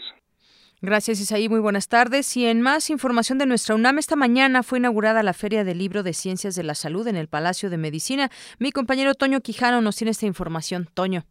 [0.82, 1.48] Gracias, Isaí.
[1.48, 2.36] Muy buenas tardes.
[2.36, 6.02] Y en más información de nuestra UNAM, esta mañana fue inaugurada la Feria del Libro
[6.02, 8.32] de Ciencias de la Salud en el Palacio de Medicina.
[8.57, 10.88] Mi compañero Toño Quijano nos tiene esta información.
[10.95, 11.24] Toño.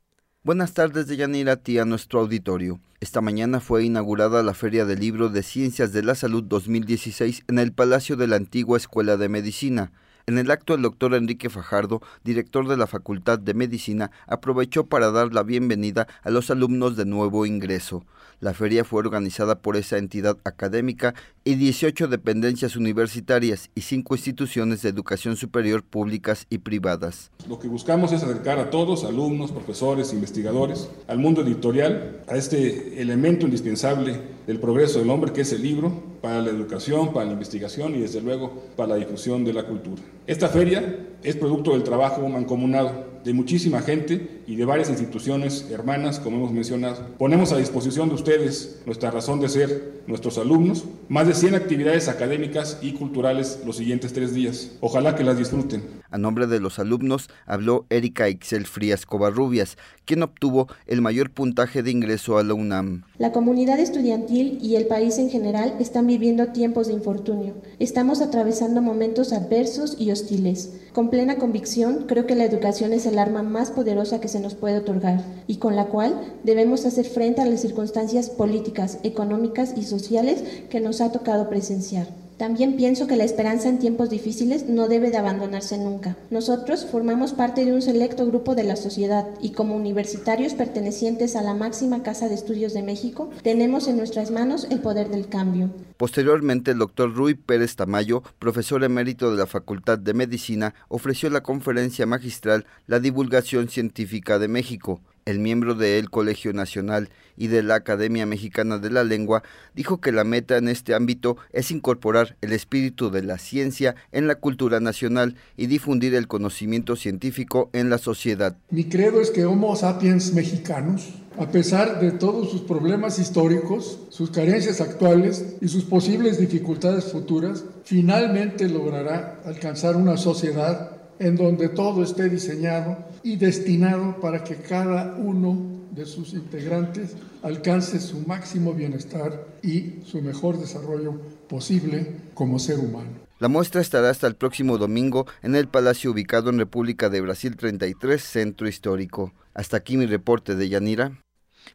[0.48, 2.80] Buenas tardes, Deyanira, a nuestro auditorio.
[3.00, 7.58] Esta mañana fue inaugurada la Feria del Libro de Ciencias de la Salud 2016 en
[7.58, 9.92] el Palacio de la antigua Escuela de Medicina.
[10.28, 15.10] En el acto, el doctor Enrique Fajardo, director de la Facultad de Medicina, aprovechó para
[15.10, 18.04] dar la bienvenida a los alumnos de nuevo ingreso.
[18.38, 21.14] La feria fue organizada por esa entidad académica
[21.44, 27.30] y 18 dependencias universitarias y 5 instituciones de educación superior públicas y privadas.
[27.48, 33.00] Lo que buscamos es acercar a todos, alumnos, profesores, investigadores, al mundo editorial, a este
[33.00, 37.32] elemento indispensable del progreso del hombre que es el libro, para la educación, para la
[37.32, 40.02] investigación y desde luego para la difusión de la cultura.
[40.26, 46.18] Esta feria es producto del trabajo mancomunado de muchísima gente y de varias instituciones hermanas,
[46.18, 47.06] como hemos mencionado.
[47.18, 52.08] Ponemos a disposición de ustedes nuestra razón de ser, nuestros alumnos, más de 100 actividades
[52.08, 54.72] académicas y culturales los siguientes tres días.
[54.80, 55.98] Ojalá que las disfruten.
[56.10, 59.76] A nombre de los alumnos habló Erika Ixel Frías Covarrubias,
[60.06, 63.02] quien obtuvo el mayor puntaje de ingreso a la UNAM.
[63.18, 67.56] La comunidad estudiantil y el país en general están viviendo tiempos de infortunio.
[67.78, 70.80] Estamos atravesando momentos adversos y hostiles.
[70.94, 74.54] Con plena convicción, creo que la educación es el arma más poderosa que se nos
[74.54, 79.84] puede otorgar y con la cual debemos hacer frente a las circunstancias políticas, económicas y
[79.84, 82.06] sociales que nos ha tocado presenciar.
[82.38, 86.16] También pienso que la esperanza en tiempos difíciles no debe de abandonarse nunca.
[86.30, 91.42] Nosotros formamos parte de un selecto grupo de la sociedad y como universitarios pertenecientes a
[91.42, 95.70] la máxima Casa de Estudios de México, tenemos en nuestras manos el poder del cambio.
[95.96, 101.42] Posteriormente, el doctor Rui Pérez Tamayo, profesor emérito de la Facultad de Medicina, ofreció la
[101.42, 107.74] conferencia magistral La divulgación científica de México, el miembro del Colegio Nacional y de la
[107.74, 109.42] Academia Mexicana de la Lengua,
[109.74, 114.26] dijo que la meta en este ámbito es incorporar el espíritu de la ciencia en
[114.26, 118.56] la cultura nacional y difundir el conocimiento científico en la sociedad.
[118.70, 124.30] Mi credo es que Homo sapiens mexicanos, a pesar de todos sus problemas históricos, sus
[124.30, 132.02] carencias actuales y sus posibles dificultades futuras, finalmente logrará alcanzar una sociedad en donde todo
[132.02, 139.46] esté diseñado y destinado para que cada uno de sus integrantes alcance su máximo bienestar
[139.62, 143.10] y su mejor desarrollo posible como ser humano.
[143.40, 147.56] La muestra estará hasta el próximo domingo en el palacio ubicado en República de Brasil
[147.56, 149.32] 33, Centro Histórico.
[149.54, 151.18] Hasta aquí mi reporte de Yanira.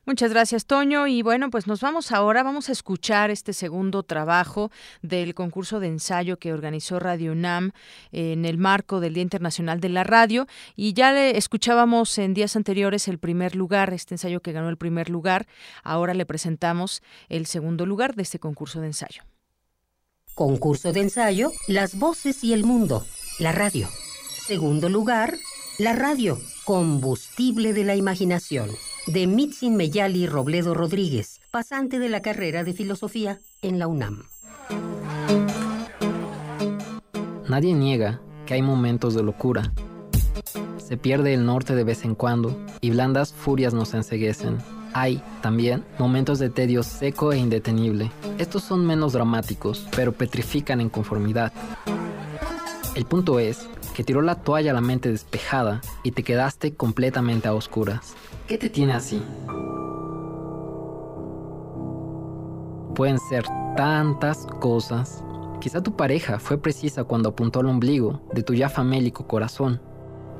[0.05, 1.07] Muchas gracias, Toño.
[1.07, 4.71] Y bueno, pues nos vamos ahora, vamos a escuchar este segundo trabajo
[5.01, 7.71] del concurso de ensayo que organizó Radio UNAM
[8.11, 10.47] en el marco del Día Internacional de la Radio.
[10.75, 14.77] Y ya le escuchábamos en días anteriores el primer lugar, este ensayo que ganó el
[14.77, 15.47] primer lugar.
[15.83, 19.23] Ahora le presentamos el segundo lugar de este concurso de ensayo.
[20.35, 23.05] Concurso de ensayo, Las voces y el mundo,
[23.39, 23.87] la radio.
[24.47, 25.37] Segundo lugar,
[25.77, 28.69] la radio, combustible de la imaginación
[29.07, 34.23] de Mitzin Meyali Robledo Rodríguez, pasante de la carrera de filosofía en la UNAM.
[37.49, 39.73] Nadie niega que hay momentos de locura.
[40.77, 44.57] Se pierde el norte de vez en cuando y blandas furias nos enseguecen.
[44.93, 48.11] Hay, también, momentos de tedio seco e indetenible.
[48.37, 51.51] Estos son menos dramáticos, pero petrifican en conformidad.
[52.95, 57.47] El punto es que tiró la toalla a la mente despejada y te quedaste completamente
[57.47, 58.15] a oscuras.
[58.47, 59.21] ¿Qué te tiene así?
[62.95, 63.45] Pueden ser
[63.75, 65.23] tantas cosas.
[65.59, 69.81] Quizá tu pareja fue precisa cuando apuntó al ombligo de tu ya famélico corazón.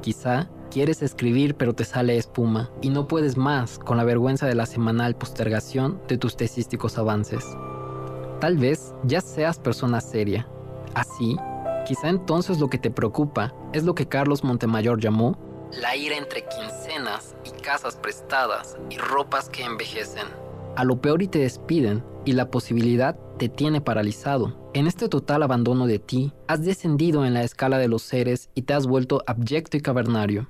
[0.02, 4.56] Quizá quieres escribir pero te sale espuma y no puedes más con la vergüenza de
[4.56, 7.46] la semanal postergación de tus tesísticos avances.
[8.42, 10.48] Tal vez ya seas persona seria.
[10.94, 11.38] Así,
[11.86, 15.38] quizá entonces lo que te preocupa es lo que Carlos Montemayor llamó
[15.82, 20.28] la ira entre quincenas y casas prestadas y ropas que envejecen.
[20.76, 24.70] A lo peor y te despiden y la posibilidad te tiene paralizado.
[24.74, 28.64] En este total abandono de ti, has descendido en la escala de los seres y
[28.64, 30.48] te has vuelto abyecto y cavernario.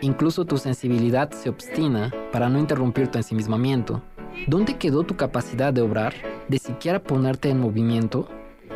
[0.00, 4.02] Incluso tu sensibilidad se obstina para no interrumpir tu ensimismamiento.
[4.46, 6.14] ¿Dónde quedó tu capacidad de obrar,
[6.48, 8.26] de siquiera ponerte en movimiento?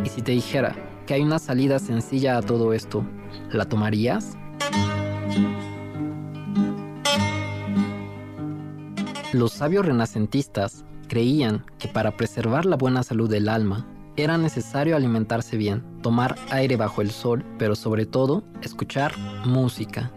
[0.05, 0.77] Y si te dijera
[1.07, 3.05] que hay una salida sencilla a todo esto,
[3.51, 4.37] ¿la tomarías?
[9.33, 13.87] Los sabios renacentistas creían que para preservar la buena salud del alma
[14.17, 19.13] era necesario alimentarse bien, tomar aire bajo el sol, pero sobre todo escuchar
[19.45, 20.13] música.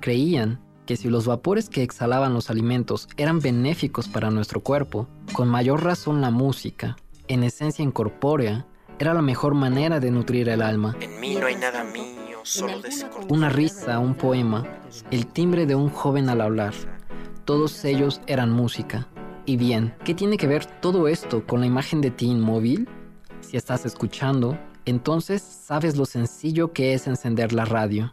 [0.00, 0.58] Creían
[0.92, 5.82] que si los vapores que exhalaban los alimentos eran benéficos para nuestro cuerpo, con mayor
[5.82, 6.98] razón la música,
[7.28, 8.66] en esencia incorpórea,
[8.98, 10.94] era la mejor manera de nutrir el alma.
[11.00, 12.74] En mí no hay nada mío, solo
[13.30, 14.66] Una risa, un poema,
[15.10, 16.74] el timbre de un joven al hablar.
[17.46, 19.08] Todos ellos eran música.
[19.46, 22.86] Y bien, ¿qué tiene que ver todo esto con la imagen de ti inmóvil?
[23.40, 28.12] Si estás escuchando, entonces sabes lo sencillo que es encender la radio.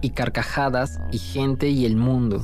[0.00, 2.42] y carcajadas y gente y el mundo.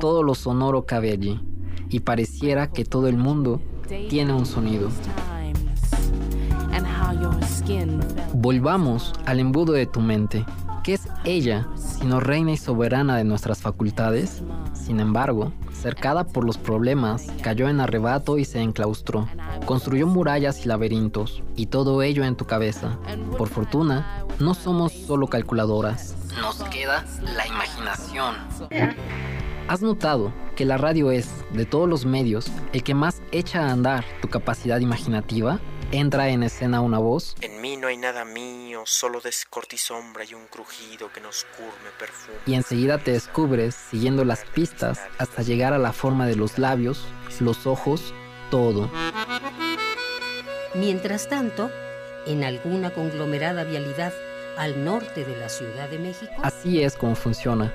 [0.00, 1.40] Todo lo sonoro cabe allí
[1.88, 3.60] y pareciera que todo el mundo
[4.08, 4.90] tiene un sonido.
[8.32, 10.44] Volvamos al embudo de tu mente.
[10.82, 14.42] ¿Qué es ella, sino reina y soberana de nuestras facultades?
[14.72, 19.28] Sin embargo, cercada por los problemas, cayó en arrebato y se enclaustró.
[19.66, 22.98] Construyó murallas y laberintos, y todo ello en tu cabeza.
[23.36, 26.14] Por fortuna, no somos solo calculadoras.
[26.40, 27.04] Nos queda
[27.36, 28.36] la imaginación.
[29.68, 33.72] ¿Has notado que la radio es, de todos los medios, el que más echa a
[33.72, 35.60] andar tu capacidad imaginativa?
[35.92, 37.34] Entra en escena una voz.
[37.40, 42.38] En mí no hay nada mío, solo descortisombra y un crujido que nos curme perfume.
[42.46, 47.04] Y enseguida te descubres siguiendo las pistas hasta llegar a la forma de los labios,
[47.40, 48.14] los ojos,
[48.50, 48.90] todo.
[50.74, 51.70] Mientras tanto,
[52.26, 54.12] en alguna conglomerada vialidad
[54.56, 56.32] al norte de la Ciudad de México.
[56.42, 57.72] Así es como funciona.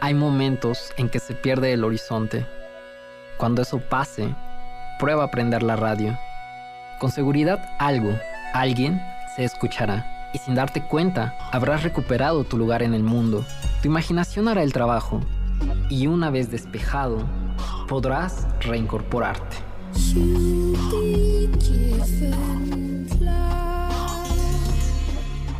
[0.00, 2.46] Hay momentos en que se pierde el horizonte.
[3.36, 4.34] Cuando eso pase,
[4.98, 6.16] prueba a prender la radio.
[7.04, 8.18] Con seguridad algo,
[8.54, 8.98] alguien,
[9.36, 10.30] se escuchará.
[10.32, 13.44] Y sin darte cuenta, habrás recuperado tu lugar en el mundo.
[13.82, 15.20] Tu imaginación hará el trabajo.
[15.90, 17.18] Y una vez despejado,
[17.88, 19.58] podrás reincorporarte.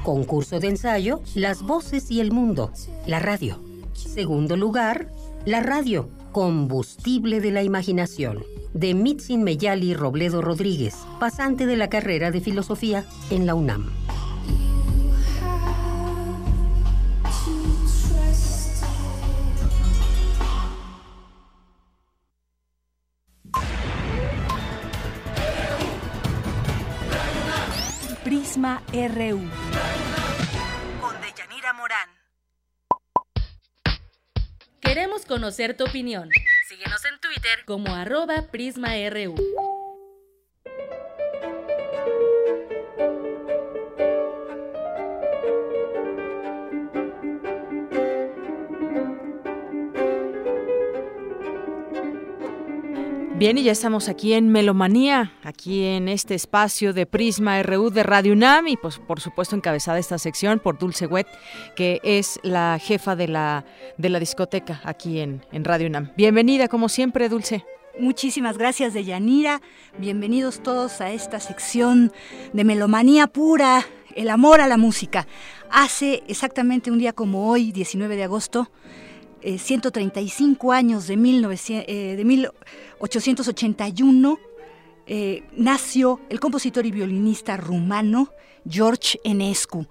[0.03, 2.73] Concurso de ensayo, Las voces y el mundo,
[3.07, 3.61] la radio.
[3.93, 5.11] Segundo lugar,
[5.45, 12.31] la radio, combustible de la imaginación de Mitzin Meyali Robledo Rodríguez, pasante de la carrera
[12.33, 13.91] de filosofía en la UNAM.
[28.25, 29.41] Prisma RU.
[31.01, 32.09] Con Deyanira Morán.
[34.81, 36.29] Queremos conocer tu opinión.
[37.67, 39.35] Como arroba PrismaRU.
[53.45, 58.03] Bien, y ya estamos aquí en Melomanía, aquí en este espacio de Prisma RU de
[58.03, 61.27] Radio UNAM y pues por supuesto encabezada esta sección por Dulce Wet,
[61.77, 63.67] que es la jefa de la,
[63.99, 66.13] de la discoteca aquí en, en Radio UNAM.
[66.17, 67.67] Bienvenida como siempre, Dulce.
[68.01, 69.61] Muchísimas gracias, Deyanira.
[69.99, 72.15] Bienvenidos todos a esta sección
[72.55, 73.85] de Melomanía pura,
[74.17, 75.27] el amor a la música.
[75.71, 78.71] Hace exactamente un día como hoy, 19 de agosto,
[79.59, 84.39] 135 eh, años de, 1900, eh, 1881
[85.07, 88.31] eh, nació el compositor y violinista rumano
[88.69, 89.87] George Enescu.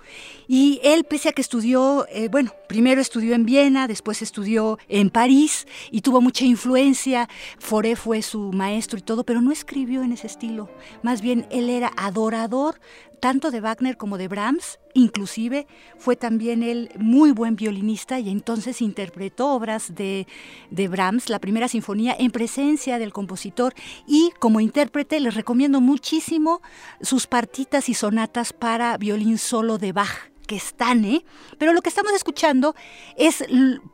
[0.48, 5.68] Y él, pese a que estudió, bueno, primero estudió en Viena, después estudió en París
[5.92, 7.30] y tuvo mucha influencia,
[7.60, 10.70] Foré fue su maestro y todo, pero no escribió en ese estilo.
[11.02, 12.80] Más bien, él era adorador
[13.24, 15.66] tanto de Wagner como de Brahms, inclusive
[15.98, 20.28] fue también él muy buen violinista y entonces interpretó obras de,
[20.72, 23.74] de, Brahms, la primera sinfonía, en presencia del compositor
[24.06, 26.62] y como intérprete les recomiendo muchísimo
[27.02, 31.26] sus partitas y sonatas para violín solo de Bach que están, ¿eh?
[31.58, 32.76] Pero lo que estamos escuchando
[33.18, 33.44] es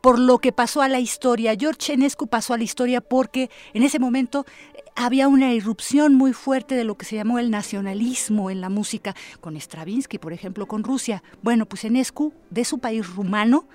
[0.00, 1.56] por lo que pasó a la historia.
[1.58, 6.32] George Enescu pasó a la historia porque en ese momento eh, había una irrupción muy
[6.32, 10.68] fuerte de lo que se llamó el nacionalismo en la música, con Stravinsky, por ejemplo,
[10.68, 11.24] con Rusia.
[11.42, 13.66] Bueno, pues Enescu, de su país rumano,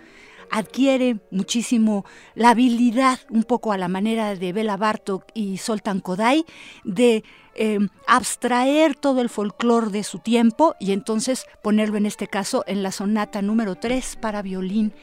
[0.50, 2.06] adquiere muchísimo
[2.36, 6.46] la habilidad, un poco a la manera de Bela Bartok y Soltan Kodai,
[6.86, 7.26] de
[7.58, 12.84] Em, abstraer todo el folclore de su tiempo y entonces ponerlo en este caso en
[12.84, 14.94] la sonata número 3 para violín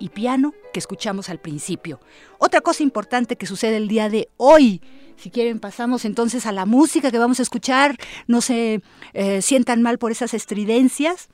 [0.00, 2.00] y piano que escuchamos al principio.
[2.38, 4.82] Otra cosa importante que sucede el día de hoy,
[5.16, 7.96] si quieren pasamos entonces a la música que vamos a escuchar,
[8.26, 11.28] no se eh, sientan mal por esas estridencias.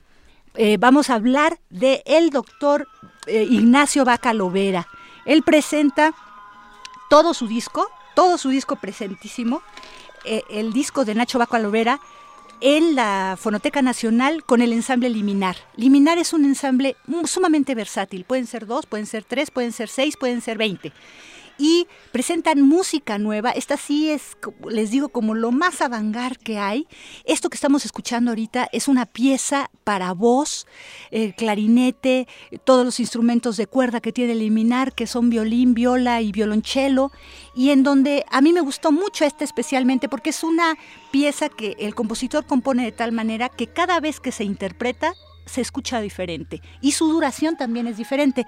[0.55, 2.89] Eh, vamos a hablar de el doctor
[3.27, 4.87] eh, Ignacio Bacalovera.
[5.25, 6.13] Él presenta
[7.09, 9.63] todo su disco, todo su disco presentísimo
[10.25, 12.01] eh, el disco de Nacho Baco Alovera
[12.61, 15.57] en la Fonoteca Nacional con el ensamble Liminar.
[15.77, 18.25] Liminar es un ensamble sumamente versátil.
[18.25, 20.93] Pueden ser dos, pueden ser tres, pueden ser seis, pueden ser veinte
[21.59, 23.51] y presentan música nueva.
[23.51, 24.37] Esta sí es,
[24.71, 26.87] les digo, como lo más avangar que hay.
[27.25, 30.67] Esto que estamos escuchando ahorita es una pieza para voz,
[31.37, 32.29] clarinete,
[32.65, 37.11] todos los instrumentos de cuerda que tiene Liminar, que son violín, viola y violonchelo,
[37.55, 40.77] y en donde a mí me gustó mucho esta especialmente porque es una
[41.11, 45.15] pieza que el compositor compone de tal manera que cada vez que se interpreta
[45.49, 48.47] se escucha diferente y su duración también es diferente.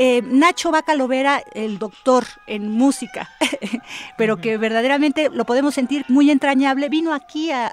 [0.00, 3.30] Eh, Nacho Bacalovera, el doctor en música,
[4.16, 7.72] pero que verdaderamente lo podemos sentir muy entrañable, vino aquí a,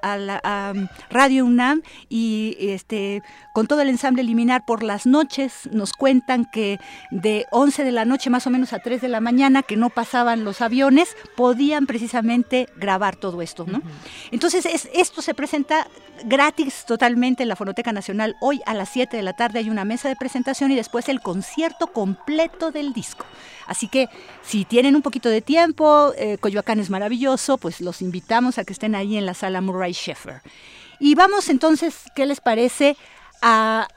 [0.74, 3.22] um, Radio UNAM y este,
[3.54, 6.80] con todo el ensamble liminar por las noches nos cuentan que
[7.12, 9.92] de 11 de la noche más o menos a 3 de la mañana, que no
[9.92, 13.66] pasaban los aviones, podían precisamente grabar todo esto.
[13.68, 13.84] ¿no?
[14.32, 15.88] Entonces esto se presenta
[16.24, 18.36] gratis totalmente en la Fonoteca Nacional.
[18.42, 21.22] Hoy a las 7 de la tarde hay una mesa de presentación y después el
[21.22, 23.26] concierto completo del disco.
[23.68, 24.10] Así que
[24.44, 28.74] si tienen un poquito de tiempo, eh, Coyoacán es maravilloso, pues los invitamos a que
[28.74, 30.42] estén ahí en la sala Murray Sheffer.
[31.00, 32.96] Y vamos entonces, ¿qué les parece?
[33.42, 33.88] A,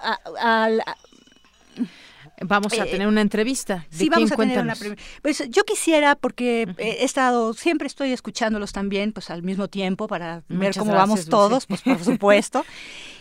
[0.40, 0.68] a,
[2.40, 3.86] Vamos a eh, tener una entrevista.
[3.90, 4.76] sí, vamos a tener una
[5.22, 10.42] Pues yo quisiera, porque he estado, siempre estoy escuchándolos también, pues al mismo tiempo, para
[10.48, 12.64] ver cómo vamos todos, pues por supuesto.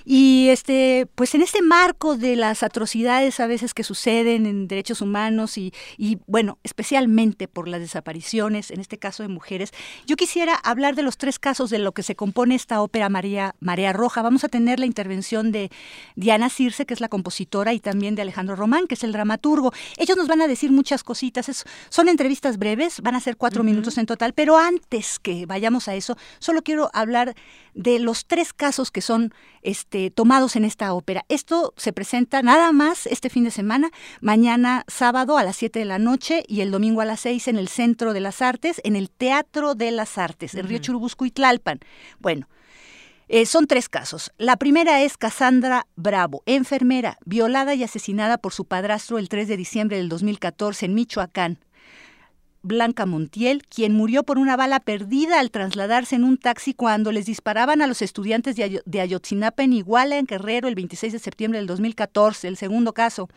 [0.09, 5.01] Y este, pues en este marco de las atrocidades a veces que suceden en derechos
[5.01, 9.73] humanos y, y, bueno, especialmente por las desapariciones, en este caso de mujeres,
[10.05, 13.55] yo quisiera hablar de los tres casos de lo que se compone esta ópera María,
[13.59, 14.21] Marea Roja.
[14.21, 15.69] Vamos a tener la intervención de
[16.15, 19.73] Diana Circe, que es la compositora, y también de Alejandro Román, que es el dramaturgo.
[19.97, 21.65] Ellos nos van a decir muchas cositas.
[21.89, 25.95] son entrevistas breves, van a ser cuatro minutos en total, pero antes que vayamos a
[25.95, 27.35] eso, solo quiero hablar
[27.73, 31.25] de los tres casos que son este, tomados en esta ópera.
[31.29, 35.85] Esto se presenta nada más este fin de semana, mañana sábado a las 7 de
[35.85, 38.95] la noche y el domingo a las 6 en el Centro de las Artes, en
[38.95, 41.79] el Teatro de las Artes, en Río Churubusco y Tlalpan.
[42.19, 42.47] Bueno,
[43.29, 44.31] eh, son tres casos.
[44.37, 49.57] La primera es Cassandra Bravo, enfermera, violada y asesinada por su padrastro el 3 de
[49.57, 51.59] diciembre del 2014 en Michoacán.
[52.63, 57.25] Blanca Montiel, quien murió por una bala perdida al trasladarse en un taxi cuando les
[57.25, 61.67] disparaban a los estudiantes de, Ayotzinapa en Iguala, en Guerrero, el 26 de septiembre del
[61.67, 63.29] 2014, el segundo caso.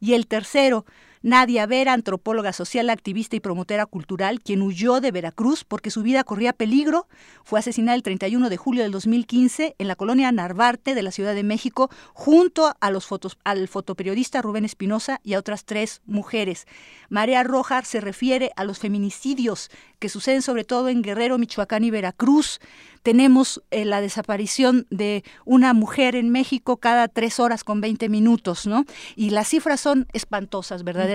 [0.00, 0.84] Y el tercero,
[1.24, 6.22] Nadia Vera, antropóloga social, activista y promotora cultural, quien huyó de Veracruz porque su vida
[6.22, 7.08] corría peligro,
[7.44, 11.34] fue asesinada el 31 de julio del 2015 en la colonia Narvarte de la Ciudad
[11.34, 16.66] de México, junto a los fotos, al fotoperiodista Rubén Espinosa y a otras tres mujeres.
[17.08, 19.70] Marea Roja se refiere a los feminicidios
[20.00, 22.60] que suceden sobre todo en Guerrero, Michoacán y Veracruz
[23.04, 28.66] tenemos eh, la desaparición de una mujer en México cada tres horas con 20 minutos,
[28.66, 28.86] ¿no?
[29.14, 31.13] Y las cifras son espantosas, verdaderamente.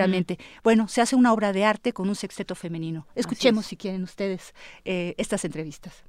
[0.63, 3.07] Bueno, se hace una obra de arte con un sexteto femenino.
[3.15, 4.53] Escuchemos, si quieren ustedes,
[4.85, 6.05] eh, estas entrevistas.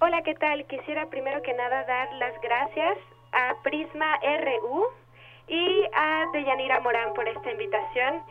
[0.00, 0.66] Hola, ¿qué tal?
[0.66, 2.98] Quisiera primero que nada dar las gracias
[3.30, 4.86] a Prisma RU
[5.46, 8.22] y a Deyanira Morán por esta invitación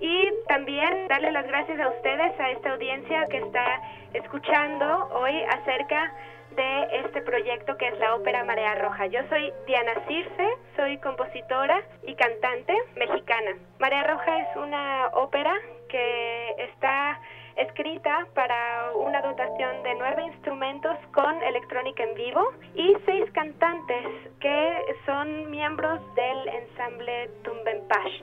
[0.00, 3.80] y también darle las gracias a ustedes, a esta audiencia que está
[4.14, 6.12] escuchando hoy acerca
[6.56, 9.06] de este proyecto que es la ópera Marea Roja.
[9.06, 13.56] Yo soy Diana Circe, soy compositora y cantante mexicana.
[13.78, 15.54] Marea Roja es una ópera
[15.88, 17.20] que está
[17.56, 24.06] escrita para una dotación de nueve instrumentos con electrónica en vivo y seis cantantes
[24.40, 28.22] que son miembros del ensamble Tumbenpash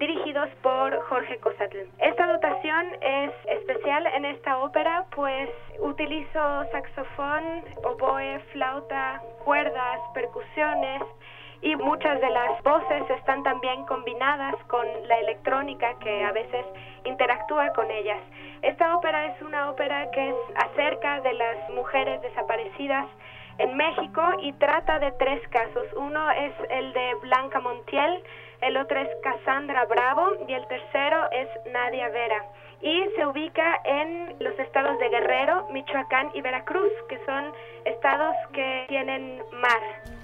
[0.00, 1.76] dirigidos por Jorge Cosatl.
[1.98, 7.44] Esta dotación es especial en esta ópera, pues utilizo saxofón,
[7.84, 11.02] oboe, flauta, cuerdas, percusiones
[11.60, 16.64] y muchas de las voces están también combinadas con la electrónica que a veces
[17.04, 18.20] interactúa con ellas.
[18.62, 23.06] Esta ópera es una ópera que es acerca de las mujeres desaparecidas
[23.58, 25.86] en México y trata de tres casos.
[25.94, 28.22] Uno es el de Blanca Montiel,
[28.62, 32.44] el otro es Cassandra Bravo y el tercero es Nadia Vera.
[32.82, 37.52] Y se ubica en los estados de Guerrero, Michoacán y Veracruz, que son
[37.84, 39.80] estados que tienen mar.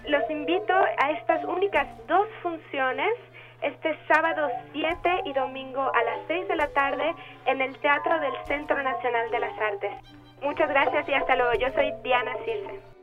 [0.07, 3.13] Los invito a estas únicas dos funciones
[3.63, 7.15] este sábado 7 y domingo a las 6 de la tarde
[7.47, 9.93] en el Teatro del Centro Nacional de las Artes.
[10.43, 11.55] Muchas gracias y hasta luego.
[11.55, 12.96] Yo soy Diana Circe.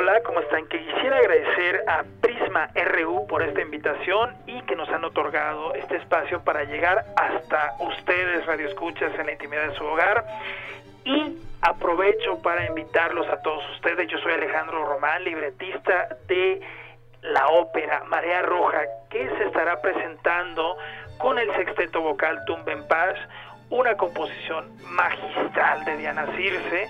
[0.00, 0.66] Hola, ¿cómo están?
[0.66, 5.96] Que quisiera agradecer a Prisma RU por esta invitación y que nos han otorgado este
[5.96, 10.24] espacio para llegar hasta ustedes, radioescuchas, en la intimidad de su hogar.
[11.04, 14.08] Y aprovecho para invitarlos a todos ustedes.
[14.08, 16.62] Yo soy Alejandro Román, libretista de
[17.20, 20.78] la ópera Marea Roja, que se estará presentando
[21.18, 23.16] con el sexteto vocal Tumben Paz,
[23.68, 26.88] una composición magistral de Diana Circe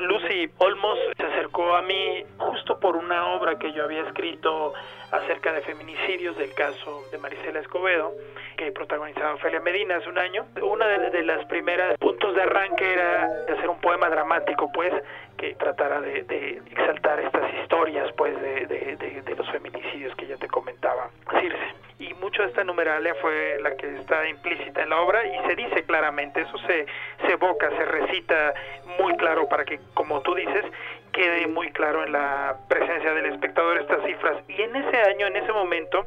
[0.00, 4.72] Lucy Olmos se acercó a mí justo por una obra que yo había escrito
[5.10, 8.12] acerca de feminicidios del caso de Marisela Escobedo,
[8.56, 10.46] que protagonizaba Ofelia Medina hace un año.
[10.62, 14.92] Una de, las primeras puntos de arranque era hacer un poema dramático, pues,
[15.36, 21.10] que tratara de, exaltar estas historias, pues, de, de, los feminicidios que ya te comentaba
[21.40, 21.81] Circe.
[21.98, 25.54] Y mucho de esta numeralia fue la que está implícita en la obra y se
[25.54, 26.86] dice claramente, eso se,
[27.26, 28.54] se evoca, se recita
[28.98, 30.64] muy claro para que, como tú dices,
[31.12, 34.42] quede muy claro en la presencia del espectador estas cifras.
[34.48, 36.06] Y en ese año, en ese momento,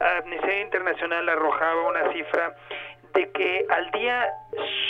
[0.00, 2.54] Amnistía Internacional arrojaba una cifra
[3.14, 4.28] de que al día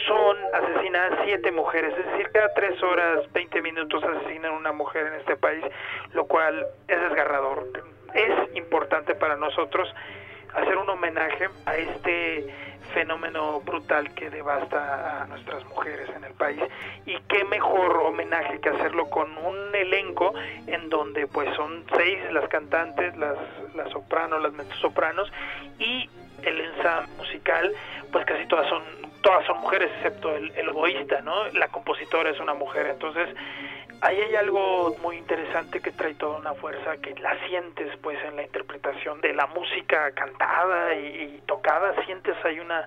[0.06, 5.14] son asesinadas siete mujeres, es decir, cada tres horas, 20 minutos asesinan una mujer en
[5.14, 5.64] este país,
[6.12, 7.68] lo cual es desgarrador.
[8.14, 9.92] Es importante para nosotros
[10.56, 12.46] hacer un homenaje a este
[12.94, 16.62] fenómeno brutal que devasta a nuestras mujeres en el país
[17.04, 20.32] y qué mejor homenaje que hacerlo con un elenco
[20.66, 23.36] en donde pues son seis las cantantes, las,
[23.74, 25.30] las sopranos, las mezzosopranos
[25.78, 26.08] y
[26.42, 27.72] el ensamble musical
[28.12, 28.82] pues casi todas son
[29.22, 31.48] todas son mujeres excepto el, el egoísta, ¿no?
[31.48, 33.28] La compositora es una mujer, entonces
[34.00, 38.36] ahí hay algo muy interesante que trae toda una fuerza que la sientes pues en
[38.36, 42.86] la interpretación de la música cantada y, tocada, sientes ahí una,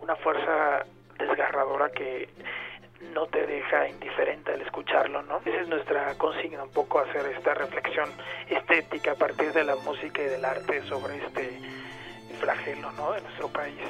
[0.00, 0.84] una fuerza
[1.18, 2.28] desgarradora que
[3.14, 5.40] no te deja indiferente al escucharlo, ¿no?
[5.44, 8.10] Esa es nuestra consigna, un poco hacer esta reflexión
[8.48, 11.58] estética a partir de la música y del arte sobre este
[12.40, 13.12] flagelo, ¿no?
[13.12, 13.80] De nuestro país.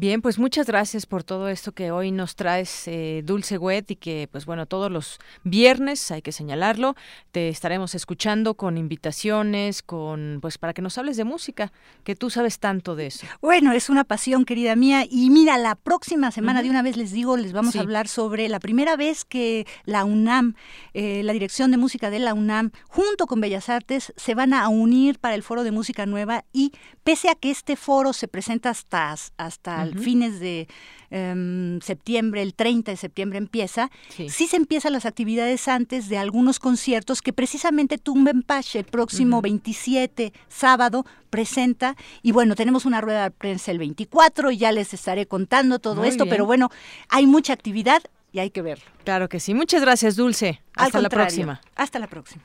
[0.00, 3.96] Bien, pues muchas gracias por todo esto que hoy nos traes, eh, Dulce Wet, y
[3.96, 6.94] que, pues bueno, todos los viernes, hay que señalarlo,
[7.32, 11.72] te estaremos escuchando con invitaciones, con, pues para que nos hables de música,
[12.04, 13.26] que tú sabes tanto de eso.
[13.40, 17.10] Bueno, es una pasión, querida mía, y mira, la próxima semana, de una vez les
[17.10, 20.54] digo, les vamos a hablar sobre la primera vez que la UNAM,
[20.94, 24.68] eh, la Dirección de Música de la UNAM, junto con Bellas Artes, se van a
[24.68, 26.70] unir para el Foro de Música Nueva, y
[27.02, 30.68] pese a que este foro se presenta hasta, hasta fines de
[31.10, 34.28] em, septiembre, el 30 de septiembre empieza, sí.
[34.28, 41.06] se empiezan las actividades antes de algunos conciertos que precisamente Tumbenpash el próximo 27 sábado
[41.30, 45.78] presenta y bueno, tenemos una rueda de prensa el 24 y ya les estaré contando
[45.78, 46.70] todo esto, pero bueno,
[47.08, 48.02] hay mucha actividad
[48.32, 48.84] y hay que verlo.
[49.04, 49.54] Claro que sí.
[49.54, 50.60] Muchas gracias, Dulce.
[50.74, 51.60] Hasta la próxima.
[51.74, 52.42] Hasta la próxima.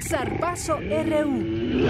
[0.00, 1.86] Zarpazo RU.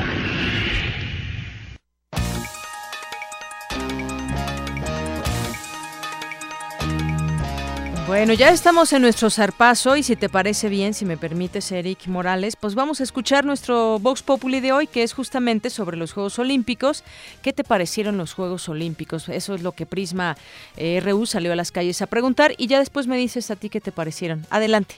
[8.07, 12.07] Bueno, ya estamos en nuestro zarpazo y si te parece bien, si me permites, Eric
[12.07, 16.13] Morales, pues vamos a escuchar nuestro Vox Populi de hoy, que es justamente sobre los
[16.13, 17.03] Juegos Olímpicos.
[17.43, 19.29] ¿Qué te parecieron los Juegos Olímpicos?
[19.29, 20.37] Eso es lo que Prisma
[20.77, 23.71] eh, RU salió a las calles a preguntar y ya después me dices a ti
[23.71, 24.47] qué te parecieron.
[24.51, 24.95] Adelante.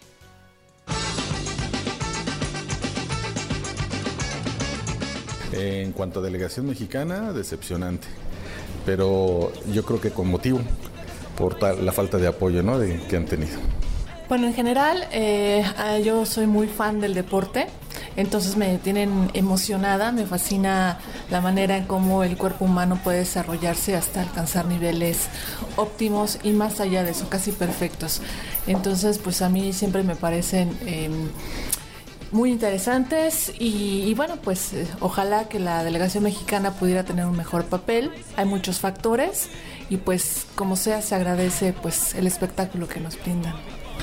[5.52, 8.06] En cuanto a delegación mexicana, decepcionante,
[8.84, 10.60] pero yo creo que con motivo
[11.38, 12.78] por la falta de apoyo ¿no?
[12.78, 13.58] de, que han tenido.
[14.28, 15.64] Bueno, en general, eh,
[16.04, 17.66] yo soy muy fan del deporte,
[18.14, 20.98] entonces me tienen emocionada, me fascina
[21.30, 25.28] la manera en cómo el cuerpo humano puede desarrollarse hasta alcanzar niveles
[25.76, 28.20] óptimos y más allá de eso, casi perfectos.
[28.66, 30.76] Entonces, pues a mí siempre me parecen...
[30.84, 31.30] Em,
[32.30, 37.34] muy interesantes y, y, bueno, pues eh, ojalá que la delegación mexicana pudiera tener un
[37.34, 38.10] mejor papel.
[38.36, 39.48] Hay muchos factores
[39.90, 43.54] y pues como sea se agradece pues el espectáculo que nos brindan.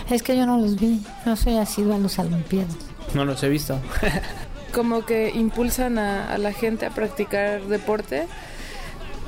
[0.10, 2.76] Es que yo no los vi, no soy así a los Olimpiadas.
[3.14, 3.80] No los he visto.
[4.74, 8.28] como que impulsan a, la gente a practicar deporte,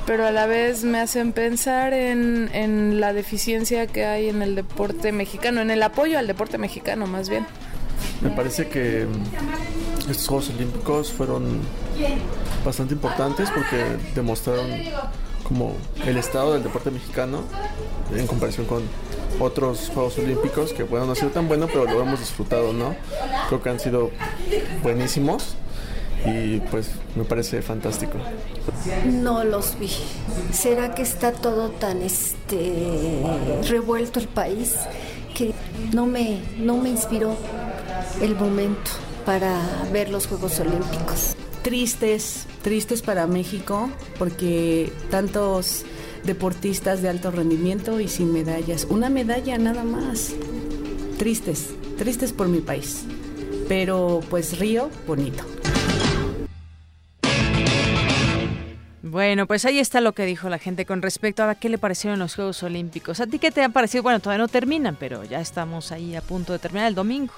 [0.06, 4.54] pero a la vez me hacen pensar en, en la deficiencia que hay en el
[4.54, 7.46] deporte mexicano, en el apoyo al deporte mexicano más bien.
[8.20, 9.06] Me parece que
[10.08, 11.60] estos Juegos Olímpicos fueron
[12.64, 14.68] bastante importantes porque demostraron
[15.48, 15.72] como
[16.04, 17.42] el estado del deporte mexicano
[18.14, 18.82] en comparación con
[19.40, 22.94] otros Juegos Olímpicos que bueno, no ha sido tan bueno, pero lo hemos disfrutado, ¿no?
[23.48, 24.10] Creo que han sido
[24.82, 25.56] buenísimos
[26.26, 28.18] y pues me parece fantástico.
[29.06, 29.90] No los vi.
[30.52, 33.22] ¿Será que está todo tan este
[33.68, 34.74] revuelto el país
[35.34, 35.54] que
[35.92, 37.34] no me no me inspiró
[38.20, 38.90] el momento
[39.24, 39.60] para
[39.92, 41.36] ver los Juegos Olímpicos?
[41.68, 45.84] Tristes, tristes para México, porque tantos
[46.24, 48.86] deportistas de alto rendimiento y sin medallas.
[48.88, 50.32] Una medalla nada más.
[51.18, 53.04] Tristes, tristes por mi país.
[53.68, 55.44] pero pues Río, bonito.
[59.02, 62.18] Bueno, pues ahí está lo que dijo la gente con respecto a qué le parecieron
[62.18, 63.20] los Juegos Olímpicos.
[63.20, 64.02] ¿A ti qué te ha parecido?
[64.02, 67.34] Bueno, todavía no terminan, pero ya estamos ahí a punto de terminar el domingo.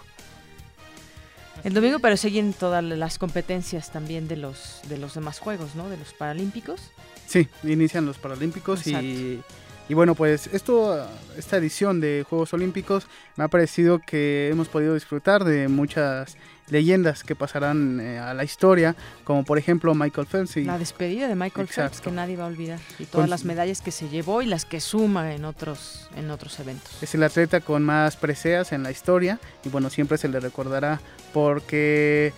[1.64, 5.88] El domingo, pero siguen todas las competencias también de los de los demás juegos, ¿no?
[5.88, 6.90] De los Paralímpicos.
[7.26, 9.40] Sí, inician los Paralímpicos y,
[9.88, 11.06] y, bueno, pues esto,
[11.36, 13.06] esta edición de Juegos Olímpicos
[13.36, 16.36] me ha parecido que hemos podido disfrutar de muchas
[16.70, 20.56] leyendas que pasarán eh, a la historia, como por ejemplo Michael Phelps.
[20.56, 20.64] Y...
[20.64, 23.90] La despedida de Michael Phelps que nadie va a olvidar y todas las medallas que
[23.90, 27.02] se llevó y las que suma en otros en otros eventos.
[27.02, 31.00] Es el atleta con más preseas en la historia y bueno, siempre se le recordará
[31.32, 32.32] porque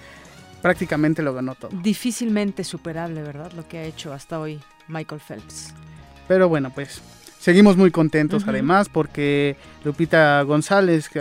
[0.60, 1.70] prácticamente lo ganó todo.
[1.82, 3.52] Difícilmente superable, ¿verdad?
[3.52, 5.74] Lo que ha hecho hasta hoy Michael Phelps.
[6.28, 7.02] Pero bueno, pues
[7.38, 11.20] seguimos muy contentos además porque Lupita González, que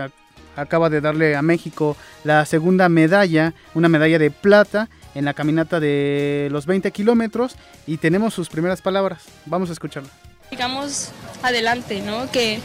[0.55, 5.79] acaba de darle a México la segunda medalla, una medalla de plata en la caminata
[5.79, 7.55] de los 20 kilómetros
[7.87, 9.23] y tenemos sus primeras palabras.
[9.45, 10.09] Vamos a escucharla.
[10.49, 11.11] Digamos
[11.43, 12.29] adelante, ¿no?
[12.31, 12.59] Que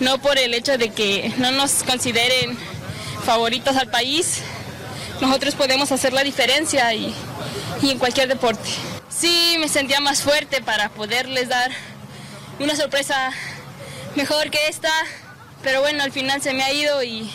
[0.00, 2.56] no por el hecho de que no nos consideren
[3.24, 4.42] favoritos al país,
[5.20, 7.14] nosotros podemos hacer la diferencia y,
[7.82, 8.68] y en cualquier deporte.
[9.08, 11.70] Sí, me sentía más fuerte para poderles dar
[12.58, 13.32] una sorpresa
[14.14, 14.90] mejor que esta,
[15.62, 17.30] pero bueno, al final se me ha ido y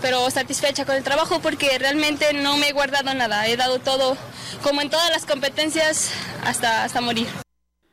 [0.00, 4.16] pero satisfecha con el trabajo porque realmente no me he guardado nada, he dado todo
[4.62, 6.12] como en todas las competencias
[6.44, 7.26] hasta hasta morir.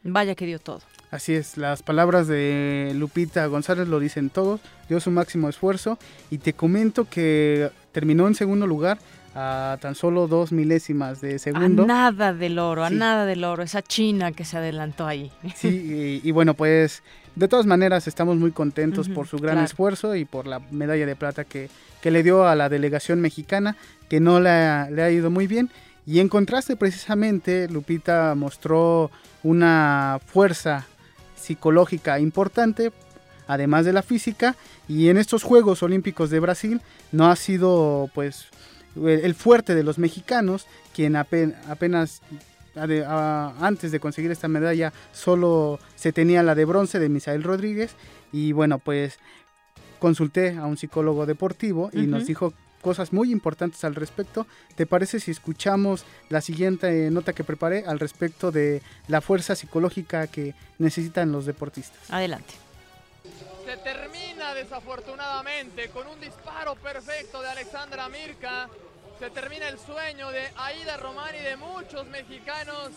[0.03, 0.81] Vaya que dio todo.
[1.11, 5.99] Así es, las palabras de Lupita González lo dicen todos, dio su máximo esfuerzo
[6.29, 8.97] y te comento que terminó en segundo lugar
[9.35, 11.83] a tan solo dos milésimas de segundo.
[11.83, 15.31] A nada del oro, a nada del oro, esa China que se adelantó ahí.
[15.55, 17.03] Sí, y bueno, pues
[17.35, 21.15] de todas maneras, estamos muy contentos por su gran esfuerzo y por la medalla de
[21.15, 21.69] plata que,
[22.03, 23.77] le dio a la delegación mexicana,
[24.09, 25.69] que no le ha, ido muy bien.
[26.05, 29.11] Y en contraste, precisamente, Lupita mostró
[29.43, 30.85] una fuerza
[31.35, 32.91] psicológica importante,
[33.47, 34.55] además de la física,
[34.89, 36.81] y en estos Juegos Olímpicos de Brasil
[37.11, 38.47] no ha sido, pues,
[38.95, 42.21] el fuerte de los mexicanos, quien apenas
[42.75, 47.95] antes de conseguir esta medalla solo se tenía la de bronce de Misael Rodríguez
[48.31, 49.19] y bueno pues
[49.99, 54.47] consulté a un psicólogo deportivo y nos dijo cosas muy importantes al respecto.
[54.75, 60.27] ¿Te parece si escuchamos la siguiente nota que preparé al respecto de la fuerza psicológica
[60.27, 61.99] que necesitan los deportistas?
[62.09, 62.53] Adelante.
[63.65, 68.67] Se termina desafortunadamente con un disparo perfecto de Alexandra Mirka
[69.21, 72.89] se termina el sueño de Aida Román y de muchos mexicanos.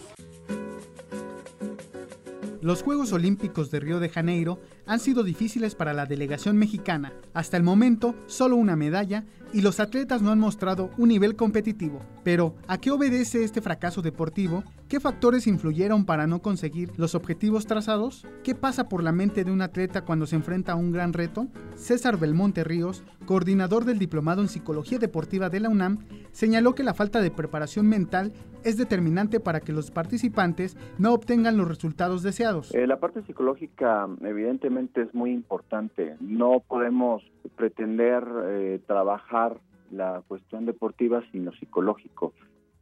[2.63, 7.13] Los Juegos Olímpicos de Río de Janeiro han sido difíciles para la delegación mexicana.
[7.35, 12.01] Hasta el momento, solo una medalla y los atletas no han mostrado un nivel competitivo.
[12.23, 14.65] Pero, ¿a qué obedece este fracaso deportivo?
[14.95, 18.29] ¿Qué factores influyeron para no conseguir los objetivos trazados?
[18.45, 21.49] ¿Qué pasa por la mente de un atleta cuando se enfrenta a un gran reto?
[21.75, 25.99] César Belmonte Ríos, coordinador del Diplomado en Psicología Deportiva de la UNAM,
[26.31, 31.57] señaló que la falta de preparación mental es determinante para que los participantes no obtengan
[31.57, 32.73] los resultados deseados.
[32.73, 36.15] Eh, la parte psicológica evidentemente es muy importante.
[36.21, 37.25] No podemos
[37.57, 39.59] pretender eh, trabajar
[39.91, 42.33] la cuestión deportiva sino psicológico.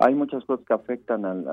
[0.04, 1.44] Hay muchas cosas que afectan al,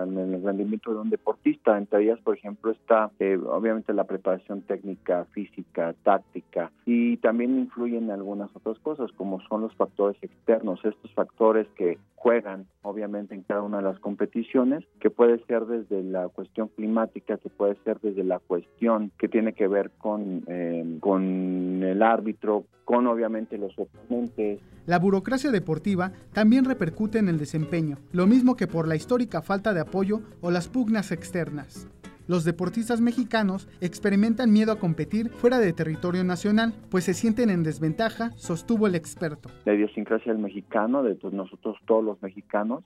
[0.44, 5.94] rendimiento de un deportista, entre ellas, por ejemplo, está eh, obviamente la preparación técnica, física,
[6.02, 12.00] táctica, y también influyen algunas otras cosas, como son los factores externos, estos factores que
[12.20, 17.38] juegan obviamente en cada una de las competiciones, que puede ser desde la cuestión climática,
[17.38, 22.66] que puede ser desde la cuestión que tiene que ver con, eh, con el árbitro,
[22.84, 24.60] con obviamente los oponentes.
[24.86, 29.74] La burocracia deportiva también repercute en el desempeño, lo mismo que por la histórica falta
[29.74, 31.88] de apoyo o las pugnas externas
[32.30, 37.64] los deportistas mexicanos experimentan miedo a competir fuera de territorio nacional, pues se sienten en
[37.64, 39.50] desventaja, sostuvo el experto.
[39.66, 42.84] La idiosincrasia del mexicano, de nosotros todos los mexicanos,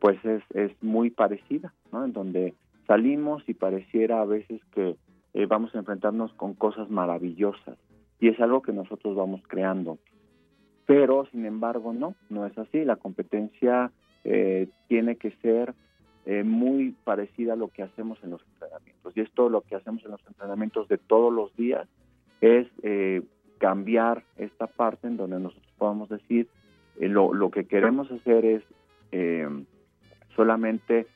[0.00, 2.06] pues es, es muy parecida, ¿no?
[2.06, 2.54] En donde
[2.86, 4.96] salimos y pareciera a veces que
[5.34, 7.76] eh, vamos a enfrentarnos con cosas maravillosas
[8.18, 9.98] y es algo que nosotros vamos creando.
[10.86, 12.82] Pero, sin embargo, no, no es así.
[12.84, 13.90] La competencia
[14.24, 15.74] eh, tiene que ser
[16.28, 19.16] eh, muy parecida a lo que hacemos en los entrenamientos.
[19.16, 21.86] Y esto lo que hacemos en los entrenamientos de todos los días
[22.40, 23.22] es eh,
[23.58, 26.48] cambiar esta parte en donde nosotros podamos decir
[26.98, 28.62] eh, lo, lo, que queremos hacer es
[30.34, 31.06] solamente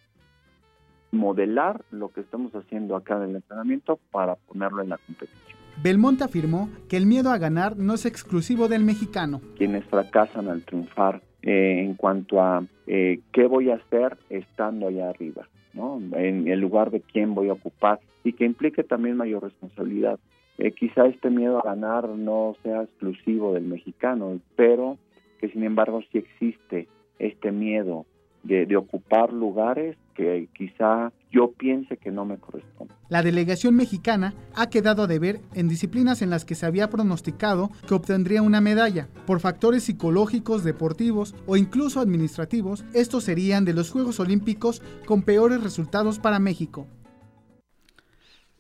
[1.11, 5.59] modelar lo que estamos haciendo acá en el entrenamiento para ponerlo en la competición.
[5.83, 9.41] Belmonte afirmó que el miedo a ganar no es exclusivo del mexicano.
[9.59, 15.09] Quienes fracasan al triunfar eh, en cuanto a eh, qué voy a hacer estando allá
[15.11, 16.01] arriba, ¿no?
[16.15, 20.19] En el lugar de quién voy a ocupar y que implique también mayor responsabilidad.
[20.59, 24.99] Eh, quizá este miedo a ganar no sea exclusivo del mexicano, pero
[25.41, 26.89] que sin embargo sí existe
[27.19, 28.05] este miedo
[28.43, 32.97] de, ocupar lugares que quizá yo piense que no me corresponden.
[33.09, 37.71] La delegación mexicana ha quedado a deber en disciplinas en las que se había pronosticado
[37.87, 39.09] que obtendría una medalla.
[39.27, 45.63] Por factores psicológicos, deportivos o incluso administrativos, estos serían de los Juegos Olímpicos con peores
[45.63, 46.87] resultados para México.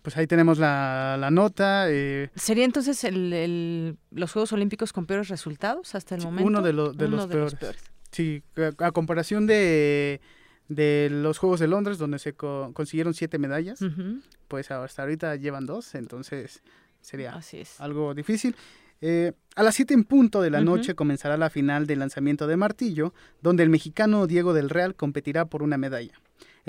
[0.02, 1.90] Pues ahí tenemos la, nota.
[1.90, 2.30] Eh.
[2.34, 6.46] ¿Sería entonces el, los Juegos Olímpicos con peores resultados hasta el momento?
[6.46, 6.96] Uno de, los,
[7.26, 7.56] peores.
[8.10, 8.42] Sí,
[8.78, 10.20] a, comparación de,
[10.68, 13.80] de, los Juegos de Londres, donde se consiguieron siete medallas,
[14.48, 16.62] pues hasta ahorita llevan dos, entonces
[17.00, 17.40] sería
[17.78, 18.56] algo difícil.
[19.02, 22.56] Eh, a las 7 en punto de la noche comenzará la final del lanzamiento de
[22.56, 26.20] martillo, donde el mexicano Diego del Real competirá por una medalla.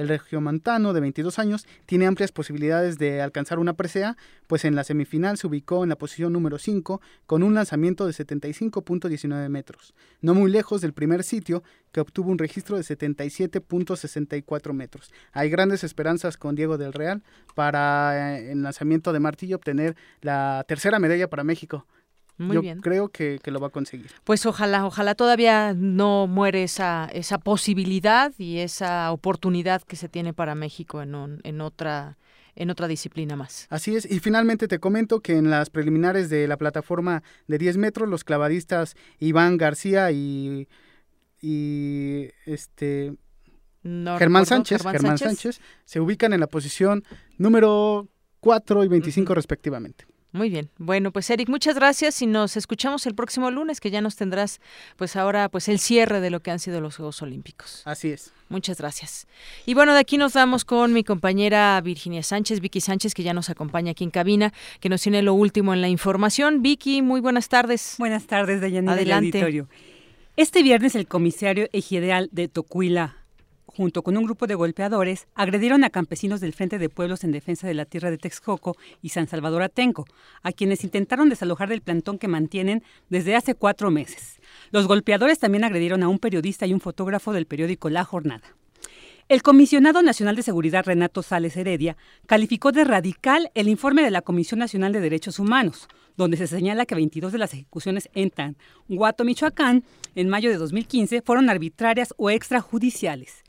[0.02, 4.18] El regiomontano de 22 años tiene amplias posibilidades de alcanzar una presea,
[4.48, 8.14] pues en la semifinal se ubicó en la posición número 5 con un lanzamiento de
[8.14, 11.62] 75.19 metros, no muy lejos del primer sitio
[11.92, 15.12] que obtuvo un registro de 77.64 metros.
[15.34, 17.22] Hay grandes esperanzas con Diego del Real
[17.54, 21.86] para eh, el lanzamiento de martillo obtener la tercera medalla para México.
[22.42, 22.82] Muy Yo bien.
[22.82, 24.12] creo que, lo va a conseguir.
[24.24, 30.34] Pues ojalá, ojalá todavía no muere esa, esa posibilidad y esa oportunidad que se tiene
[30.34, 32.18] para México en, en otra
[32.56, 33.68] en otra disciplina más.
[33.70, 37.78] Así es, y finalmente te comento que en las preliminares de la plataforma de 10
[37.78, 40.68] metros, los clavadistas Iván García y,
[41.42, 43.14] y este
[43.84, 45.60] Germán, Sánchez, Germán, Sánchez.
[45.86, 47.04] se ubican en la posición
[47.38, 48.08] número
[48.40, 50.06] 4 y 25 respectivamente.
[50.34, 50.70] Muy bien.
[50.78, 54.62] Bueno, pues Eric, muchas gracias y nos escuchamos el próximo lunes que ya nos tendrás
[54.96, 57.82] pues ahora pues el cierre de lo que han sido los Juegos Olímpicos.
[57.86, 58.32] Así es.
[58.48, 59.28] Muchas gracias.
[59.66, 63.34] Y bueno, de aquí nos vamos con mi compañera Virginia Sánchez, Vicky Sánchez, que ya
[63.34, 66.62] nos acompaña aquí en cabina, que nos tiene lo último en la información.
[66.62, 67.96] Vicky, muy buenas tardes.
[67.98, 69.38] Buenas tardes, Dayanira Adelante.
[69.38, 69.68] Auditorio.
[70.38, 73.18] Este viernes el comisario ejidal de Tocuila,
[73.76, 77.68] junto con un grupo de golpeadores, agredieron a campesinos del Frente de Pueblos en Defensa
[77.68, 80.06] de la Tierra de Texcoco y San Salvador Atenco,
[80.44, 84.40] a quienes intentaron desalojar del plantón que mantienen desde hace cuatro meses.
[84.72, 88.56] Los golpeadores también agredieron a un periodista y un fotógrafo del periódico La Jornada.
[89.30, 91.96] El comisionado nacional de seguridad Renato Sales Heredia
[92.26, 95.88] calificó de radical el informe de la Comisión Nacional de Derechos Humanos,
[96.18, 99.86] donde se señala que 22 de las ejecuciones en Tanguato, Michoacán,
[100.16, 103.41] en mayo de 2015, fueron arbitrarias o extrajudiciales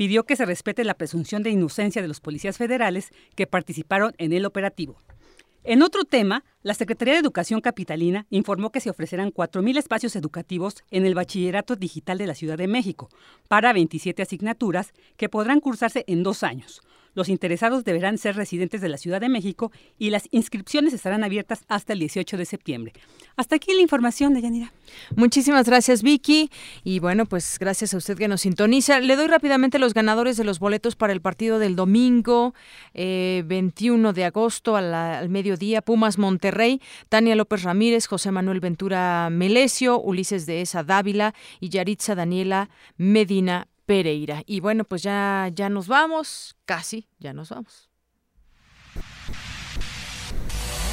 [0.00, 4.32] pidió que se respete la presunción de inocencia de los policías federales que participaron en
[4.32, 4.96] el operativo.
[5.62, 10.84] En otro tema, la Secretaría de Educación Capitalina informó que se ofrecerán 4.000 espacios educativos
[10.90, 13.10] en el Bachillerato Digital de la Ciudad de México
[13.46, 16.80] para 27 asignaturas que podrán cursarse en dos años,
[17.14, 21.64] los interesados deberán ser residentes de la Ciudad de México y las inscripciones estarán abiertas
[21.68, 22.92] hasta el 18 de septiembre.
[23.36, 24.72] Hasta aquí la información de Yanira.
[25.16, 26.50] Muchísimas gracias, Vicky.
[26.84, 29.00] Y bueno, pues gracias a usted que nos sintoniza.
[29.00, 32.54] Le doy rápidamente los ganadores de los boletos para el partido del domingo
[32.94, 35.82] 21 eh, de agosto al mediodía.
[35.82, 42.14] Pumas Monterrey, Tania López Ramírez, José Manuel Ventura Melesio, Ulises de Esa Dávila y Yaritza
[42.14, 44.44] Daniela Medina Pereira.
[44.46, 47.90] Y bueno, pues ya, ya nos vamos, casi, ya nos vamos.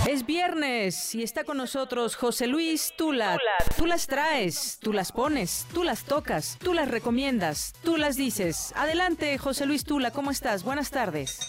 [0.07, 3.37] Es viernes y está con nosotros José Luis Tula.
[3.77, 8.73] Tú las traes, tú las pones, tú las tocas, tú las recomiendas, tú las dices.
[8.75, 10.63] Adelante, José Luis Tula, ¿cómo estás?
[10.63, 11.39] Buenas tardes.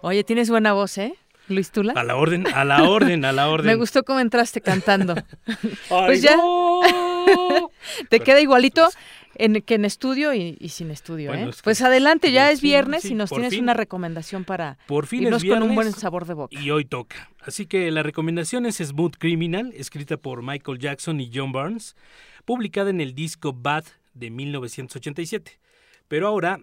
[0.00, 1.18] Oye, tienes buena voz, ¿eh?
[1.48, 1.92] Luis Tula.
[1.94, 3.66] A la orden, a la orden, a la orden.
[3.66, 5.14] Me gustó cómo entraste cantando.
[5.88, 6.36] pues ya.
[8.08, 8.96] Te queda igualito pues
[9.38, 11.50] en, que en estudio y, sin estudio, ¿eh?
[11.62, 15.62] pues adelante, ya es viernes y nos tienes una recomendación para por fin irnos con
[15.62, 16.60] un buen sabor de boca.
[16.60, 17.30] Y hoy toca.
[17.40, 21.96] Así que la recomendación es Smooth Criminal, escrita por Michael Jackson y John Barnes,
[22.44, 23.84] publicada en el disco Bad
[24.14, 25.60] de 1987.
[26.08, 26.60] Pero ahora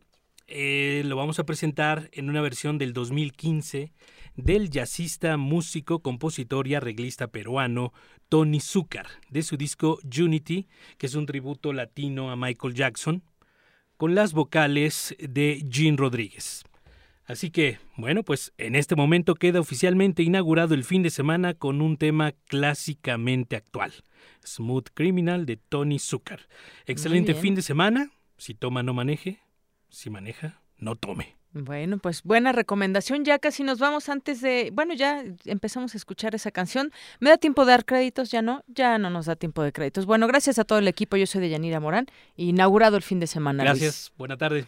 [0.48, 3.92] eh, lo vamos a presentar en una versión del 2015
[4.36, 7.94] del jazzista, músico, compositor y arreglista peruano
[8.30, 10.68] Tony Zucker, de su disco Unity,
[10.98, 13.24] que es un tributo latino a Michael Jackson,
[13.98, 16.64] con las vocales de Gene Rodríguez.
[17.26, 21.82] Así que, bueno, pues en este momento queda oficialmente inaugurado el fin de semana con
[21.82, 23.94] un tema clásicamente actual,
[24.46, 26.48] Smooth Criminal de Tony Zucker.
[26.86, 29.40] Excelente fin de semana, si toma no maneje,
[29.90, 31.36] si maneja no tome.
[31.56, 33.24] Bueno, pues buena recomendación.
[33.24, 36.92] Ya casi nos vamos antes de, bueno, ya empezamos a escuchar esa canción.
[37.22, 38.30] ¿Me da tiempo de dar créditos?
[38.30, 40.06] Ya no, ya no nos da tiempo de créditos.
[40.06, 41.16] Bueno, gracias a todo el equipo.
[41.16, 43.64] Yo soy de Yanira Morán, inaugurado el fin de semana.
[43.64, 44.68] Gracias, buena tarde.